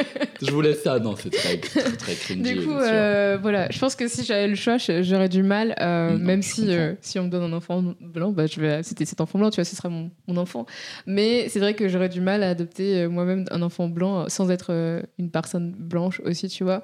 je 0.43 0.51
vous 0.51 0.61
laisse 0.61 0.83
ça. 0.83 0.99
Non, 0.99 1.15
c'est 1.17 1.31
très, 1.31 1.59
très, 1.59 1.83
très 1.83 2.15
cringy. 2.15 2.43
Du 2.43 2.67
coup, 2.67 2.73
euh, 2.73 3.39
voilà, 3.41 3.69
je 3.71 3.79
pense 3.79 3.97
que 3.97 4.09
si 4.09 4.25
j'avais 4.25 4.49
le 4.49 4.55
choix, 4.55 4.77
j'aurais 4.79 5.29
du 5.29 5.43
mal, 5.43 5.75
euh, 5.81 6.13
Non, 6.13 6.19
même 6.19 6.43
si, 6.43 6.75
euh, 6.75 6.95
si 7.01 7.19
on 7.19 7.25
me 7.25 7.29
donne 7.29 7.43
un 7.43 7.53
enfant 7.53 7.83
blanc, 8.01 8.31
bah, 8.33 8.47
je 8.47 8.61
vais, 8.61 8.83
c'était 8.83 9.05
cet 9.05 9.21
enfant 9.21 9.39
blanc, 9.39 9.51
tu 9.51 9.57
vois, 9.57 9.65
ce 9.65 9.77
sera 9.77 9.89
mon, 9.89 10.11
mon 10.29 10.37
enfant. 10.37 10.67
Mais 11.07 11.49
c'est 11.49 11.61
vrai 11.61 11.75
que 11.75 11.89
j'aurais 11.89 12.09
du 12.09 12.21
mal 12.21 12.43
à 12.43 12.51
adopter 12.51 13.07
moi-même 13.09 13.45
un 13.51 13.63
enfant 13.63 13.89
blanc 13.89 14.29
sans 14.29 14.51
être 14.51 15.03
une 15.19 15.31
personne 15.31 15.73
blanche 15.77 16.21
aussi, 16.25 16.49
tu 16.49 16.65
vois. 16.65 16.83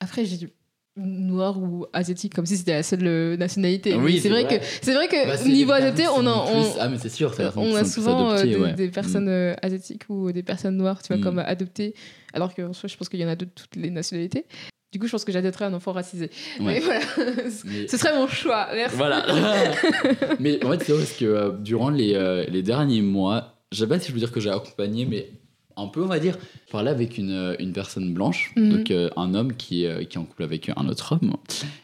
Après, 0.00 0.24
j'ai 0.24 0.36
du 0.36 0.50
noir 0.96 1.58
ou 1.58 1.86
asiatique 1.92 2.34
comme 2.34 2.46
si 2.46 2.56
c'était 2.56 2.72
la 2.72 2.82
seule 2.82 3.06
euh, 3.06 3.36
nationalité 3.36 3.94
Oui, 3.96 4.18
c'est 4.18 4.28
vrai, 4.30 4.44
vrai. 4.44 4.58
que 4.60 4.64
c'est 4.82 4.94
vrai 4.94 5.08
que 5.08 5.26
Bah, 5.26 5.36
niveau 5.44 5.72
adopté 5.72 6.04
personnes 6.04 6.24
on 6.24 6.26
a 6.26 6.30
on, 6.30 6.64
Ah, 6.80 6.88
mais 6.88 6.98
sûr, 7.10 7.34
a 7.76 7.84
souvent 7.84 8.30
euh, 8.30 8.34
adoptées, 8.34 8.48
des, 8.50 8.56
ouais. 8.56 8.72
des 8.72 8.88
personnes 8.88 9.28
euh, 9.28 9.54
asiatiques 9.62 10.02
ou 10.08 10.32
des 10.32 10.42
personnes 10.42 10.76
noires, 10.76 11.02
tu 11.02 11.08
vois, 11.08 11.18
Mm. 11.18 11.20
comme 11.24 11.38
adoptées, 11.40 11.94
alors 12.32 12.54
que 12.54 12.62
en 12.62 12.72
soi, 12.72 12.88
je 12.88 12.96
pense 12.96 13.08
qu'il 13.08 13.20
y 13.20 13.24
en 13.24 13.28
a 13.28 13.36
de 13.36 13.44
toutes 13.44 13.76
les 13.76 13.90
nationalités. 13.90 14.46
Du 14.92 14.98
coup, 15.00 15.06
je 15.06 15.12
pense 15.12 15.24
que 15.26 15.32
j'adopterais 15.32 15.66
un 15.66 15.74
enfant 15.74 15.92
racisé. 15.92 16.30
Mm. 16.60 16.64
Mais 16.66 16.80
voilà, 16.80 17.00
Mais- 17.64 17.88
ce 17.88 17.96
serait 17.98 18.16
mon 18.16 18.26
choix. 18.26 18.68
Merci. 18.74 18.96
Voilà. 18.96 19.26
mais 20.40 20.64
en 20.64 20.70
fait, 20.70 20.82
c'est 20.84 20.92
vrai 20.92 21.02
parce 21.02 21.12
que 21.18 21.24
euh, 21.26 21.50
durant 21.60 21.90
les, 21.90 22.14
euh, 22.14 22.44
les 22.48 22.62
derniers 22.62 23.02
mois, 23.02 23.58
je 23.72 23.80
sais 23.80 23.86
pas 23.86 23.98
si 24.00 24.08
je 24.08 24.12
veux 24.12 24.18
dire 24.20 24.32
que 24.32 24.40
j'ai 24.40 24.50
accompagné, 24.50 25.04
mais 25.04 25.28
un 25.76 25.88
peu, 25.88 26.02
on 26.02 26.06
va 26.06 26.18
dire, 26.18 26.38
je 26.66 26.72
parlais 26.72 26.90
avec 26.90 27.18
une, 27.18 27.30
euh, 27.30 27.54
une 27.58 27.72
personne 27.72 28.12
blanche, 28.14 28.52
Mhm. 28.56 28.70
donc 28.70 28.90
euh, 28.90 29.10
un 29.16 29.34
homme 29.34 29.54
qui, 29.54 29.84
est, 29.84 29.88
euh, 29.88 30.04
qui 30.04 30.16
est 30.16 30.20
en 30.20 30.24
couple 30.24 30.42
avec 30.42 30.70
un 30.74 30.88
autre 30.88 31.12
homme, 31.20 31.34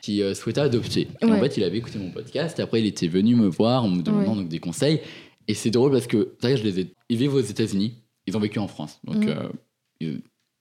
qui 0.00 0.22
euh, 0.22 0.34
souhaitait 0.34 0.60
adopter. 0.62 1.08
Et 1.20 1.24
en 1.26 1.38
fait, 1.38 1.56
il 1.56 1.64
avait 1.64 1.78
écouté 1.78 1.98
mon 1.98 2.10
podcast, 2.10 2.58
et 2.58 2.62
après, 2.62 2.80
il 2.80 2.86
était 2.86 3.08
venu 3.08 3.34
me 3.36 3.46
voir 3.46 3.84
en 3.84 3.88
me 3.90 4.02
demandant 4.02 4.30
Ouais. 4.32 4.36
donc, 4.42 4.48
des 4.48 4.58
conseils. 4.60 5.00
Et 5.48 5.54
c'est 5.54 5.70
drôle 5.70 5.90
parce 5.92 6.06
que, 6.06 6.32
est, 6.42 6.56
je 6.56 6.62
les 6.64 6.80
ai. 6.80 6.92
Ils 7.08 7.16
vivent 7.18 7.34
aux 7.34 7.40
États-Unis, 7.40 7.94
ils 8.26 8.36
ont 8.36 8.40
vécu 8.40 8.58
en 8.58 8.68
France, 8.68 8.98
donc 9.04 9.24
Mhm. 9.26 9.36
ils, 10.00 10.20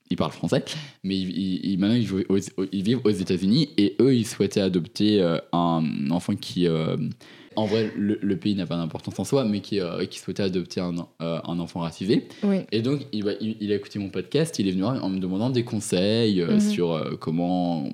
ils 0.10 0.18
parlent 0.18 0.32
français, 0.34 0.66
mais 1.04 1.18
ils, 1.18 1.78
maintenant 1.78 1.96
ils, 1.96 2.12
aux- 2.14 2.66
ils 2.72 2.84
vivent 2.84 3.00
aux 3.06 3.10
États-Unis 3.12 3.70
et 3.78 3.96
eux 4.02 4.14
ils 4.14 4.26
souhaitaient 4.28 4.60
adopter 4.60 5.22
un 5.54 6.10
enfant 6.10 6.36
qui. 6.36 6.68
En 7.56 7.66
vrai, 7.66 7.92
le, 7.98 8.18
le 8.22 8.38
pays 8.38 8.56
n'a 8.56 8.66
pas 8.66 8.78
d'importance 8.78 9.18
en 9.20 9.24
soi, 9.24 9.44
mais 9.46 9.60
qui, 9.62 9.80
euh, 9.80 10.06
qui 10.06 10.20
souhaitait 10.20 10.44
adopter 10.44 10.80
un, 10.82 10.96
euh, 11.22 11.40
un 11.44 11.60
enfant 11.60 11.82
racisé. 11.82 12.28
Oui. 12.44 12.58
Et 12.72 12.82
donc, 12.82 13.02
il, 13.12 13.24
va- 13.24 13.34
il, 13.42 13.58
il 13.60 13.72
a 13.72 13.76
écouté 13.76 14.00
mon 14.00 14.10
podcast, 14.10 14.58
il 14.60 14.68
est 14.68 14.72
venu 14.72 14.84
en 14.86 15.10
me 15.10 15.20
demandant 15.20 15.50
des 15.50 15.64
conseils 15.64 16.42
euh, 16.42 16.54
Mhm. 16.54 16.60
sur 16.60 16.92
euh, 16.94 17.16
comment. 17.20 17.90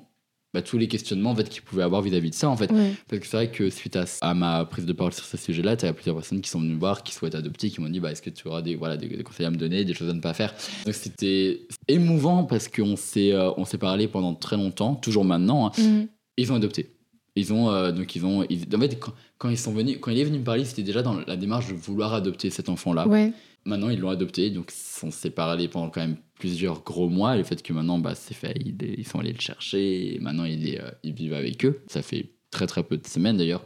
bah, 0.54 0.62
tous 0.62 0.78
les 0.78 0.88
questionnements 0.88 1.32
en 1.32 1.36
fait, 1.36 1.48
qu'il 1.50 1.60
pouvait 1.62 1.82
avoir 1.82 2.00
vis-à-vis 2.00 2.30
de 2.30 2.34
ça, 2.34 2.48
en 2.48 2.56
fait. 2.56 2.68
Parce 3.08 3.20
que 3.20 3.26
c'est 3.26 3.36
vrai 3.36 3.50
que 3.50 3.68
suite 3.68 3.96
à, 3.96 4.04
à 4.22 4.32
ma 4.32 4.64
prise 4.64 4.86
de 4.86 4.92
parole 4.94 5.12
sur 5.12 5.24
ce 5.26 5.36
sujet-là, 5.36 5.76
tu 5.76 5.84
as 5.84 5.92
plusieurs 5.92 6.16
personnes 6.16 6.40
qui 6.40 6.48
sont 6.48 6.58
venues 6.60 6.72
me 6.74 6.78
voir, 6.80 7.02
qui 7.02 7.12
souhaitent 7.12 7.34
adopter, 7.34 7.68
qui 7.68 7.80
m'ont 7.82 7.90
dit 7.90 8.00
bah, 8.00 8.12
est-ce 8.12 8.22
que 8.22 8.30
tu 8.30 8.48
auras 8.48 8.62
des, 8.62 8.74
voilà, 8.74 8.96
des, 8.96 9.08
des 9.08 9.22
conseils 9.22 9.44
à 9.44 9.50
me 9.50 9.56
donner, 9.56 9.84
des 9.84 9.92
choses 9.92 10.08
à 10.08 10.14
ne 10.14 10.20
pas 10.20 10.32
faire. 10.34 10.54
Donc 10.86 10.94
c'était 10.94 11.66
émouvant 11.86 12.44
parce 12.44 12.68
qu'on 12.68 12.96
s'est 12.96 13.34
on 13.56 13.64
s'est 13.66 13.76
parlé 13.78 14.08
pendant 14.08 14.34
très 14.34 14.56
longtemps, 14.56 14.94
toujours 14.94 15.24
maintenant. 15.26 15.66
hein. 15.66 15.72
Mhm. 15.78 16.06
Ils 16.38 16.50
ont 16.52 16.54
adopté. 16.56 16.94
Ils 17.36 17.52
ont 17.52 17.70
euh, 17.70 17.92
donc 17.92 18.16
ils 18.16 18.24
ont 18.24 18.44
ils- 18.48 18.64
en 18.74 18.80
fait 18.80 18.98
quand, 18.98 19.12
quand 19.38 19.48
ils 19.48 19.58
sont 19.58 19.72
venus 19.72 19.98
quand 20.00 20.10
il 20.10 20.18
est 20.18 20.24
venu 20.24 20.38
me 20.38 20.44
parler 20.44 20.64
c'était 20.64 20.82
déjà 20.82 21.02
dans 21.02 21.14
la 21.26 21.36
démarche 21.36 21.68
de 21.68 21.74
vouloir 21.74 22.12
adopter 22.14 22.50
cet 22.50 22.68
enfant 22.68 22.92
là. 22.92 23.06
Ouais. 23.08 23.32
Maintenant 23.64 23.88
ils 23.88 23.98
l'ont 23.98 24.10
adopté 24.10 24.50
donc 24.50 24.72
ils 24.72 25.00
sont 25.00 25.10
séparés 25.10 25.68
pendant 25.68 25.90
quand 25.90 26.00
même 26.00 26.16
plusieurs 26.38 26.82
gros 26.82 27.08
mois. 27.08 27.34
Et 27.34 27.38
le 27.38 27.44
fait 27.44 27.62
que 27.62 27.72
maintenant 27.72 27.98
bah 27.98 28.14
c'est 28.14 28.34
fait 28.34 28.54
ils, 28.64 28.76
ils 28.98 29.06
sont 29.06 29.18
allés 29.20 29.32
le 29.32 29.40
chercher 29.40 30.14
et 30.14 30.18
maintenant 30.20 30.44
il 30.44 30.68
est 30.68 30.80
euh, 30.80 30.90
ils 31.02 31.12
vivent 31.14 31.34
avec 31.34 31.64
eux. 31.64 31.80
Ça 31.88 32.02
fait 32.02 32.30
très 32.50 32.66
très 32.66 32.82
peu 32.82 32.96
de 32.96 33.06
semaines 33.06 33.36
d'ailleurs. 33.36 33.64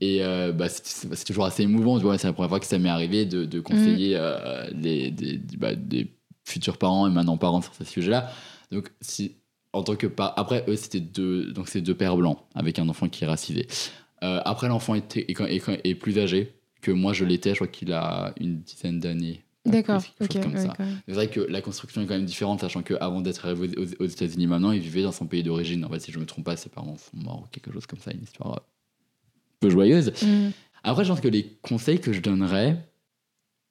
Et 0.00 0.24
euh, 0.24 0.50
bah, 0.52 0.68
c'est- 0.68 1.24
toujours 1.24 1.44
assez 1.44 1.62
émouvant. 1.62 1.98
tu 1.98 2.04
vois, 2.04 2.18
C'est 2.18 2.26
la 2.26 2.32
première 2.32 2.48
fois 2.50 2.58
que 2.60 2.66
ça 2.66 2.78
m'est 2.78 2.88
arrivé 2.88 3.26
de, 3.26 3.44
de 3.44 3.60
conseiller 3.60 4.16
euh, 4.16 4.68
les, 4.74 5.10
des, 5.12 5.38
bah, 5.56 5.74
des 5.76 6.08
futurs 6.44 6.78
parents 6.78 7.06
et 7.06 7.10
maintenant 7.12 7.36
parents 7.38 7.62
sur 7.62 7.74
ce 7.74 7.84
sujet-là. 7.84 8.28
Donc, 8.72 8.90
si, 9.00 9.36
en 9.72 9.82
tant 9.84 9.94
que. 9.94 10.08
Après, 10.18 10.64
eux, 10.68 10.74
c'était 10.76 11.00
deux, 11.00 11.52
donc 11.52 11.68
c'est 11.68 11.80
deux 11.80 11.94
pères 11.94 12.16
blancs 12.16 12.38
avec 12.56 12.78
un 12.80 12.88
enfant 12.88 13.08
qui 13.08 13.22
est 13.22 13.26
racisé. 13.26 13.68
Euh, 14.24 14.40
après, 14.44 14.68
l'enfant 14.68 14.94
est, 14.94 15.94
plus 15.94 16.18
âgé 16.18 16.54
que 16.80 16.90
moi, 16.90 17.12
je 17.12 17.24
l'étais. 17.24 17.50
Je 17.50 17.56
crois 17.56 17.68
qu'il 17.68 17.92
a 17.92 18.34
une 18.40 18.60
dizaine 18.60 18.98
d'années. 18.98 19.42
D'accord. 19.66 20.02
plus, 20.02 20.28
quelque 20.28 20.46
Ok. 20.46 20.52
chose 20.52 20.68
comme 20.76 20.86
ouais. 20.86 20.92
C'est 21.06 21.14
vrai 21.14 21.28
que 21.28 21.40
la 21.40 21.60
construction 21.62 22.02
est 22.02 22.06
quand 22.06 22.14
même 22.14 22.24
différente, 22.24 22.60
sachant 22.60 22.82
qu'avant 22.82 23.20
d'être 23.20 23.46
arrivé 23.46 23.76
aux, 23.78 24.02
aux 24.02 24.06
États-Unis 24.06 24.46
maintenant, 24.46 24.72
il 24.72 24.80
vivait 24.80 25.02
dans 25.02 25.12
son 25.12 25.26
pays 25.26 25.42
d'origine. 25.42 25.84
En 25.84 25.88
fait, 25.88 26.00
si 26.00 26.12
je 26.12 26.18
me 26.18 26.26
trompe 26.26 26.44
pas, 26.44 26.56
ses 26.56 26.68
parents 26.68 26.96
sont 26.96 27.16
morts 27.16 27.44
ou 27.44 27.48
quelque 27.50 27.72
chose 27.72 27.86
comme 27.86 27.98
ça, 27.98 28.12
une 28.12 28.22
histoire 28.22 28.56
euh, 28.56 28.60
peu 29.60 29.70
joyeuse. 29.70 30.12
Mhm. 30.22 30.52
Après, 30.82 31.04
je 31.04 31.10
pense 31.10 31.20
que 31.20 31.28
les 31.28 31.56
conseils 31.62 31.98
que 31.98 32.12
je 32.12 32.20
donnerais, 32.20 32.76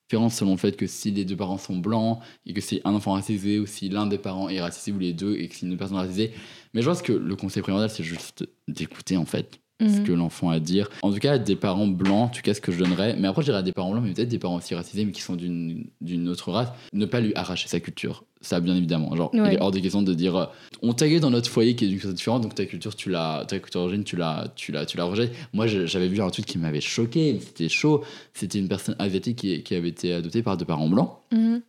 différents 0.09 0.29
selon 0.29 0.51
le 0.51 0.57
fait 0.57 0.75
que 0.75 0.87
si 0.87 1.11
les 1.11 1.25
deux 1.25 1.37
parents 1.37 1.59
sont 1.59 1.77
blancs 1.77 2.19
et 2.45 2.53
que 2.53 2.61
c'est 2.61 2.81
un 2.85 2.93
enfant 2.93 3.13
racisé 3.13 3.59
ou 3.59 3.67
si 3.67 3.89
l'un 3.89 4.07
des 4.07 4.17
parents 4.17 4.49
est 4.49 4.61
racisé 4.61 4.91
ou 4.91 4.99
les 4.99 5.13
deux 5.13 5.35
et 5.35 5.47
que 5.47 5.55
c'est 5.55 5.67
une 5.67 5.77
personne 5.77 5.97
racisée. 5.97 6.31
Mais 6.73 6.81
je 6.81 6.89
pense 6.89 7.03
que 7.03 7.13
le 7.13 7.35
conseil 7.35 7.61
primordial, 7.61 7.91
c'est 7.91 8.03
juste 8.03 8.47
d'écouter 8.67 9.15
en 9.15 9.25
fait 9.25 9.59
ce 9.87 9.99
Mhm. 9.99 10.03
que 10.03 10.11
l'enfant 10.13 10.49
a 10.49 10.55
à 10.55 10.59
dire. 10.59 10.89
En 11.01 11.11
tout 11.11 11.19
cas, 11.19 11.37
des 11.37 11.55
parents 11.55 11.87
blancs, 11.87 12.25
en 12.25 12.27
tout 12.29 12.41
cas, 12.41 12.53
ce 12.53 12.61
que 12.61 12.71
je 12.71 12.79
donnerais. 12.79 13.15
Mais 13.19 13.27
après, 13.27 13.41
je 13.41 13.47
dirais 13.47 13.57
à 13.57 13.63
des 13.63 13.71
parents 13.71 13.91
blancs, 13.91 14.03
mais 14.05 14.13
peut-être 14.13 14.29
des 14.29 14.39
parents 14.39 14.55
aussi 14.57 14.75
racisés, 14.75 15.03
mais 15.05 15.11
qui 15.11 15.21
sont 15.21 15.35
d'une 15.35 16.29
autre 16.29 16.51
race, 16.51 16.69
ne 16.93 17.05
pas 17.05 17.19
lui 17.21 17.33
arracher 17.35 17.67
sa 17.67 17.79
culture. 17.79 18.23
Ça, 18.41 18.59
bien 18.59 18.75
évidemment. 18.75 19.15
Genre, 19.15 19.31
il 19.33 19.39
est 19.53 19.61
hors 19.61 19.71
de 19.71 19.79
question 19.79 20.01
de 20.01 20.13
dire 20.13 20.35
euh, 20.35 20.45
on 20.81 20.91
t'a 20.93 21.07
dans 21.19 21.29
notre 21.29 21.49
foyer 21.49 21.75
qui 21.75 21.85
est 21.85 21.87
d'une 21.87 21.97
culture 21.97 22.13
différente, 22.13 22.41
donc 22.43 22.55
ta 22.55 22.65
culture, 22.65 22.93
tu 22.95 23.09
l'as, 23.09 23.45
ta 23.47 23.57
culture 23.59 23.81
d'origine, 23.81 24.03
tu 24.03 24.15
l'as, 24.17 24.51
tu 24.55 24.71
l'as, 24.73 24.85
tu 24.85 24.97
l'as 24.97 25.05
rejetée. 25.05 25.31
Moi, 25.53 25.65
j'avais 25.67 26.07
vu 26.09 26.21
un 26.21 26.29
truc 26.29 26.45
qui 26.45 26.57
m'avait 26.57 26.81
choqué, 26.81 27.39
c'était 27.39 27.69
chaud. 27.69 28.03
C'était 28.33 28.59
une 28.59 28.67
personne 28.67 28.95
asiatique 28.99 29.37
qui, 29.37 29.63
qui 29.63 29.75
avait 29.75 29.89
été 29.89 30.13
adoptée 30.13 30.43
par 30.43 30.57
deux 30.57 30.65
parents 30.65 30.89
blancs. 30.89 31.11
Mhm. 31.31 31.61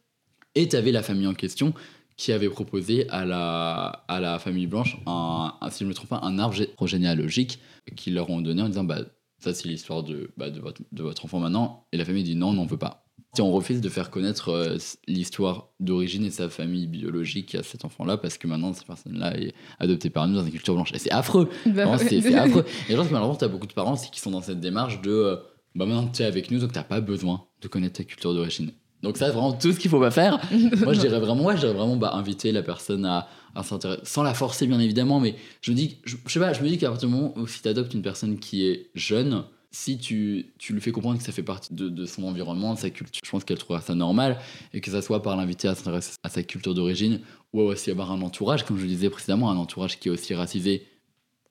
Et 0.57 0.69
tu 0.69 0.77
avais 0.77 0.93
la 0.93 1.03
famille 1.03 1.27
en 1.27 1.35
question 1.35 1.75
qui 2.17 2.33
avait 2.33 2.49
proposé 2.49 3.09
à 3.11 3.25
la, 3.25 4.05
à 4.09 4.21
la 4.21 4.39
famille 4.39 4.67
blanche, 4.67 4.97
un, 5.07 5.53
un- 5.61 5.71
si 5.71 5.81
je 5.81 5.85
ne 5.85 5.89
me 5.91 5.95
trompe 5.95 6.11
pas, 6.11 6.21
un 6.23 6.39
arbre 6.39 6.55
gé- 6.55 6.69
généalogique 6.87 7.59
qu'ils 7.97 8.15
leur 8.15 8.31
ont 8.31 8.41
donné 8.41 8.63
en 8.63 8.69
disant 8.69 8.85
bah, 8.85 9.01
ça 9.41 9.53
c'est 9.53 9.69
l'histoire 9.69 10.03
de, 10.03 10.31
bah, 10.37 10.51
de, 10.51 10.61
votre, 10.61 10.81
de 10.93 11.03
votre 11.03 11.25
enfant 11.25 11.39
maintenant. 11.41 11.87
Et 11.93 11.97
la 11.97 12.05
famille 12.05 12.23
dit 12.25 12.37
non, 12.37 12.49
on 12.49 12.53
n'en 12.55 12.67
veut 12.67 12.77
pas. 12.79 13.01
Si 13.35 13.43
on 13.43 13.51
refuse 13.51 13.81
de 13.81 13.89
faire 13.89 14.11
connaître 14.13 14.51
euh, 14.51 14.77
l'histoire 15.09 15.71
d'origine 15.81 16.25
et 16.25 16.31
sa 16.31 16.49
famille 16.49 16.87
biologique 16.87 17.57
à 17.57 17.65
cet 17.65 17.85
enfant-là, 17.85 18.17
parce 18.17 18.39
que 18.39 18.47
maintenant 18.47 18.73
cette 18.73 18.87
personne-là 18.87 19.37
est 19.37 19.55
adoptée 19.81 20.09
par 20.09 20.29
nous 20.29 20.37
dans 20.37 20.45
une 20.45 20.53
culture 20.53 20.75
blanche. 20.75 20.93
Et 20.95 20.99
c'est 21.01 21.11
affreux. 21.11 21.51
Bah, 21.67 21.91
ouais. 21.91 21.99
c'est 21.99 22.35
affreux. 22.37 22.65
Et 22.89 22.93
je 22.93 22.97
pense 22.97 23.09
que 23.09 23.13
malheureusement, 23.13 23.37
tu 23.37 23.45
as 23.45 23.49
beaucoup 23.49 23.67
de 23.67 23.73
parents 23.73 23.97
qui 23.97 24.21
sont 24.21 24.31
dans 24.31 24.41
cette 24.41 24.61
démarche 24.61 25.03
de 25.03 25.11
euh, 25.11 25.37
bah 25.75 25.85
maintenant 25.85 26.07
tu 26.07 26.23
es 26.23 26.27
avec 26.27 26.53
nous, 26.53 26.61
donc 26.61 26.73
tu 26.73 26.79
pas 26.89 27.01
besoin 27.01 27.45
de 27.61 27.67
connaître 27.67 27.97
ta 27.99 28.05
culture 28.05 28.33
d'origine. 28.35 28.71
Donc, 29.05 29.17
ça, 29.17 29.27
c'est 29.27 29.33
vraiment 29.33 29.53
tout 29.53 29.73
ce 29.73 29.79
qu'il 29.79 29.91
faut 29.91 30.01
pas 30.01 30.11
faire. 30.11 30.41
Moi, 30.83 30.95
je 30.95 31.01
dirais 31.01 31.21
vraiment, 31.21 31.45
ouais, 31.45 31.55
je 31.55 31.61
dirais 31.61 31.75
vraiment 31.75 31.97
bah, 31.97 32.13
inviter 32.15 32.51
la 32.51 32.63
personne 32.63 33.05
à, 33.05 33.29
à 33.55 33.63
s'intéresser, 33.63 34.03
sans 34.05 34.23
la 34.23 34.35
forcer, 34.35 34.67
bien 34.67 34.81
évidemment, 34.81 35.21
mais 35.21 35.37
je 35.61 35.71
me 35.71 35.77
dis, 35.77 35.99
je, 36.05 36.17
je 36.27 36.33
sais 36.33 36.41
pas, 36.41 36.53
je 36.53 36.63
me 36.63 36.69
dis 36.69 36.79
qu'à 36.79 36.89
partir 36.89 37.09
du 37.09 37.15
moment 37.15 37.33
où 37.37 37.47
si 37.47 37.63
tu 37.63 37.69
adoptes 37.69 37.95
une 37.95 38.03
personne 38.03 38.39
qui 38.39 38.67
est 38.67 38.89
jeune, 38.95 39.45
si 39.71 39.99
tu, 39.99 40.47
tu 40.59 40.73
lui 40.73 40.81
fais 40.81 40.93
comprendre 40.93 41.19
que 41.19 41.25
ça 41.25 41.33
fait 41.33 41.43
partie 41.43 41.75
de, 41.75 41.89
de 41.89 42.07
son 42.07 42.25
environnement, 42.25 42.75
de 42.75 42.79
sa 42.79 42.91
culture, 42.91 43.21
je 43.25 43.31
pense 43.31 43.45
qu'elle 43.45 43.59
trouvera 43.59 43.81
ça 43.81 43.95
normal, 43.95 44.39
et 44.73 44.81
que 44.81 44.91
ça 44.91 45.03
soit 45.03 45.23
par 45.23 45.37
l'inviter 45.37 45.69
à 45.69 45.75
s'intéresser 45.75 46.13
à 46.23 46.29
sa 46.29 46.43
culture 46.43 46.75
d'origine, 46.75 47.21
ou 47.53 47.61
à 47.61 47.65
aussi 47.65 47.91
avoir 47.91 48.13
un 48.13 48.23
entourage, 48.23 48.65
comme 48.65 48.77
je 48.79 48.83
le 48.83 48.89
disais 48.89 49.11
précédemment, 49.11 49.51
un 49.51 49.57
entourage 49.57 49.99
qui 49.99 50.09
est 50.09 50.11
aussi 50.13 50.33
racisé 50.35 50.87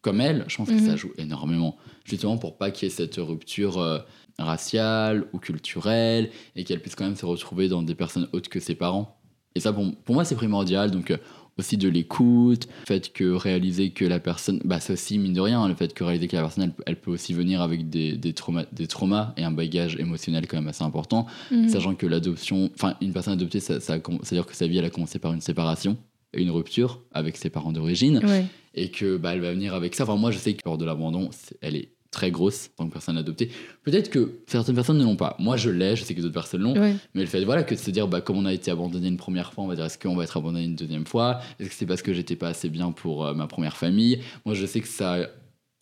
comme 0.03 0.21
elle, 0.21 0.45
je 0.47 0.55
pense 0.57 0.67
que 0.69 0.73
Mhm. 0.75 0.85
ça 0.85 0.95
joue 0.95 1.11
énormément. 1.17 1.75
Justement 2.05 2.37
pour 2.37 2.57
pas 2.57 2.69
qu'il 2.69 2.87
y 2.87 2.91
ait 2.91 2.95
cette 2.95 3.15
rupture 3.15 3.79
euh, 3.79 3.97
raciale 4.37 5.25
ou 5.33 5.39
culturelle 5.39 6.29
et 6.55 6.63
qu'elle 6.63 6.81
puisse 6.81 6.95
quand 6.95 7.05
même 7.05 7.15
se 7.15 7.25
retrouver 7.25 7.67
dans 7.69 7.81
des 7.81 7.95
personnes 7.95 8.27
autres 8.33 8.49
que 8.49 8.59
ses 8.59 8.75
parents. 8.75 9.17
Et 9.55 9.59
ça, 9.59 9.71
pour, 9.73 9.85
pour 10.03 10.15
moi, 10.15 10.25
c'est 10.25 10.35
primordial. 10.35 10.91
Donc, 10.91 11.11
euh, 11.11 11.17
aussi 11.59 11.77
de 11.77 11.87
l'écoute, 11.87 12.67
le 12.81 12.85
fait 12.87 13.13
que 13.13 13.31
réaliser 13.31 13.91
que 13.91 14.03
la 14.05 14.19
personne, 14.19 14.59
bah, 14.65 14.79
c'est 14.79 14.93
aussi 14.93 15.19
mine 15.19 15.33
de 15.33 15.39
rien, 15.41 15.67
le 15.67 15.75
fait 15.75 15.93
que 15.93 16.03
réaliser 16.03 16.27
que 16.27 16.35
la 16.35 16.41
personne, 16.41 16.63
elle, 16.63 16.73
elle 16.87 16.95
peut 16.99 17.11
aussi 17.11 17.31
venir 17.35 17.61
avec 17.61 17.89
des, 17.91 18.17
des, 18.17 18.33
traumas, 18.33 18.65
des 18.71 18.87
traumas 18.87 19.33
et 19.37 19.43
un 19.43 19.51
bagage 19.51 19.95
émotionnel 19.97 20.47
quand 20.47 20.57
même 20.57 20.67
assez 20.67 20.83
important, 20.83 21.27
Mhm. 21.51 21.69
sachant 21.69 21.93
que 21.93 22.07
l'adoption, 22.07 22.71
enfin, 22.73 22.95
une 23.01 23.13
personne 23.13 23.33
adoptée, 23.33 23.59
ça, 23.59 23.79
ça, 23.79 23.97
c'est-à-dire 24.23 24.47
que 24.47 24.55
sa 24.55 24.65
vie, 24.65 24.79
elle 24.79 24.85
a 24.85 24.89
commencé 24.89 25.19
par 25.19 25.31
une 25.31 25.41
séparation 25.41 25.95
une 26.33 26.51
rupture 26.51 27.01
avec 27.11 27.37
ses 27.37 27.49
parents 27.49 27.71
d'origine 27.71 28.19
Ouais. 28.25 28.45
et 28.73 28.89
que 28.89 29.17
bah, 29.17 29.33
elle 29.33 29.41
va 29.41 29.51
venir 29.53 29.73
avec 29.73 29.95
ça. 29.95 30.03
Enfin, 30.03 30.15
moi, 30.15 30.31
je 30.31 30.37
sais 30.37 30.53
que 30.53 30.61
lors 30.65 30.77
de 30.77 30.85
l'abandon, 30.85 31.29
c'est- 31.31 31.57
elle 31.61 31.75
est 31.75 31.89
très 32.11 32.29
grosse 32.29 32.69
en 32.77 32.83
tant 32.83 32.87
que 32.89 32.93
personne 32.93 33.17
adoptée. 33.17 33.49
Peut-être 33.83 34.11
que 34.11 34.33
certaines 34.45 34.75
personnes 34.75 34.99
ne 34.99 35.03
l'ont 35.03 35.15
pas. 35.15 35.35
Moi, 35.39 35.57
je 35.57 35.71
l'ai, 35.71 35.95
je 35.95 36.03
sais 36.03 36.13
que 36.13 36.21
d'autres 36.21 36.33
personnes 36.33 36.61
l'ont. 36.61 36.79
Ouais. 36.79 36.93
Mais 37.15 37.21
le 37.21 37.27
fait, 37.27 37.43
voilà, 37.43 37.63
que 37.63 37.73
de 37.73 37.79
se 37.79 37.89
dire, 37.89 38.07
bah, 38.07 38.21
comme 38.21 38.37
on 38.37 38.45
a 38.45 38.53
été 38.53 38.69
abandonné 38.69 39.07
une 39.07 39.17
première 39.17 39.51
fois, 39.51 39.63
on 39.63 39.67
va 39.67 39.75
dire, 39.75 39.85
est-ce 39.85 39.97
qu'on 39.97 40.15
va 40.15 40.23
être 40.23 40.37
abandonné 40.37 40.65
une 40.65 40.75
deuxième 40.75 41.07
fois? 41.07 41.39
Est-ce 41.59 41.69
que 41.69 41.75
c'est 41.75 41.85
parce 41.87 42.03
que 42.03 42.13
j'étais 42.13 42.35
pas 42.35 42.49
assez 42.49 42.69
bien 42.69 42.91
pour 42.91 43.25
euh, 43.25 43.33
ma 43.33 43.47
première 43.47 43.77
famille? 43.77 44.19
Moi, 44.45 44.53
je 44.53 44.65
sais 44.67 44.79
que 44.79 44.87
ça. 44.87 45.27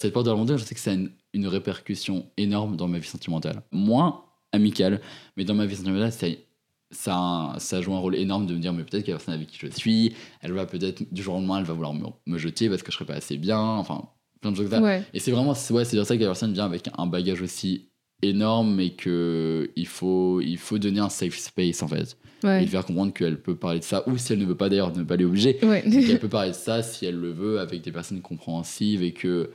Cette 0.02 0.14
porte 0.14 0.26
de 0.26 0.32
l'abandon, 0.32 0.56
je 0.58 0.64
sais 0.64 0.74
que 0.74 0.80
ça 0.80 0.92
a 0.92 0.94
une, 0.94 1.12
une 1.34 1.48
répercussion 1.48 2.26
énorme 2.38 2.76
dans 2.78 2.88
ma 2.88 2.98
vie 2.98 3.08
sentimentale. 3.08 3.62
Moins 3.74 4.24
amicale, 4.54 5.00
mais 5.38 5.44
dans 5.44 5.54
ma 5.54 5.66
vie 5.66 5.76
sentimentale, 5.76 6.12
ça, 6.14 6.28
ça, 6.92 7.16
un- 7.16 7.60
ça 7.60 7.82
joue 7.82 7.94
un 7.94 8.00
rôle 8.00 8.16
énorme 8.16 8.46
de 8.46 8.54
me 8.54 8.60
dire, 8.60 8.74
mais 8.74 8.84
peut-être 8.84 9.04
que 9.06 9.12
la 9.12 9.18
personne 9.18 9.34
avec 9.34 9.48
qui 9.48 9.58
je 9.60 9.68
suis, 9.68 10.14
elle 10.42 10.52
va 10.54 10.66
peut-être, 10.66 11.04
du 11.12 11.24
jour 11.24 11.36
au 11.36 11.38
lendemain, 11.38 11.60
elle 11.60 11.66
va 11.66 11.74
vouloir 11.74 11.94
me, 11.94 12.06
me 12.26 12.38
jeter 12.38 12.70
parce 12.70 12.84
que 12.84 12.92
je 12.92 12.98
serai 12.98 13.06
pas 13.06 13.16
assez 13.16 13.38
bien. 13.38 13.60
Enfin, 13.60 14.04
plein 14.42 14.52
de 14.52 14.58
choses 14.58 14.70
comme 14.70 14.80
ça. 14.80 14.84
Ouais. 14.84 15.04
Et 15.14 15.20
c'est 15.20 15.32
vraiment, 15.32 15.54
c'est- 15.54 15.74
ouais, 15.74 15.86
c'est 15.86 15.96
dire 15.98 16.06
ça 16.06 16.16
que 16.16 16.22
la 16.22 16.28
personne 16.28 16.54
vient 16.54 16.66
avec 16.66 16.90
un 16.98 17.06
bagage 17.08 17.42
aussi 17.42 17.90
énorme 18.24 18.80
et 18.80 18.92
que 18.96 19.72
il 19.76 19.88
faut, 19.88 20.42
il 20.42 20.58
faut 20.58 20.78
donner 20.78 21.00
un 21.00 21.10
safe 21.10 21.38
space 21.38 21.82
en 21.82 21.88
fait. 21.88 22.18
Et 22.44 22.48
Ouais. 22.48 22.60
lui 22.62 22.68
faire 22.68 22.86
comprendre 22.86 23.14
qu'elle 23.14 23.40
peut 23.42 23.56
parler 23.56 23.80
de 23.80 23.84
ça, 23.84 24.04
ou 24.08 24.18
si 24.18 24.34
elle 24.34 24.40
ne 24.40 24.46
veut 24.46 24.58
pas 24.58 24.68
d'ailleurs, 24.70 24.96
ne 24.96 25.04
pas 25.04 25.16
les 25.16 25.26
obliger, 25.26 25.58
Ouais. 25.64 25.82
qu'elle 25.84 26.20
peut 26.20 26.28
parler 26.30 26.50
de 26.52 26.56
ça 26.56 26.82
si 26.84 27.06
elle 27.06 27.16
le 27.20 27.32
veut 27.32 27.60
avec 27.60 27.82
des 27.82 27.92
personnes 27.92 28.22
compréhensives 28.22 29.04
et 29.04 29.12
que. 29.14 29.52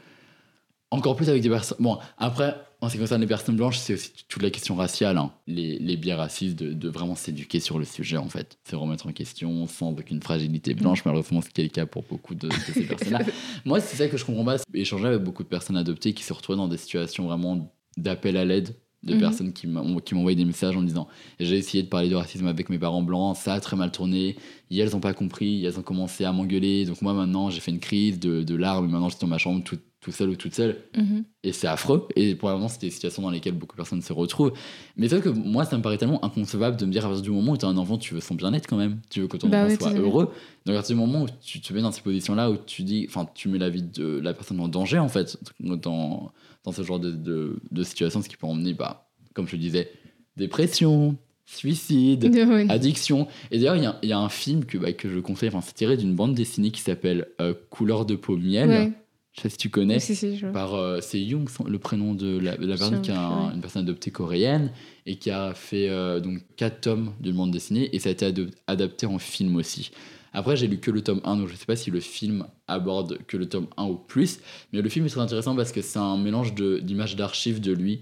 Encore 0.92 1.16
plus 1.16 1.28
avec 1.28 1.42
des 1.42 1.48
personnes. 1.48 1.78
Bon, 1.80 1.98
après, 2.16 2.54
en 2.80 2.88
ce 2.88 2.94
qui 2.94 2.98
concerne 3.00 3.20
les 3.20 3.26
personnes 3.26 3.56
blanches, 3.56 3.78
c'est 3.78 3.94
aussi 3.94 4.10
toute 4.28 4.42
la 4.42 4.50
question 4.50 4.74
raciale. 4.76 5.16
hein. 5.18 5.32
Les, 5.46 5.78
les 5.78 5.96
biais 5.96 6.14
racistes, 6.14 6.58
de, 6.58 6.72
de 6.72 6.88
vraiment 6.88 7.14
s'éduquer 7.14 7.58
sur 7.60 7.78
le 7.78 7.84
sujet 7.84 8.16
en 8.18 8.28
fait. 8.28 8.58
C'est 8.64 8.76
remettre 8.76 9.06
en 9.06 9.12
question 9.12 9.66
sans 9.66 9.92
aucune 9.92 10.20
fragilité 10.22 10.74
blanche, 10.74 11.04
malheureusement, 11.04 11.40
ce 11.40 11.48
qui 11.50 11.60
est 11.62 11.64
le 11.64 11.70
cas 11.70 11.86
pour 11.86 12.02
beaucoup 12.04 12.34
de, 12.34 12.48
de 12.48 12.52
ces 12.74 12.82
personnes-là. 12.86 13.20
Moi, 13.64 13.80
c'est 13.80 13.96
ça 13.96 14.08
que 14.08 14.16
je 14.16 14.24
comprends 14.24 14.44
pas. 14.44 14.56
Échanger 14.74 15.06
avec 15.06 15.22
beaucoup 15.22 15.42
de 15.42 15.48
personnes 15.48 15.76
adoptées 15.76 16.12
qui 16.12 16.22
se 16.22 16.32
retrouvent 16.32 16.56
dans 16.56 16.68
des 16.68 16.76
situations 16.76 17.24
vraiment 17.26 17.72
d'appel 17.96 18.36
à 18.36 18.44
l'aide, 18.44 18.74
de 19.02 19.14
Mhm. 19.14 19.20
personnes 19.20 19.52
qui 19.52 19.66
m'envoient 19.68 20.34
des 20.34 20.44
messages 20.44 20.76
en 20.76 20.80
me 20.80 20.86
disant 20.86 21.06
J'ai 21.38 21.56
essayé 21.56 21.82
de 21.82 21.88
parler 21.88 22.08
de 22.08 22.14
racisme 22.16 22.46
avec 22.48 22.68
mes 22.70 22.78
parents 22.78 23.02
blancs, 23.02 23.36
ça 23.36 23.54
a 23.54 23.60
très 23.60 23.76
mal 23.76 23.92
tourné. 23.92 24.36
Et 24.70 24.78
elles 24.78 24.90
n'ont 24.90 25.00
pas 25.00 25.14
compris, 25.14 25.64
elles 25.64 25.78
ont 25.78 25.82
commencé 25.82 26.24
à 26.24 26.32
m'engueuler. 26.32 26.84
Donc, 26.86 27.00
moi, 27.02 27.12
maintenant, 27.14 27.48
j'ai 27.50 27.60
fait 27.60 27.70
une 27.70 27.78
crise 27.78 28.18
de, 28.18 28.42
de 28.42 28.54
larmes 28.56 28.86
et 28.86 28.88
maintenant, 28.92 29.08
je 29.08 29.14
suis 29.16 29.20
dans 29.22 29.28
ma 29.28 29.38
chambre 29.38 29.62
tout, 29.62 29.78
tout 30.06 30.12
seul 30.12 30.28
ou 30.30 30.36
toute 30.36 30.54
seule. 30.54 30.76
Mhm. 30.96 31.24
Et 31.42 31.52
c'est 31.52 31.66
affreux. 31.66 32.06
Et 32.14 32.36
pour 32.36 32.48
le 32.48 32.54
moment, 32.54 32.68
c'est 32.68 32.80
des 32.80 32.90
situations 32.90 33.22
dans 33.22 33.30
lesquelles 33.30 33.54
beaucoup 33.54 33.74
de 33.74 33.78
personnes 33.78 34.02
se 34.02 34.12
retrouvent. 34.12 34.52
Mais 34.96 35.08
c'est 35.08 35.16
vrai 35.18 35.24
que 35.32 35.36
moi, 35.36 35.64
ça 35.64 35.76
me 35.76 35.82
paraît 35.82 35.98
tellement 35.98 36.24
inconcevable 36.24 36.76
de 36.76 36.86
me 36.86 36.92
dire 36.92 37.04
à 37.04 37.08
partir 37.08 37.22
du 37.24 37.30
moment 37.32 37.52
où 37.52 37.56
tu 37.56 37.64
as 37.64 37.68
un 37.68 37.76
enfant, 37.76 37.98
tu 37.98 38.14
veux 38.14 38.20
son 38.20 38.36
bien-être 38.36 38.68
quand 38.68 38.76
même. 38.76 39.00
Tu 39.10 39.20
veux 39.20 39.26
que 39.26 39.36
ton 39.36 39.48
Bah 39.48 39.64
enfant 39.64 39.68
oui, 39.72 39.76
soit 39.80 39.92
heureux. 39.98 40.26
Donc 40.64 40.74
à 40.74 40.78
partir 40.78 40.94
du 40.94 41.00
moment 41.00 41.22
où 41.24 41.26
tu 41.44 41.60
te 41.60 41.72
mets 41.74 41.82
dans 41.82 41.90
ces 41.90 42.02
positions-là, 42.02 42.52
où 42.52 42.56
tu 42.64 42.84
dis, 42.84 43.06
enfin, 43.08 43.26
tu 43.34 43.48
mets 43.48 43.58
la 43.58 43.68
vie 43.68 43.82
de 43.82 44.20
la 44.20 44.32
personne 44.32 44.60
en 44.60 44.68
danger, 44.68 45.00
en 45.00 45.08
fait, 45.08 45.36
dans, 45.60 46.30
dans 46.62 46.72
ce 46.72 46.82
genre 46.82 47.00
de, 47.00 47.10
de, 47.10 47.58
de 47.72 47.82
situation, 47.82 48.22
ce 48.22 48.28
qui 48.28 48.36
peut 48.36 48.46
emmener, 48.46 48.74
bah, 48.74 49.08
comme 49.34 49.48
je 49.48 49.56
le 49.56 49.60
disais, 49.60 49.90
dépression, 50.36 51.16
suicide, 51.44 52.24
addiction. 52.70 53.26
Et 53.50 53.58
d'ailleurs, 53.58 53.76
il 53.76 53.82
y 53.82 53.86
a- 53.86 53.98
il 54.02 54.08
y, 54.08 54.12
a 54.12 54.18
un 54.18 54.28
film 54.28 54.64
que, 54.64 54.78
bah, 54.78 54.92
que 54.92 55.08
je 55.08 55.18
conseille, 55.20 55.48
enfin, 55.48 55.60
c'est 55.60 55.74
tiré 55.74 55.96
d'une 55.96 56.14
bande 56.14 56.34
dessinée 56.34 56.70
qui 56.70 56.80
s'appelle 56.80 57.28
euh, 57.40 57.54
Couleur 57.70 58.04
de 58.04 58.14
peau 58.16 58.36
miel. 58.36 58.68
Ouais. 58.68 58.92
Je 59.36 59.42
sais 59.42 59.48
pas 59.48 59.50
si 59.52 59.56
tu 59.58 59.68
connais 59.70 60.00
Si, 60.00 60.16
si, 60.16 60.36
je 60.38 60.46
vois. 60.46 60.52
par 60.52 60.74
euh, 60.74 61.00
c'est 61.02 61.20
Young 61.20 61.46
le 61.66 61.78
prénom 61.78 62.14
de 62.14 62.38
la, 62.38 62.56
de 62.56 62.66
la 62.66 62.76
personne 62.76 63.02
qui 63.02 63.10
est 63.10 63.14
un- 63.14 63.48
Ouais. 63.48 63.54
une 63.54 63.60
personne 63.60 63.82
adoptée 63.82 64.10
coréenne 64.10 64.72
et 65.04 65.16
qui 65.16 65.30
a 65.30 65.52
fait 65.52 65.90
euh, 65.90 66.20
donc 66.20 66.38
quatre 66.56 66.80
tomes 66.80 67.12
d'une 67.20 67.36
bande 67.36 67.50
dessinée 67.50 67.94
et 67.94 67.98
ça 67.98 68.08
a 68.08 68.12
été 68.12 68.32
adapté 68.66 69.04
en 69.06 69.18
film 69.18 69.56
aussi. 69.56 69.90
Après 70.32 70.56
j'ai 70.56 70.66
lu 70.68 70.78
que 70.78 70.90
le 70.90 71.02
tome 71.02 71.20
1 71.24 71.36
donc 71.36 71.48
je 71.48 71.54
sais 71.54 71.66
pas 71.66 71.76
si 71.76 71.90
le 71.90 72.00
film 72.00 72.46
aborde 72.66 73.18
que 73.26 73.36
le 73.36 73.46
tome 73.48 73.66
1 73.76 73.84
ou 73.84 73.96
plus 73.96 74.40
mais 74.72 74.80
le 74.82 74.88
film 74.88 75.04
est 75.06 75.10
très 75.10 75.20
intéressant 75.20 75.54
parce 75.54 75.70
que 75.72 75.82
c'est 75.82 75.98
un 75.98 76.16
mélange 76.16 76.54
d'images 76.54 77.14
d'archives 77.16 77.60
de 77.60 77.72
lui 77.72 78.00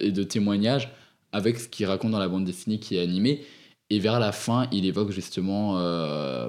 et 0.00 0.10
de 0.10 0.22
témoignages 0.22 0.90
avec 1.32 1.58
ce 1.58 1.68
qu'il 1.68 1.86
raconte 1.86 2.10
dans 2.12 2.18
la 2.18 2.28
bande 2.28 2.44
dessinée 2.44 2.78
qui 2.78 2.96
est 2.96 3.00
animée 3.00 3.42
et 3.90 3.98
vers 4.00 4.18
la 4.20 4.32
fin 4.32 4.68
il 4.72 4.84
évoque 4.86 5.10
justement 5.12 5.78
euh, 5.78 6.48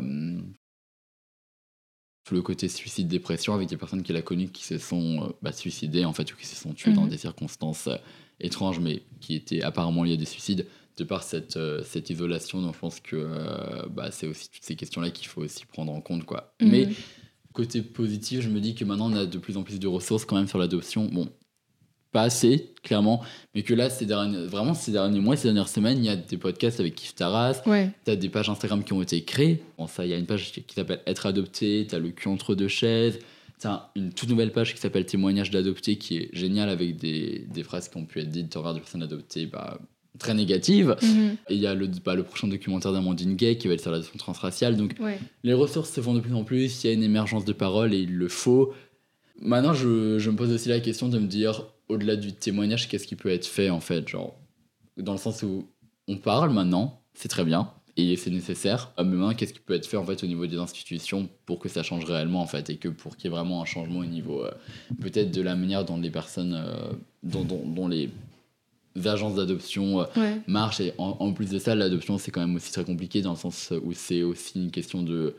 tout 2.24 2.36
le 2.36 2.42
côté 2.42 2.70
suicide-dépression 2.70 3.54
avec 3.54 3.68
des 3.68 3.78
personnes 3.78 4.02
qu'elle 4.04 4.16
a 4.16 4.22
connues 4.22 4.48
qui 4.50 4.64
se 4.64 4.78
sont 4.78 5.24
euh, 5.24 5.28
bah, 5.42 5.52
suicidées, 5.52 6.06
en 6.06 6.14
fait, 6.14 6.32
ou 6.32 6.38
qui 6.38 6.46
se 6.46 6.56
sont 6.56 6.74
tuées 6.74 6.94
dans 6.94 7.04
Mhm. 7.04 7.10
des 7.10 7.18
circonstances 7.18 7.88
euh, 7.88 7.98
étranges, 8.40 8.80
mais 8.80 9.04
qui 9.20 9.36
étaient 9.36 9.62
apparemment 9.62 10.04
liées 10.04 10.14
à 10.14 10.18
des 10.18 10.26
suicides, 10.26 10.66
de 10.98 11.04
par 11.04 11.24
cette, 11.24 11.58
euh, 11.58 11.84
cette 11.84 12.10
isolation. 12.10 12.62
Donc, 12.62 12.76
je 12.76 12.80
pense 12.80 13.00
que 13.00 13.88
bah, 13.90 14.12
c'est 14.12 14.28
aussi 14.28 14.50
toutes 14.50 14.64
ces 14.64 14.76
questions-là 14.76 15.10
qu'il 15.10 15.28
faut 15.28 15.42
aussi 15.42 15.66
prendre 15.66 15.92
en 15.92 16.02
compte, 16.02 16.24
quoi. 16.24 16.54
Mhm. 16.62 16.70
Mais 16.70 16.90
côté 17.52 17.82
positif, 17.82 18.42
je 18.42 18.50
me 18.50 18.60
dis 18.60 18.74
que 18.76 18.86
maintenant, 18.86 19.12
on 19.12 19.16
a 19.16 19.26
de 19.26 19.38
plus 19.38 19.58
en 19.58 19.64
plus 19.64 19.80
de 19.80 19.88
ressources 19.88 20.24
quand 20.26 20.36
même 20.36 20.48
sur 20.48 20.60
l'adoption. 20.60 21.06
Bon, 21.06 21.30
pas 22.14 22.22
assez, 22.22 22.70
clairement, 22.84 23.22
mais 23.54 23.64
que 23.64 23.74
là, 23.74 23.90
ces 23.90 24.06
derniers, 24.06 24.46
vraiment, 24.46 24.74
ces 24.74 24.92
derniers 24.94 25.20
mois, 25.20 25.36
ces 25.36 25.48
dernières 25.50 25.68
semaines, 25.68 25.98
il 25.98 26.06
y 26.06 26.10
a 26.10 26.16
des 26.16 26.38
podcasts 26.38 26.80
avec 26.80 26.96
Kif 26.96 27.16
Taras, 27.16 27.62
Ouais. 27.66 27.90
T'as 28.06 28.16
des 28.16 28.30
pages 28.30 28.50
Instagram 28.50 28.84
qui 28.84 28.94
ont 28.94 29.02
été 29.02 29.22
créées. 29.24 29.62
Bon, 29.78 29.88
ça, 29.88 30.06
il 30.06 30.12
y 30.12 30.14
a 30.14 30.18
une 30.18 30.26
page 30.26 30.52
qui 30.54 30.64
s'appelle 30.74 31.02
Être 31.08 31.26
adopté. 31.26 31.86
T'as 31.90 32.00
le 32.00 32.10
cul 32.12 32.30
entre 32.30 32.56
deux 32.56 32.68
chaises. 32.70 33.20
T'as 33.60 33.88
une 33.96 34.14
toute 34.14 34.30
nouvelle 34.30 34.52
page 34.52 34.74
qui 34.74 34.80
s'appelle 34.80 35.06
Témoignage 35.06 35.50
d'adopté 35.52 35.98
qui 35.98 36.18
est 36.18 36.30
géniale 36.34 36.70
avec 36.70 36.98
des, 36.98 37.46
des 37.54 37.64
phrases 37.64 37.90
qui 37.90 37.98
ont 37.98 38.06
pu 38.06 38.20
être 38.20 38.30
dites 38.30 38.56
envers 38.58 38.74
des 38.74 38.80
personnes 38.80 39.04
adoptées 39.04 39.46
bah, 39.46 39.78
très 40.20 40.34
négatives. 40.34 40.96
Mhm. 41.02 41.38
Et 41.50 41.56
il 41.56 41.62
y 41.62 41.68
a 41.68 41.74
le, 41.74 41.88
bah, 42.06 42.14
le 42.16 42.24
prochain 42.24 42.48
documentaire 42.48 42.92
d'Amandine 42.92 43.36
Gay 43.36 43.58
qui 43.58 43.68
va 43.68 43.74
être 43.76 43.82
sur 43.82 43.92
l'adoption 43.92 44.18
transraciale. 44.18 44.76
Donc 44.78 44.96
Ouais. 45.00 45.18
les 45.44 45.54
ressources 45.54 45.92
se 45.92 46.02
font 46.02 46.14
de 46.14 46.20
plus 46.20 46.34
en 46.36 46.44
plus. 46.44 46.84
Il 46.84 46.88
y 46.88 46.90
a 46.90 46.94
une 46.94 47.04
émergence 47.04 47.46
de 47.46 47.54
parole 47.54 47.94
et 47.94 48.00
il 48.00 48.14
le 48.14 48.28
faut. 48.28 48.74
Maintenant, 49.42 49.74
je, 49.74 50.20
je 50.20 50.30
me 50.30 50.36
pose 50.36 50.52
aussi 50.52 50.70
la 50.70 50.80
question 50.80 51.10
de 51.10 51.18
me 51.18 51.28
dire, 51.28 51.66
au-delà 51.90 52.16
du 52.16 52.34
témoignage, 52.34 52.88
qu'est-ce 52.88 53.08
qui 53.08 53.16
peut 53.16 53.30
être 53.30 53.46
fait 53.48 53.70
en 53.70 53.80
fait 53.80 54.08
Genre, 54.08 54.36
dans 54.98 55.12
le 55.14 55.18
sens 55.18 55.44
où 55.44 55.68
on 56.08 56.18
parle 56.18 56.52
maintenant, 56.52 57.02
c'est 57.14 57.28
très 57.30 57.44
bien 57.46 57.70
et 57.98 58.16
c'est 58.16 58.32
nécessaire. 58.32 58.92
Mais 58.98 59.04
maintenant, 59.04 59.34
qu'est-ce 59.34 59.54
qui 59.54 59.60
peut 59.60 59.74
être 59.76 59.86
fait 59.86 59.98
en 59.98 60.06
fait 60.06 60.24
au 60.24 60.28
niveau 60.28 60.48
des 60.48 60.58
institutions 60.58 61.30
pour 61.46 61.60
que 61.60 61.70
ça 61.70 61.84
change 61.84 62.06
réellement 62.06 62.42
en 62.42 62.48
fait 62.48 62.70
et 62.70 62.78
que 62.78 62.90
pour 62.90 63.16
qu'il 63.18 63.26
y 63.30 63.34
ait 63.34 63.38
vraiment 63.38 63.62
un 63.62 63.66
changement 63.66 64.00
au 64.00 64.06
niveau 64.06 64.44
euh, 64.44 64.52
peut-être 65.02 65.32
de 65.32 65.42
la 65.42 65.56
manière 65.56 65.86
dont 65.86 65.98
les 65.98 66.10
personnes, 66.10 66.54
euh, 66.56 66.92
dont, 67.22 67.44
dont- 67.44 67.64
dont 67.66 67.88
les 67.88 68.10
agences 69.06 69.36
d'adoption 69.36 70.02
euh, 70.02 70.06
Ouais. 70.16 70.42
marche. 70.48 70.80
Et 70.80 70.94
en, 70.98 71.18
en 71.20 71.34
plus 71.34 71.50
de 71.50 71.60
ça, 71.60 71.76
l'adoption, 71.76 72.18
c'est 72.18 72.32
quand 72.32 72.42
même 72.42 72.56
aussi 72.56 72.72
très 72.72 72.84
compliqué 72.86 73.22
dans 73.22 73.32
le 73.32 73.38
sens 73.38 73.72
où 73.84 73.94
c'est 73.94 74.24
aussi 74.24 74.60
une 74.62 74.72
question 74.72 75.04
de. 75.04 75.36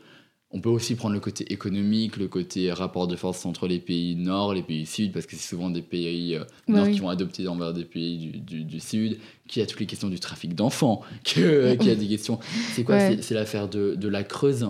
On 0.51 0.61
peut 0.61 0.69
aussi 0.69 0.95
prendre 0.95 1.13
le 1.15 1.19
côté 1.19 1.51
économique, 1.51 2.17
le 2.17 2.27
côté 2.27 2.71
rapport 2.71 3.07
de 3.07 3.15
force 3.15 3.45
entre 3.45 3.67
les 3.67 3.79
pays 3.79 4.15
nord, 4.15 4.53
les 4.53 4.61
pays 4.63 4.85
sud, 4.85 5.11
parce 5.11 5.25
que 5.25 5.35
c'est 5.35 5.47
souvent 5.49 5.69
des 5.69 5.81
pays 5.81 6.35
euh, 6.35 6.43
Bah 6.67 6.75
nord 6.75 6.85
oui. 6.85 6.93
qui 6.93 6.99
vont 6.99 7.09
adopter 7.09 7.47
envers 7.47 7.73
des 7.73 7.83
pays 7.83 8.17
du, 8.17 8.39
du, 8.39 8.63
du 8.63 8.79
sud, 8.79 9.17
qui 9.47 9.59
a 9.59 9.65
toutes 9.65 9.79
les 9.81 9.85
questions 9.85 10.07
du 10.07 10.19
trafic 10.19 10.53
d'enfants, 10.55 11.01
que- 11.25 11.73
qui 11.75 11.89
a 11.89 11.95
des 11.95 12.07
questions. 12.07 12.39
C'est 12.73 12.83
quoi? 12.83 12.95
Ouais. 12.95 13.17
C'est- 13.21 13.33
l'affaire 13.33 13.67
de, 13.67 13.95
de 13.95 14.07
la 14.07 14.23
Creuse. 14.23 14.67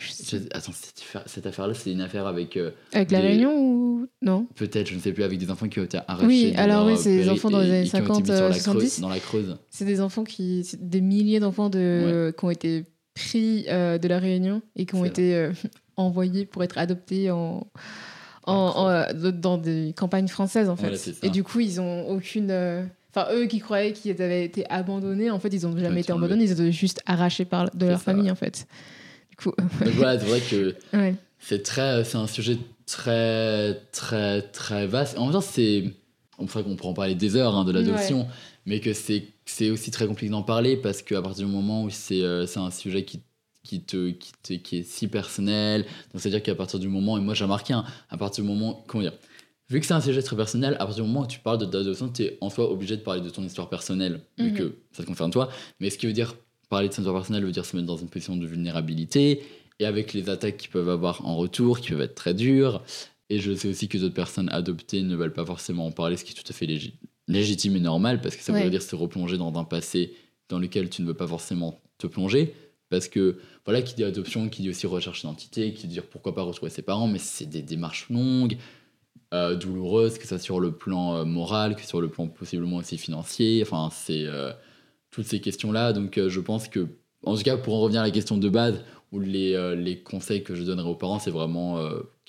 Je- 0.00 0.36
attends, 0.52 0.72
cette 0.72 0.98
affaire- 1.00 1.24
cette 1.26 1.46
affaire-là, 1.46 1.74
c'est 1.74 1.92
une 1.92 2.00
affaire 2.00 2.26
avec. 2.26 2.56
euh, 2.56 2.70
Avec 2.94 3.10
la 3.10 3.20
Réunion 3.20 3.54
ou 3.58 4.06
non? 4.22 4.46
Peut-être, 4.54 4.88
je 4.88 4.94
ne 4.94 5.00
sais 5.00 5.12
plus, 5.12 5.24
avec 5.24 5.38
des 5.38 5.50
enfants 5.50 5.68
qui 5.68 5.80
ont 5.80 5.84
été 5.84 5.98
arrachés. 6.08 6.26
Oui, 6.26 6.52
alors 6.56 6.86
oui, 6.86 6.94
c'est 6.96 7.14
des 7.14 7.28
enfants 7.28 7.50
dans 7.50 7.60
les 7.60 7.70
années 7.70 7.88
qui 7.88 7.96
ont 7.96 7.98
été 8.00 8.06
50, 8.08 8.20
mis 8.20 8.26
sur 8.26 8.34
la 8.34 8.50
Creuse- 8.50 8.62
70. 8.62 9.00
dans 9.00 9.08
la 9.10 9.18
Creuse. 9.18 9.56
C'est 9.68 9.84
des 9.84 10.00
enfants 10.00 10.24
qui. 10.24 10.66
Des 10.80 11.02
milliers 11.02 11.40
d'enfants 11.40 11.68
de... 11.68 12.32
qui 12.38 12.44
ont 12.46 12.50
été 12.50 12.84
pris 13.14 13.66
euh, 13.68 13.98
de 13.98 14.08
la 14.08 14.18
Réunion 14.18 14.62
et 14.76 14.86
qui 14.86 14.94
ont 14.94 15.04
été 15.04 15.34
euh, 15.34 15.52
envoyés 15.96 16.46
pour 16.46 16.62
être 16.62 16.78
adoptés 16.78 17.30
en. 17.30 17.66
En, 18.44 18.52
en, 18.54 18.88
euh, 18.88 19.30
dans 19.30 19.56
des 19.56 19.94
campagnes 19.96 20.26
françaises 20.26 20.68
en 20.68 20.74
fait. 20.74 21.14
Et 21.22 21.30
du 21.30 21.44
coup, 21.44 21.60
ils 21.60 21.80
ont 21.80 22.08
aucune. 22.08 22.50
Enfin, 23.14 23.28
eux 23.32 23.46
qui 23.46 23.60
croyaient 23.60 23.92
qu'ils 23.92 24.20
avaient 24.20 24.44
été 24.44 24.68
abandonnés, 24.68 25.30
en 25.30 25.38
fait, 25.38 25.50
ils 25.50 25.64
ont 25.64 25.76
jamais 25.76 25.94
Ouais, 25.94 26.00
été 26.00 26.12
abandonnés, 26.12 26.44
ils 26.44 26.50
étaient 26.52 26.72
juste 26.72 27.02
arrachés 27.06 27.44
par, 27.44 27.70
de 27.72 27.86
leur 27.86 27.98
ça, 27.98 28.04
famille 28.06 28.24
ouais. 28.24 28.30
en 28.32 28.34
fait. 28.34 28.66
Du 29.30 29.36
coup, 29.36 29.52
Donc 29.84 29.94
voilà, 29.94 30.18
c'est 30.18 30.26
vrai 30.26 30.40
que 30.40 30.74
c'est 31.38 31.62
très, 31.62 32.02
c'est 32.02 32.16
un 32.16 32.26
sujet 32.26 32.58
très, 32.86 33.74
très, 33.92 34.42
très 34.42 34.86
vaste. 34.86 35.18
En 35.18 35.24
même 35.24 35.34
temps, 35.34 35.40
c'est, 35.40 35.84
on 36.38 36.46
pourrait 36.46 36.64
qu'on 36.64 36.76
en 36.88 36.94
parler 36.94 37.14
des 37.14 37.36
heures 37.36 37.54
hein, 37.54 37.64
de 37.64 37.72
l'adoption, 37.72 38.26
mais 38.66 38.80
que 38.80 38.92
c'est, 38.92 39.24
c'est 39.44 39.70
aussi 39.70 39.90
très 39.90 40.06
compliqué 40.06 40.30
d'en 40.30 40.42
parler 40.42 40.76
parce 40.76 41.02
qu'à 41.02 41.20
partir 41.22 41.46
du 41.46 41.52
moment 41.52 41.84
où 41.84 41.90
c'est, 41.90 42.22
euh, 42.22 42.46
c'est 42.46 42.60
un 42.60 42.70
sujet 42.70 43.04
qui 43.04 43.20
qui 43.64 43.80
te, 43.80 44.10
qui 44.10 44.32
te- 44.42 44.54
qui 44.54 44.78
est 44.78 44.82
si 44.82 45.06
personnel 45.06 45.82
donc 46.12 46.20
c'est 46.20 46.28
à 46.28 46.30
dire 46.32 46.42
qu'à 46.42 46.54
partir 46.56 46.80
du 46.80 46.88
moment 46.88 47.16
et 47.16 47.20
moi 47.20 47.32
j'ai 47.34 47.44
remarqué 47.44 47.72
hein, 47.72 47.84
à 48.10 48.16
partir 48.18 48.42
du 48.42 48.50
moment 48.50 48.82
comment 48.88 49.02
dire 49.02 49.12
vu 49.70 49.78
que 49.78 49.86
c'est 49.86 49.94
un 49.94 50.00
sujet 50.00 50.20
très 50.20 50.34
personnel 50.34 50.74
à 50.74 50.78
partir 50.86 51.04
du 51.04 51.08
moment 51.08 51.22
où 51.22 51.26
tu 51.28 51.38
parles 51.38 51.58
de- 51.58 51.64
d'adoption 51.66 52.08
tu 52.08 52.22
es 52.22 52.38
en 52.40 52.50
soi 52.50 52.68
obligé 52.70 52.96
de 52.96 53.02
parler 53.02 53.20
de 53.20 53.30
ton 53.30 53.44
histoire 53.44 53.68
personnelle 53.68 54.20
vu 54.36 54.50
Mhm. 54.50 54.56
que 54.58 54.74
ça 54.90 55.04
te 55.04 55.08
concerne 55.08 55.30
toi 55.30 55.48
mais 55.78 55.90
ce 55.90 55.98
qui 55.98 56.06
veut 56.06 56.12
dire 56.12 56.34
parler 56.68 56.88
de 56.88 56.92
son 56.94 57.02
histoire 57.02 57.14
personnelle 57.16 57.44
veut 57.44 57.52
dire 57.52 57.64
se 57.64 57.76
mettre 57.76 57.86
dans 57.86 57.96
une 57.96 58.08
position 58.08 58.36
de 58.36 58.46
vulnérabilité 58.46 59.42
et 59.78 59.84
avec 59.86 60.12
les 60.12 60.28
attaques 60.28 60.56
qu'ils 60.56 60.70
peuvent 60.70 60.88
avoir 60.88 61.24
en 61.26 61.36
retour, 61.36 61.78
qui 61.80 61.90
peuvent 61.90 62.00
être 62.02 62.14
très 62.14 62.34
dures. 62.34 62.82
Et 63.30 63.38
je 63.40 63.52
sais 63.54 63.68
aussi 63.68 63.88
que 63.88 63.96
d'autres 63.98 64.14
personnes 64.14 64.48
adoptées 64.50 65.02
ne 65.02 65.16
veulent 65.16 65.32
pas 65.32 65.44
forcément 65.46 65.86
en 65.86 65.90
parler, 65.92 66.16
ce 66.16 66.24
qui 66.24 66.32
est 66.32 66.34
tout 66.34 66.48
à 66.48 66.52
fait 66.52 66.66
légi- 66.66 66.94
légitime 67.32 67.76
et 67.76 67.80
normal, 67.80 68.20
parce 68.20 68.36
que 68.36 68.42
ça 68.42 68.52
Ouais. 68.52 68.64
veut 68.64 68.70
dire 68.70 68.82
se 68.82 68.94
replonger 68.94 69.38
dans 69.38 69.52
un 69.58 69.64
passé 69.64 70.14
dans 70.48 70.58
lequel 70.58 70.90
tu 70.90 71.02
ne 71.02 71.06
veux 71.06 71.14
pas 71.14 71.26
forcément 71.26 71.80
te 71.98 72.06
plonger. 72.06 72.54
Parce 72.90 73.08
que, 73.08 73.38
voilà, 73.64 73.80
qui 73.80 73.94
dit 73.94 74.04
adoption, 74.04 74.48
qui 74.50 74.60
dit 74.62 74.68
aussi 74.68 74.86
recherche 74.86 75.20
d'identité, 75.22 75.72
qui 75.72 75.86
dit 75.86 75.98
pourquoi 76.10 76.34
pas 76.34 76.42
retrouver 76.42 76.70
ses 76.70 76.82
parents, 76.82 77.08
mais 77.08 77.18
c'est 77.18 77.46
des 77.46 77.62
démarches 77.62 78.10
longues, 78.10 78.58
euh, 79.32 79.56
douloureuses, 79.56 80.18
que 80.18 80.26
soit 80.26 80.38
sur 80.38 80.60
le 80.60 80.72
plan 80.72 81.16
euh, 81.16 81.24
moral, 81.24 81.74
que 81.74 81.86
sur 81.86 82.02
le 82.02 82.08
plan 82.08 82.28
possiblement 82.28 82.76
aussi 82.76 82.98
financier. 82.98 83.62
Enfin, 83.62 83.88
c'est 83.90 84.26
euh, 84.26 84.52
toutes 85.10 85.24
ces 85.26 85.40
questions-là. 85.40 85.94
Donc, 85.94 86.20
je 86.28 86.40
pense 86.40 86.68
que, 86.68 86.86
en 87.24 87.34
tout 87.34 87.42
cas, 87.42 87.56
pour 87.56 87.74
en 87.74 87.80
revenir 87.80 88.02
à 88.02 88.04
la 88.04 88.10
question 88.10 88.36
de 88.36 88.48
base, 88.50 88.84
où 89.10 89.20
les, 89.20 89.74
les 89.76 90.02
conseils 90.02 90.42
que 90.42 90.54
je 90.54 90.62
donnerais 90.62 90.88
aux 90.88 90.94
parents, 90.94 91.18
c'est 91.18 91.30
vraiment 91.30 91.78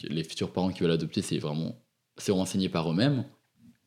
les 0.03 0.23
futurs 0.25 0.51
parents 0.51 0.69
qui 0.69 0.81
veulent 0.81 0.91
adopter, 0.91 1.21
c'est 1.21 1.37
vraiment 1.39 1.75
se 2.17 2.31
renseigner 2.31 2.67
par 2.69 2.89
eux-mêmes 2.91 3.23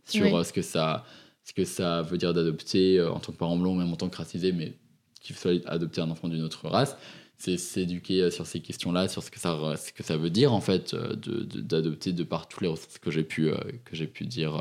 sur 0.06 0.24
Oui. 0.24 0.34
euh, 0.34 0.44
ce, 0.44 0.52
que 0.52 0.62
ça, 0.62 1.04
ce 1.44 1.52
que 1.52 1.64
ça 1.64 2.02
veut 2.02 2.18
dire 2.18 2.32
d'adopter 2.32 2.98
euh, 2.98 3.10
en 3.12 3.20
tant 3.20 3.32
que 3.32 3.36
parent 3.38 3.56
blanc 3.56 3.74
même 3.74 3.92
en 3.92 3.96
tant 3.96 4.08
que 4.08 4.16
racisé, 4.16 4.52
mais 4.52 4.72
qu'il 5.20 5.36
soit 5.36 5.66
adopter 5.68 6.00
un 6.00 6.10
enfant 6.10 6.28
d'une 6.28 6.42
autre 6.42 6.68
race. 6.68 6.96
C'est 7.38 7.58
s'éduquer 7.58 8.22
euh, 8.22 8.30
sur 8.30 8.46
ces 8.46 8.60
questions-là, 8.60 9.08
sur 9.08 9.22
ce 9.22 9.30
que, 9.30 9.38
ça, 9.38 9.58
ce 9.76 9.92
que 9.92 10.02
ça 10.02 10.16
veut 10.16 10.30
dire 10.30 10.52
en 10.54 10.60
fait 10.62 10.94
euh, 10.94 11.14
de- 11.16 11.42
de- 11.42 11.60
d'adopter 11.60 12.12
de, 12.12 12.22
par 12.24 12.48
toutes 12.48 12.62
les 12.62 12.68
ressources 12.68 12.98
que 12.98 13.10
j'ai 13.10 13.24
pu, 13.24 13.50
que 13.84 13.94
j'ai 13.94 14.06
pu 14.06 14.24
dire 14.24 14.56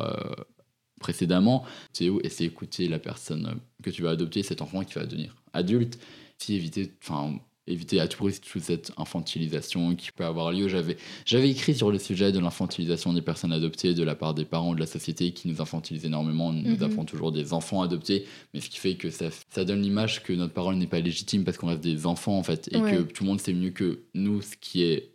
précédemment. 0.99 1.65
C'est 1.93 2.09
où 2.09 2.19
et 2.23 2.29
c'est 2.29 2.45
écouter 2.45 2.87
la 2.87 2.99
personne 2.99 3.59
que 3.83 3.89
tu 3.89 4.01
vas 4.01 4.11
adopter, 4.11 4.43
cet 4.43 4.61
enfant 4.61 4.83
qui 4.83 4.93
va 4.95 5.05
devenir 5.05 5.35
adulte, 5.53 5.99
si 6.37 6.55
éviter, 6.55 6.91
enfin 7.03 7.39
éviter 7.67 7.99
à 7.99 8.07
tout 8.07 8.23
prix 8.23 8.39
toute 8.39 8.61
cette 8.61 8.91
infantilisation 8.97 9.95
qui 9.95 10.11
peut 10.11 10.25
avoir 10.25 10.51
lieu. 10.51 10.67
J'avais, 10.67 10.97
j'avais 11.25 11.49
écrit 11.49 11.73
sur 11.73 11.89
le 11.91 11.97
sujet 11.99 12.31
de 12.31 12.39
l'infantilisation 12.39 13.11
des 13.13 13.21
personnes 13.21 13.51
adoptées 13.51 13.93
de 13.93 14.03
la 14.03 14.15
part 14.15 14.33
des 14.33 14.45
parents 14.45 14.73
de 14.75 14.79
la 14.79 14.85
société 14.85 15.31
qui 15.31 15.47
nous 15.47 15.61
infantilisent 15.61 16.05
énormément. 16.05 16.53
Nous 16.53 16.75
Mhm. 16.77 16.83
avons 16.83 17.05
toujours 17.05 17.31
des 17.31 17.53
enfants 17.53 17.81
adoptés, 17.81 18.25
mais 18.53 18.61
ce 18.61 18.69
qui 18.69 18.77
fait 18.77 18.95
que 18.95 19.09
ça, 19.09 19.29
ça 19.49 19.65
donne 19.65 19.81
l'image 19.81 20.21
que 20.23 20.33
notre 20.33 20.53
parole 20.53 20.75
n'est 20.75 20.87
pas 20.87 20.99
légitime 20.99 21.43
parce 21.43 21.57
qu'on 21.57 21.67
reste 21.67 21.81
des 21.81 22.05
enfants 22.05 22.37
en 22.37 22.43
fait 22.43 22.69
et 22.71 22.77
Ouais. 22.77 22.91
que 22.97 23.01
tout 23.01 23.23
le 23.23 23.29
monde 23.29 23.41
sait 23.41 23.53
mieux 23.53 23.71
que 23.71 24.01
nous 24.13 24.41
ce 24.41 24.55
qui 24.59 24.83
est 24.83 25.13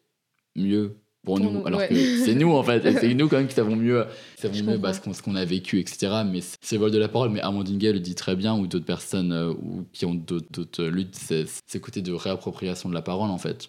mieux 0.57 0.97
pour, 1.23 1.37
Pour 1.37 1.45
nous, 1.45 1.51
nous, 1.61 1.67
alors 1.67 1.81
ouais. 1.81 1.89
que 1.89 1.95
c'est 2.25 2.35
nous 2.35 2.51
en 2.53 2.63
fait, 2.63 2.81
c'est 2.99 3.13
nous 3.15 3.29
quand 3.29 3.37
même 3.37 3.47
qui 3.47 3.55
savons 3.55 3.77
mieux, 3.77 4.05
qui 4.37 4.43
savons 4.43 4.63
mieux 4.71 4.79
bah, 4.79 4.93
ce 4.95 5.23
qu'on, 5.23 5.35
a 5.35 5.45
vécu, 5.45 5.79
etc. 5.79 6.23
Mais 6.27 6.41
c'est- 6.63 6.77
vol 6.79 6.91
de 6.91 6.99
la 6.99 7.09
parole, 7.09 7.31
mais 7.31 7.41
Amandine 7.41 7.77
Gay 7.79 7.93
le 7.93 8.01
dit 8.01 8.15
très 8.15 8.37
bien, 8.37 8.57
ou 8.57 8.67
d'autres 8.67 8.87
personnes 8.87 9.33
euh, 9.33 9.51
ou 9.53 9.85
qui 9.93 10.07
ont 10.07 10.15
d'autres, 10.15 10.47
d'autres 10.51 10.85
luttes, 10.85 11.15
c'est 11.15 11.45
ce 11.67 11.79
côté 11.79 12.01
de 12.01 12.13
réappropriation 12.13 12.89
de 12.89 12.95
la 12.95 13.03
parole 13.03 13.29
en 13.31 13.37
fait, 13.39 13.69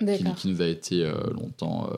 qui, 0.00 0.24
qui 0.36 0.48
nous 0.48 0.62
a 0.62 0.66
été 0.66 1.04
euh, 1.04 1.12
longtemps, 1.32 1.88
euh, 1.92 1.96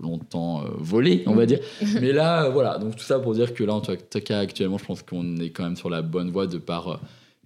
longtemps 0.00 0.64
euh, 0.64 0.70
volé, 0.78 1.22
on 1.26 1.34
va 1.34 1.46
dire. 1.46 1.60
Mais 2.00 2.12
là, 2.12 2.46
euh, 2.46 2.50
voilà, 2.50 2.78
donc 2.78 2.96
tout 2.96 3.04
ça 3.04 3.20
pour 3.20 3.34
dire 3.34 3.54
que 3.54 3.62
là, 3.62 3.74
en 3.74 3.80
tout 3.80 3.92
cas, 4.24 4.38
actuellement, 4.40 4.78
je 4.78 4.84
pense 4.84 5.02
qu'on 5.02 5.36
est 5.36 5.50
quand 5.50 5.62
même 5.64 5.76
sur 5.76 5.88
la 5.90 6.02
bonne 6.02 6.30
voie 6.30 6.46
de 6.48 6.58
par 6.58 6.88
euh, 6.88 6.96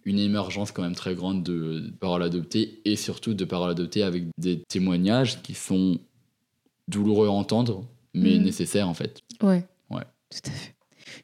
une 0.07 0.19
émergence 0.21 0.71
quand 0.73 0.83
même 0.83 0.95
très 0.95 1.15
grande 1.17 1.43
de, 1.43 1.81
de 1.81 1.91
paroles 2.01 2.23
adoptées 2.23 2.81
et 2.85 2.95
surtout 2.97 3.35
de 3.35 3.45
paroles 3.45 3.71
adoptées 3.73 4.05
avec 4.05 4.25
des 4.39 4.63
témoignages 4.69 5.43
qui 5.43 5.53
sont 5.53 5.99
douloureux 6.89 7.29
à 7.29 7.31
entendre, 7.31 7.87
mais 8.15 8.37
Mhm. 8.39 8.45
nécessaires 8.45 8.89
en 8.89 8.95
fait. 8.95 9.21
Ouais. 9.43 9.65
Ouais. 9.91 10.03
Tout 10.31 10.49
à 10.49 10.51
fait. 10.51 10.75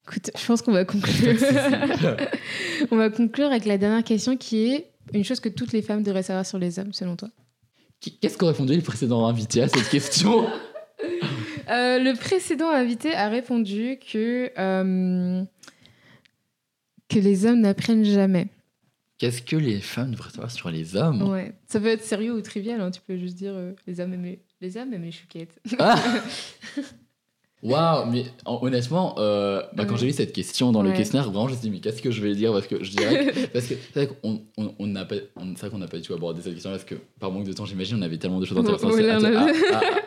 Écoute, 0.04 0.30
je 0.36 0.46
pense 0.46 0.62
qu'on 0.62 0.72
va 0.72 0.84
conclure. 0.84 1.36
On 2.90 2.96
va 2.96 3.10
conclure 3.10 3.46
avec 3.46 3.64
la 3.66 3.78
dernière 3.78 4.04
question 4.04 4.36
qui 4.36 4.66
est 4.66 4.90
une 5.14 5.24
chose 5.24 5.40
que 5.40 5.48
toutes 5.48 5.72
les 5.72 5.82
femmes 5.82 6.02
devraient 6.02 6.22
savoir 6.22 6.44
sur 6.46 6.58
les 6.58 6.78
hommes, 6.78 6.92
selon 6.92 7.16
toi. 7.16 7.28
Qu'est-ce 8.20 8.36
qu'ont 8.36 8.46
répondu 8.48 8.72
les 8.74 8.80
précédents 8.80 9.26
invités 9.26 9.62
à 9.62 9.68
cette 9.68 9.88
question? 9.88 10.46
Euh, 11.70 11.98
le 12.00 12.14
précédent 12.16 12.70
invité 12.70 13.14
a 13.14 13.28
répondu 13.28 13.96
que, 14.12 14.50
euh, 14.58 15.42
que 17.08 17.18
les 17.18 17.46
hommes 17.46 17.60
n'apprennent 17.60 18.04
jamais. 18.04 18.48
Qu'est-ce 19.18 19.42
que 19.42 19.56
les 19.56 19.80
femmes 19.80 20.10
devraient 20.12 20.30
savoir 20.30 20.50
sur 20.50 20.70
les 20.70 20.96
hommes? 20.96 21.22
Ouais. 21.30 21.52
Ça 21.68 21.78
peut 21.80 21.86
être 21.86 22.02
sérieux 22.04 22.34
ou 22.34 22.40
trivial, 22.40 22.80
hein, 22.80 22.90
tu 22.90 23.00
peux 23.00 23.16
juste 23.16 23.36
dire 23.36 23.52
euh, 23.54 23.72
les 23.86 24.00
hommes 24.00 24.12
aiment 24.14 24.36
les, 24.62 24.76
hommes 24.76 24.94
aiment 24.94 25.02
les 25.02 25.12
chouquettes. 25.12 25.60
Ah 25.78 25.96
Waouh, 27.62 28.10
mais 28.10 28.24
en- 28.44 28.58
honnêtement, 28.62 29.14
euh, 29.18 29.62
bah, 29.74 29.84
quand 29.84 29.96
j'ai 29.96 30.06
vu 30.06 30.12
cette 30.12 30.32
question 30.32 30.72
dans 30.72 30.82
le 30.82 30.90
questionnaire, 30.92 31.30
vraiment, 31.30 31.46
je 31.46 31.52
me 31.52 31.58
suis 31.58 31.68
dit, 31.68 31.70
mais 31.70 31.78
qu'est-ce 31.80 32.02
que 32.02 32.10
je 32.10 32.20
vais 32.20 32.34
dire 32.34 32.52
Parce 32.52 32.66
que 32.66 32.82
je 32.82 32.90
dirais. 32.90 33.32
parce 33.52 33.66
que 33.66 33.74
c'est 33.94 34.04
vrai 34.04 34.08
qu'on 34.20 34.42
on, 34.56 34.74
on 34.80 34.86
n'a 34.88 35.04
pas, 35.04 35.14
du 35.16 36.02
tout 36.02 36.12
abordé 36.14 36.42
cette 36.42 36.54
question 36.54 36.70
parce 36.70 36.84
que 36.84 36.96
par 37.20 37.30
manque 37.30 37.44
de 37.44 37.52
temps, 37.52 37.64
j'imagine, 37.64 37.98
on 37.98 38.02
avait 38.02 38.18
tellement 38.18 38.40
de 38.40 38.46
choses 38.46 38.58
intéressantes 38.58 38.92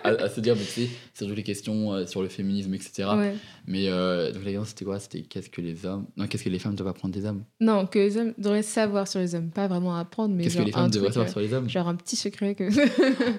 à, 0.03 0.09
à- 0.09 0.29
se 0.29 0.41
dire. 0.41 0.55
Mais 0.55 0.63
tu 0.65 0.67
sais, 0.81 0.89
surtout 1.13 1.33
les 1.33 1.43
questions 1.43 1.93
euh, 1.93 2.05
sur 2.05 2.21
le 2.21 2.27
féminisme, 2.27 2.73
etc. 2.73 3.07
Ouais. 3.17 3.35
Mais 3.67 3.87
euh, 3.87 4.31
donc 4.31 4.43
la 4.43 4.51
question, 4.51 4.65
c'était 4.65 4.85
quoi? 4.85 4.99
C'était 4.99 5.21
qu'est-ce 5.21 5.49
que 5.49 5.61
les 5.61 5.85
hommes. 5.85 6.05
Non, 6.17 6.27
qu'est-ce 6.27 6.43
que 6.43 6.49
les 6.49 6.59
femmes 6.59 6.75
doivent 6.75 6.89
apprendre 6.89 7.13
des 7.13 7.25
hommes? 7.25 7.43
Non, 7.61 7.85
que 7.85 7.99
les 7.99 8.17
hommes 8.17 8.33
devraient 8.37 8.63
savoir 8.63 9.07
sur 9.07 9.19
les 9.21 9.33
hommes, 9.33 9.49
pas 9.49 9.67
vraiment 9.67 9.95
apprendre, 9.95 10.35
mais 10.35 10.43
Qu'est-ce 10.43 10.57
que 10.57 10.63
les 10.63 10.71
femmes 10.71 10.89
devraient 10.91 11.11
savoir 11.11 11.29
sur 11.29 11.39
les 11.39 11.53
hommes? 11.53 11.69
genre 11.69 11.87
un 11.87 11.95
petit 11.95 12.15
secret 12.17 12.53
que. 12.55 12.65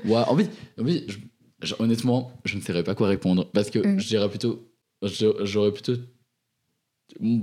Ouais, 0.08 0.22
en 0.26 0.36
fait, 0.36 0.50
en 0.80 0.84
fait, 0.86 1.04
je- 1.08 1.18
honnêtement, 1.78 2.32
je 2.44 2.56
ne 2.56 2.60
saurais 2.62 2.84
pas 2.84 2.94
quoi 2.94 3.08
répondre 3.08 3.50
parce 3.52 3.70
que 3.70 3.78
Mm. 3.80 3.98
je 4.00 4.06
dirais 4.08 4.28
plutôt, 4.28 4.68
j'aurais 5.02 5.72
plutôt, 5.72 5.94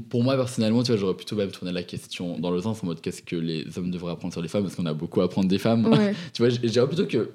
pour 0.10 0.24
moi 0.24 0.36
personnellement, 0.36 0.84
tu 0.84 0.92
vois, 0.92 1.00
j'aurais 1.00 1.16
plutôt 1.16 1.36
même 1.36 1.52
tourné 1.52 1.72
la 1.72 1.84
question 1.84 2.38
dans 2.40 2.52
le 2.52 2.62
sens 2.62 2.84
en 2.84 2.88
mode 2.88 3.02
qu'est-ce 3.02 3.22
que 3.24 3.36
les 3.36 3.78
hommes 3.78 3.92
devraient 3.92 4.12
apprendre 4.12 4.34
sur 4.34 4.42
les 4.42 4.48
femmes 4.50 4.64
parce 4.64 4.76
qu'on 4.76 4.86
a 4.86 4.94
beaucoup 4.94 5.22
à 5.22 5.26
apprendre 5.26 5.48
des 5.48 5.58
femmes. 5.58 5.86
ouais, 5.88 6.14
tu 6.34 6.42
vois, 6.42 6.50
je 6.50 6.58
dirais 6.60 6.88
plutôt 6.88 7.08
que 7.08 7.32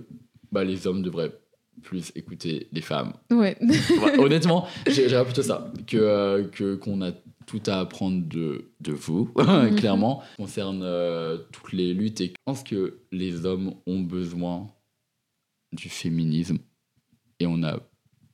bah, 0.52 0.62
les 0.64 0.86
hommes 0.86 1.02
devraient 1.02 1.32
plus 1.82 2.12
écouter 2.14 2.68
les 2.72 2.80
femmes. 2.80 3.12
ouais. 3.30 3.56
Ouais, 3.60 4.18
honnêtement, 4.18 4.66
je 4.86 4.92
dirais 5.06 5.24
plutôt 5.24 5.42
ça 5.42 5.72
que 5.86 5.96
euh, 5.96 6.44
que 6.48 6.74
qu'on 6.74 7.02
a 7.02 7.12
tout 7.46 7.62
à 7.66 7.80
apprendre 7.80 8.26
de, 8.28 8.70
de 8.80 8.92
vous, 8.92 9.32
Mhm. 9.38 9.76
clairement, 9.76 10.22
concerne 10.36 10.82
euh, 10.82 11.38
toutes 11.50 11.72
les 11.72 11.94
luttes. 11.94 12.20
Et 12.20 12.26
je 12.28 12.32
pense 12.44 12.62
que 12.62 12.98
les 13.10 13.46
hommes 13.46 13.74
ont 13.86 14.00
besoin 14.00 14.66
du 15.72 15.88
féminisme 15.88 16.58
et 17.40 17.46
on 17.46 17.62
a 17.62 17.78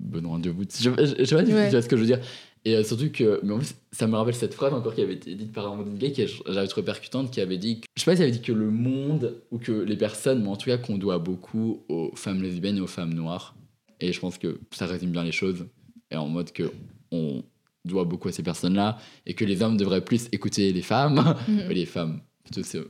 besoin 0.01 0.39
de 0.39 0.51
vous. 0.51 0.63
Je, 0.65 0.91
je, 0.91 1.15
je 1.19 1.25
sais 1.25 1.35
pas 1.37 1.45
si 1.47 1.53
Ouais. 1.53 1.67
tu 1.67 1.71
vois 1.73 1.83
ce 1.83 1.89
que 1.89 1.97
je 1.97 2.01
veux 2.03 2.07
dire. 2.07 2.21
Et 2.67 2.77
euh, 2.77 2.83
surtout 2.83 3.11
que, 3.13 3.41
mais 3.43 3.53
en 3.53 3.59
plus, 3.59 3.75
ça 3.93 4.07
me 4.07 4.17
rappelle 4.17 4.35
cette 4.35 4.55
phrase 4.55 4.73
encore 4.73 4.95
qui 4.95 5.03
avait 5.03 5.15
été 5.15 5.35
dite 5.35 5.53
par 5.53 5.71
Amandine 5.71 5.99
Gay, 5.99 6.13
que 6.13 6.23
j'avais 6.51 6.67
trouvé 6.67 6.85
percutante, 6.85 7.31
qui 7.31 7.41
avait 7.43 7.59
dit, 7.59 7.81
que- 7.81 7.87
je 7.95 8.03
sais 8.03 8.11
pas 8.11 8.17
si 8.17 8.23
elle 8.23 8.29
avait 8.29 8.39
dit 8.39 8.43
que 8.43 8.53
le 8.53 8.71
monde, 8.71 9.35
ou 9.51 9.59
que 9.59 9.73
les 9.73 9.97
personnes, 9.97 10.43
mais 10.43 10.49
en 10.49 10.57
tout 10.57 10.67
cas 10.71 10.79
qu'on 10.79 10.97
doit 10.97 11.19
beaucoup 11.19 11.85
aux 11.91 12.11
femmes 12.17 12.43
lesbiennes 12.43 12.79
et 12.79 12.81
aux 12.81 12.87
femmes 12.87 13.13
noires. 13.13 13.55
Et 14.01 14.13
je 14.13 14.21
pense 14.21 14.39
que 14.39 14.59
ça 14.73 14.87
résume 14.87 15.11
bien 15.11 15.25
les 15.25 15.33
choses. 15.33 15.67
Et 16.11 16.17
en 16.17 16.27
mode 16.29 16.53
que 16.53 16.73
on 17.13 17.43
doit 17.85 18.05
beaucoup 18.05 18.29
à 18.29 18.33
ces 18.33 18.43
personnes-là, 18.43 18.97
et 19.27 19.35
que 19.35 19.45
les 19.45 19.61
hommes 19.61 19.77
devraient 19.77 20.03
plus 20.05 20.29
écouter 20.33 20.73
les 20.73 20.81
femmes, 20.83 21.37
et 21.71 21.75
les 21.75 21.85
femmes. 21.87 22.21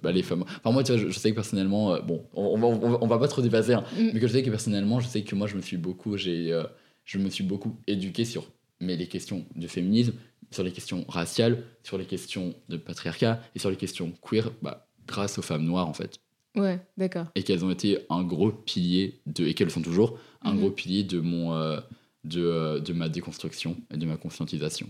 Bah, 0.02 0.10
les 0.12 0.22
femmes. 0.22 0.42
Enfin, 0.42 0.72
moi, 0.72 0.82
tu 0.82 0.92
vois, 0.92 1.00
je, 1.00 1.08
je 1.08 1.18
sais 1.18 1.30
que 1.30 1.34
personnellement, 1.36 1.94
euh, 1.94 2.00
bon, 2.00 2.26
on, 2.34 2.58
va, 2.58 2.66
on, 2.66 2.90
va, 2.90 2.98
on 3.00 3.06
va 3.06 3.18
pas 3.18 3.28
trop 3.28 3.40
dépasser, 3.42 3.74
hein, 3.74 3.84
Mm. 3.96 4.10
mais 4.12 4.20
que 4.20 4.26
je 4.26 4.32
sais 4.32 4.42
que 4.42 4.50
personnellement, 4.50 5.00
je 5.00 5.06
sais 5.06 5.22
que 5.22 5.34
moi, 5.34 5.46
je 5.46 5.56
me 5.56 5.62
suis 5.62 5.76
beaucoup, 5.76 6.16
j'ai, 6.16 6.52
euh, 6.52 6.64
je 7.04 7.18
me 7.18 7.30
suis 7.30 7.44
beaucoup 7.44 7.76
éduqué 7.86 8.24
sur 8.24 8.50
mais 8.80 8.96
les 8.96 9.06
questions 9.06 9.46
de 9.54 9.66
féminisme, 9.68 10.14
sur 10.50 10.64
les 10.64 10.72
questions 10.72 11.04
raciales, 11.08 11.62
sur 11.84 11.96
les 11.98 12.04
questions 12.04 12.54
de 12.68 12.76
patriarcat 12.76 13.40
et 13.54 13.58
sur 13.58 13.70
les 13.70 13.76
questions 13.76 14.12
queer, 14.20 14.50
bah, 14.60 14.88
grâce 15.06 15.38
aux 15.38 15.42
femmes 15.42 15.64
noires 15.64 15.88
en 15.88 15.94
fait, 15.94 16.18
Ouais, 16.56 16.80
d'accord. 16.98 17.26
et 17.36 17.42
qu'elles 17.44 17.64
ont 17.64 17.70
été 17.70 17.98
un 18.10 18.22
gros 18.24 18.50
pilier 18.50 19.20
de, 19.26 19.46
et 19.46 19.54
qu'elles 19.54 19.70
sont 19.70 19.82
toujours 19.82 20.18
un 20.42 20.52
Mhm. 20.54 20.58
gros 20.60 20.70
pilier 20.72 21.04
de 21.04 21.20
mon, 21.20 21.54
euh, 21.54 21.80
de, 22.24 22.80
de 22.84 22.92
ma 22.92 23.08
déconstruction 23.08 23.76
et 23.92 23.96
de 23.96 24.04
ma 24.06 24.16
conscientisation. 24.16 24.88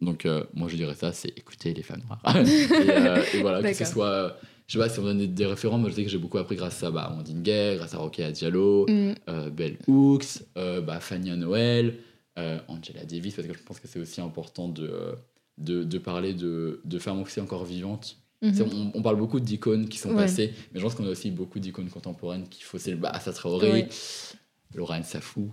Donc 0.00 0.26
euh, 0.26 0.44
moi 0.54 0.68
je 0.68 0.76
dirais 0.76 0.94
ça, 0.94 1.12
c'est 1.12 1.28
écouter 1.38 1.72
les 1.74 1.82
femmes 1.82 2.02
noires. 2.06 2.36
et, 2.46 2.90
euh, 2.90 3.22
et 3.34 3.40
voilà, 3.40 3.62
que 3.62 3.72
ce 3.74 3.84
soit, 3.84 4.36
je 4.66 4.72
sais 4.74 4.78
pas 4.78 4.88
si 4.90 4.98
on 4.98 5.04
donne 5.04 5.18
des, 5.18 5.26
des 5.26 5.46
référents, 5.46 5.78
moi 5.78 5.88
je 5.90 5.94
sais 5.94 6.04
que 6.04 6.10
j'ai 6.10 6.18
beaucoup 6.18 6.38
appris 6.38 6.56
grâce 6.56 6.82
à 6.82 6.90
bah, 6.90 7.02
Amandine 7.04 7.42
Gay, 7.42 7.76
grâce 7.78 7.94
à 7.94 7.98
Roquet 7.98 8.30
Diallo, 8.32 8.86
Mm. 8.88 9.12
euh, 9.28 9.50
Bell 9.50 9.78
Hooks, 9.86 10.42
euh, 10.58 10.80
bah, 10.80 11.00
Fania 11.00 11.34
Noël, 11.36 11.94
Angela 12.68 13.04
Davis, 13.06 13.34
parce 13.34 13.48
que 13.48 13.54
je 13.54 13.62
pense 13.62 13.80
que 13.80 13.88
c'est 13.88 13.98
aussi 13.98 14.20
important 14.20 14.68
de, 14.68 15.14
de, 15.56 15.82
de 15.84 15.98
parler 15.98 16.34
de, 16.34 16.82
de 16.84 16.98
femmes 16.98 17.22
aussi 17.22 17.40
encore 17.40 17.64
vivantes. 17.64 18.18
Mhm. 18.42 18.52
Sais, 18.52 18.62
On, 18.62 18.90
on 18.92 19.00
parle 19.00 19.16
beaucoup 19.16 19.40
d'icônes 19.40 19.88
qui 19.88 19.96
sont 19.96 20.10
Ouais. 20.10 20.16
passées, 20.16 20.52
mais 20.74 20.78
je 20.80 20.84
pense 20.84 20.94
qu'on 20.94 21.06
a 21.06 21.10
aussi 21.10 21.30
beaucoup 21.30 21.58
d'icônes 21.58 21.88
contemporaines 21.88 22.46
qu'il 22.48 22.64
faut 22.64 22.76
célébrer. 22.76 23.10
Bah, 23.10 23.18
ça 23.20 23.32
Traoré, 23.32 23.70
Ouais. 23.72 23.88
Laurent 24.74 25.02
Safou, 25.02 25.50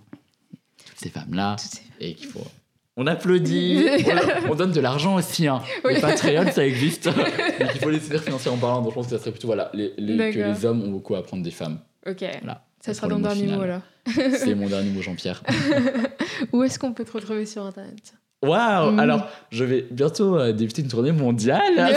toutes 0.86 0.98
ces 1.00 1.08
femmes-là, 1.10 1.56
et 2.02 2.14
qu'il 2.16 2.28
faut. 2.28 2.46
On 2.96 3.08
applaudit, 3.08 3.88
on, 4.48 4.52
on 4.52 4.56
donne 4.56 4.72
de 4.72 4.80
l'argent 4.80 5.16
aussi. 5.16 5.48
Hein. 5.48 5.62
Oui. 5.84 5.96
Les 5.96 6.02
Patreon, 6.02 6.52
ça 6.52 6.66
existe. 6.66 7.06
Donc 7.06 7.16
il 7.74 7.82
faut 7.82 7.90
les 7.90 8.00
soutenir 8.00 8.22
financièrement 8.22 8.60
parlant. 8.60 8.82
Donc 8.82 8.92
je 8.92 8.96
pense 8.96 9.06
que 9.08 9.12
ça 9.16 9.20
serait 9.20 9.32
plutôt 9.32 9.48
voilà, 9.48 9.72
les, 9.74 9.94
les- 9.98 10.32
que 10.32 10.40
les 10.40 10.66
hommes 10.66 10.84
ont 10.84 10.92
beaucoup 10.92 11.16
à 11.16 11.20
apprendre 11.20 11.42
des 11.44 11.52
femmes. 11.52 11.80
Ok. 12.08 12.24
Voilà. 12.42 12.64
Ça 12.82 12.94
sera 12.94 13.08
ton 13.08 13.16
le 13.18 13.22
dernier 13.24 13.44
final. 13.44 13.60
mot 13.60 13.66
là. 13.66 13.82
C'est 14.38 14.54
mon 14.56 14.68
dernier 14.70 14.90
mot, 14.92 15.02
Jean-Pierre. 15.02 15.42
Où 16.52 16.64
est-ce 16.64 16.78
qu'on 16.78 16.94
peut 16.94 17.06
te 17.06 17.14
retrouver 17.14 17.46
sur 17.46 17.64
internet? 17.64 18.14
Waouh 18.44 18.92
Mm. 18.92 19.00
Alors, 19.00 19.28
je 19.52 19.64
vais 19.64 19.86
bientôt 19.90 20.38
euh, 20.38 20.52
débuter 20.52 20.82
une 20.82 20.90
tournée 20.90 21.14
mondiale. 21.14 21.96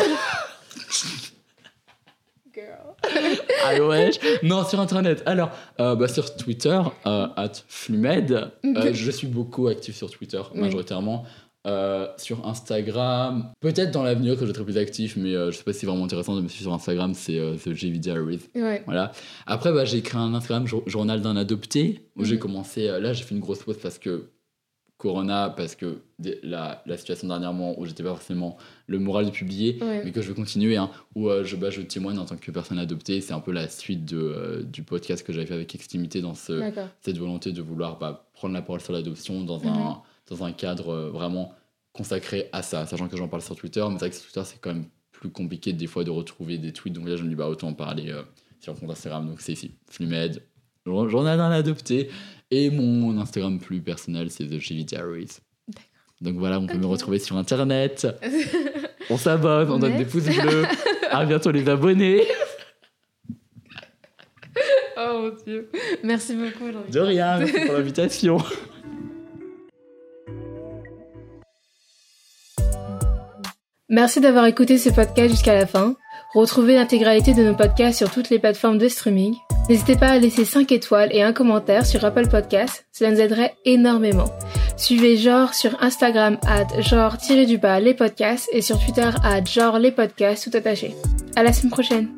ah 3.64 3.74
ouais 3.82 4.10
Non, 4.42 4.64
sur 4.64 4.80
Internet. 4.80 5.22
Alors, 5.26 5.50
euh, 5.80 5.94
bah, 5.94 6.08
sur 6.08 6.36
Twitter, 6.36 6.80
euh, 7.06 7.26
at 7.36 7.52
Flumed. 7.68 8.50
Euh, 8.64 8.90
je 8.92 9.10
suis 9.10 9.26
beaucoup 9.26 9.68
actif 9.68 9.96
sur 9.96 10.10
Twitter, 10.10 10.40
majoritairement. 10.54 11.24
Euh, 11.66 12.06
sur 12.16 12.46
Instagram, 12.46 13.50
peut-être 13.60 13.90
dans 13.90 14.04
l'avenir 14.04 14.38
que 14.38 14.46
je 14.46 14.52
serai 14.52 14.62
plus 14.64 14.78
actif, 14.78 15.16
mais 15.16 15.32
je 15.32 15.50
sais 15.50 15.64
pas 15.64 15.72
si 15.72 15.80
c'est 15.80 15.86
vraiment 15.86 16.04
intéressant 16.04 16.36
de 16.36 16.40
me 16.40 16.46
suivre 16.46 16.62
sur 16.70 16.72
Instagram, 16.72 17.12
c'est 17.14 17.40
The 17.64 17.74
JV 17.74 17.98
Diaries. 17.98 18.38
Ouais. 18.54 18.84
Voilà. 18.86 19.10
Après, 19.46 19.72
bah, 19.72 19.84
j'ai 19.84 20.00
créé 20.00 20.20
un 20.20 20.32
Instagram 20.34 20.66
jour- 20.68 20.84
journal 20.86 21.20
d'un 21.22 21.36
adopté 21.36 22.02
où 22.14 22.24
j'ai 22.24 22.34
Mhm. 22.36 22.40
commencé. 22.40 22.86
là, 22.86 23.12
j'ai 23.12 23.24
fait 23.24 23.34
une 23.34 23.40
grosse 23.40 23.64
pause 23.64 23.78
parce 23.82 23.98
que 23.98 24.28
Corona, 24.98 25.50
parce 25.54 25.74
que 25.74 25.98
la, 26.42 26.82
la 26.86 26.96
situation 26.96 27.28
dernièrement 27.28 27.78
où 27.78 27.84
j'étais 27.84 28.02
pas 28.02 28.08
forcément 28.10 28.56
le 28.86 28.98
moral 28.98 29.26
de 29.26 29.30
publier, 29.30 29.78
Ouais. 29.82 30.02
mais 30.04 30.10
que 30.12 30.22
je 30.22 30.28
vais 30.28 30.34
continuer, 30.34 30.76
hein, 30.78 30.90
où 31.14 31.28
euh, 31.28 31.44
je, 31.44 31.54
bah, 31.56 31.68
je 31.70 31.82
témoigne 31.82 32.18
en 32.18 32.24
tant 32.24 32.36
que 32.36 32.50
personne 32.50 32.78
adoptée. 32.78 33.20
C'est 33.20 33.34
un 33.34 33.40
peu 33.40 33.52
la 33.52 33.68
suite 33.68 34.04
de, 34.06 34.16
euh, 34.18 34.62
du 34.62 34.82
podcast 34.82 35.26
que 35.26 35.32
j'avais 35.34 35.44
fait 35.46 35.54
avec 35.54 35.74
Extimité 35.74 36.22
dans 36.22 36.34
ce, 36.34 36.52
cette 37.02 37.18
volonté 37.18 37.52
de 37.52 37.60
vouloir 37.60 37.98
bah, 37.98 38.28
prendre 38.32 38.54
la 38.54 38.62
parole 38.62 38.80
sur 38.80 38.92
l'adoption 38.94 39.42
dans, 39.44 39.58
Mhm. 39.60 39.66
un, 39.68 40.02
dans 40.30 40.44
un 40.44 40.52
cadre 40.52 40.88
euh, 40.88 41.10
vraiment 41.10 41.52
consacré 41.92 42.48
à 42.52 42.62
ça, 42.62 42.86
sachant 42.86 43.08
que 43.08 43.16
j'en 43.16 43.28
parle 43.28 43.42
sur 43.42 43.56
Twitter, 43.56 43.80
mais 43.88 43.92
c'est 43.94 43.98
vrai 43.98 44.10
que 44.10 44.16
sur 44.16 44.24
Twitter, 44.26 44.42
c'est 44.44 44.58
quand 44.60 44.72
même 44.72 44.86
plus 45.12 45.30
compliqué 45.30 45.72
des 45.72 45.86
fois 45.86 46.04
de 46.04 46.10
retrouver 46.10 46.58
des 46.58 46.72
tweets, 46.72 46.94
donc 46.94 47.06
là, 47.08 47.16
je 47.16 47.22
me 47.22 47.28
dis, 47.28 47.34
bah, 47.34 47.48
autant 47.48 47.68
en 47.68 47.74
parler 47.74 48.14
sur 48.60 48.74
mon 48.74 48.80
compte 48.80 48.90
Instagram, 48.90 49.26
donc 49.26 49.40
c'est 49.40 49.52
ici, 49.52 49.72
Flumed, 49.90 50.42
jour- 50.86 51.08
journal 51.10 51.36
d'un 51.36 51.50
adopté, 51.50 52.08
et 52.50 52.70
mon 52.70 53.18
Instagram 53.20 53.58
plus 53.58 53.80
personnel, 53.82 54.30
c'est 54.30 54.46
The 54.46 54.58
Chili 54.60 54.84
Diaries. 54.84 55.38
Donc 56.22 56.36
voilà, 56.36 56.58
on 56.58 56.66
peut 56.66 56.78
me 56.78 56.86
retrouver 56.86 57.18
sur 57.18 57.36
Internet, 57.36 58.06
on 59.10 59.18
s'abonne, 59.18 59.68
on 59.70 59.78
donne 59.78 59.96
des 59.98 60.06
pouces 60.06 60.24
bleus, 60.24 60.64
à 61.10 61.26
bientôt 61.26 61.50
les 61.50 61.68
abonnés, 61.68 62.22
oh 64.96 65.30
mon 65.30 65.44
dieu. 65.44 65.68
Merci 66.02 66.34
beaucoup. 66.36 66.70
De 66.90 67.00
rien, 67.00 67.38
merci 67.38 67.60
pour 67.66 67.74
l'invitation. 67.78 68.38
Merci 73.88 74.20
d'avoir 74.20 74.46
écouté 74.46 74.78
ce 74.78 74.90
podcast 74.90 75.30
jusqu'à 75.30 75.54
la 75.54 75.66
fin. 75.66 75.94
Retrouvez 76.36 76.74
l'intégralité 76.74 77.32
de 77.32 77.42
nos 77.42 77.54
podcasts 77.54 77.96
sur 77.96 78.10
toutes 78.10 78.28
les 78.28 78.38
plateformes 78.38 78.76
de 78.76 78.88
streaming. 78.88 79.36
N'hésitez 79.70 79.96
pas 79.96 80.08
à 80.08 80.18
laisser 80.18 80.44
5 80.44 80.70
étoiles 80.70 81.08
et 81.12 81.22
un 81.22 81.32
commentaire 81.32 81.86
sur 81.86 82.04
Apple 82.04 82.28
Podcasts, 82.28 82.84
cela 82.92 83.10
nous 83.10 83.20
aiderait 83.22 83.54
énormément. 83.64 84.26
Suivez 84.76 85.16
Genre 85.16 85.54
sur 85.54 85.82
Instagram 85.82 86.36
at 86.46 86.66
genre-du-bas 86.82 87.80
les 87.80 87.94
podcasts 87.94 88.50
et 88.52 88.60
sur 88.60 88.78
Twitter 88.78 89.08
at 89.24 89.46
genre 89.46 89.78
les 89.78 89.92
podcasts 89.92 90.50
tout 90.50 90.54
attaché. 90.54 90.94
À 91.36 91.42
la 91.42 91.54
semaine 91.54 91.72
prochaine. 91.72 92.10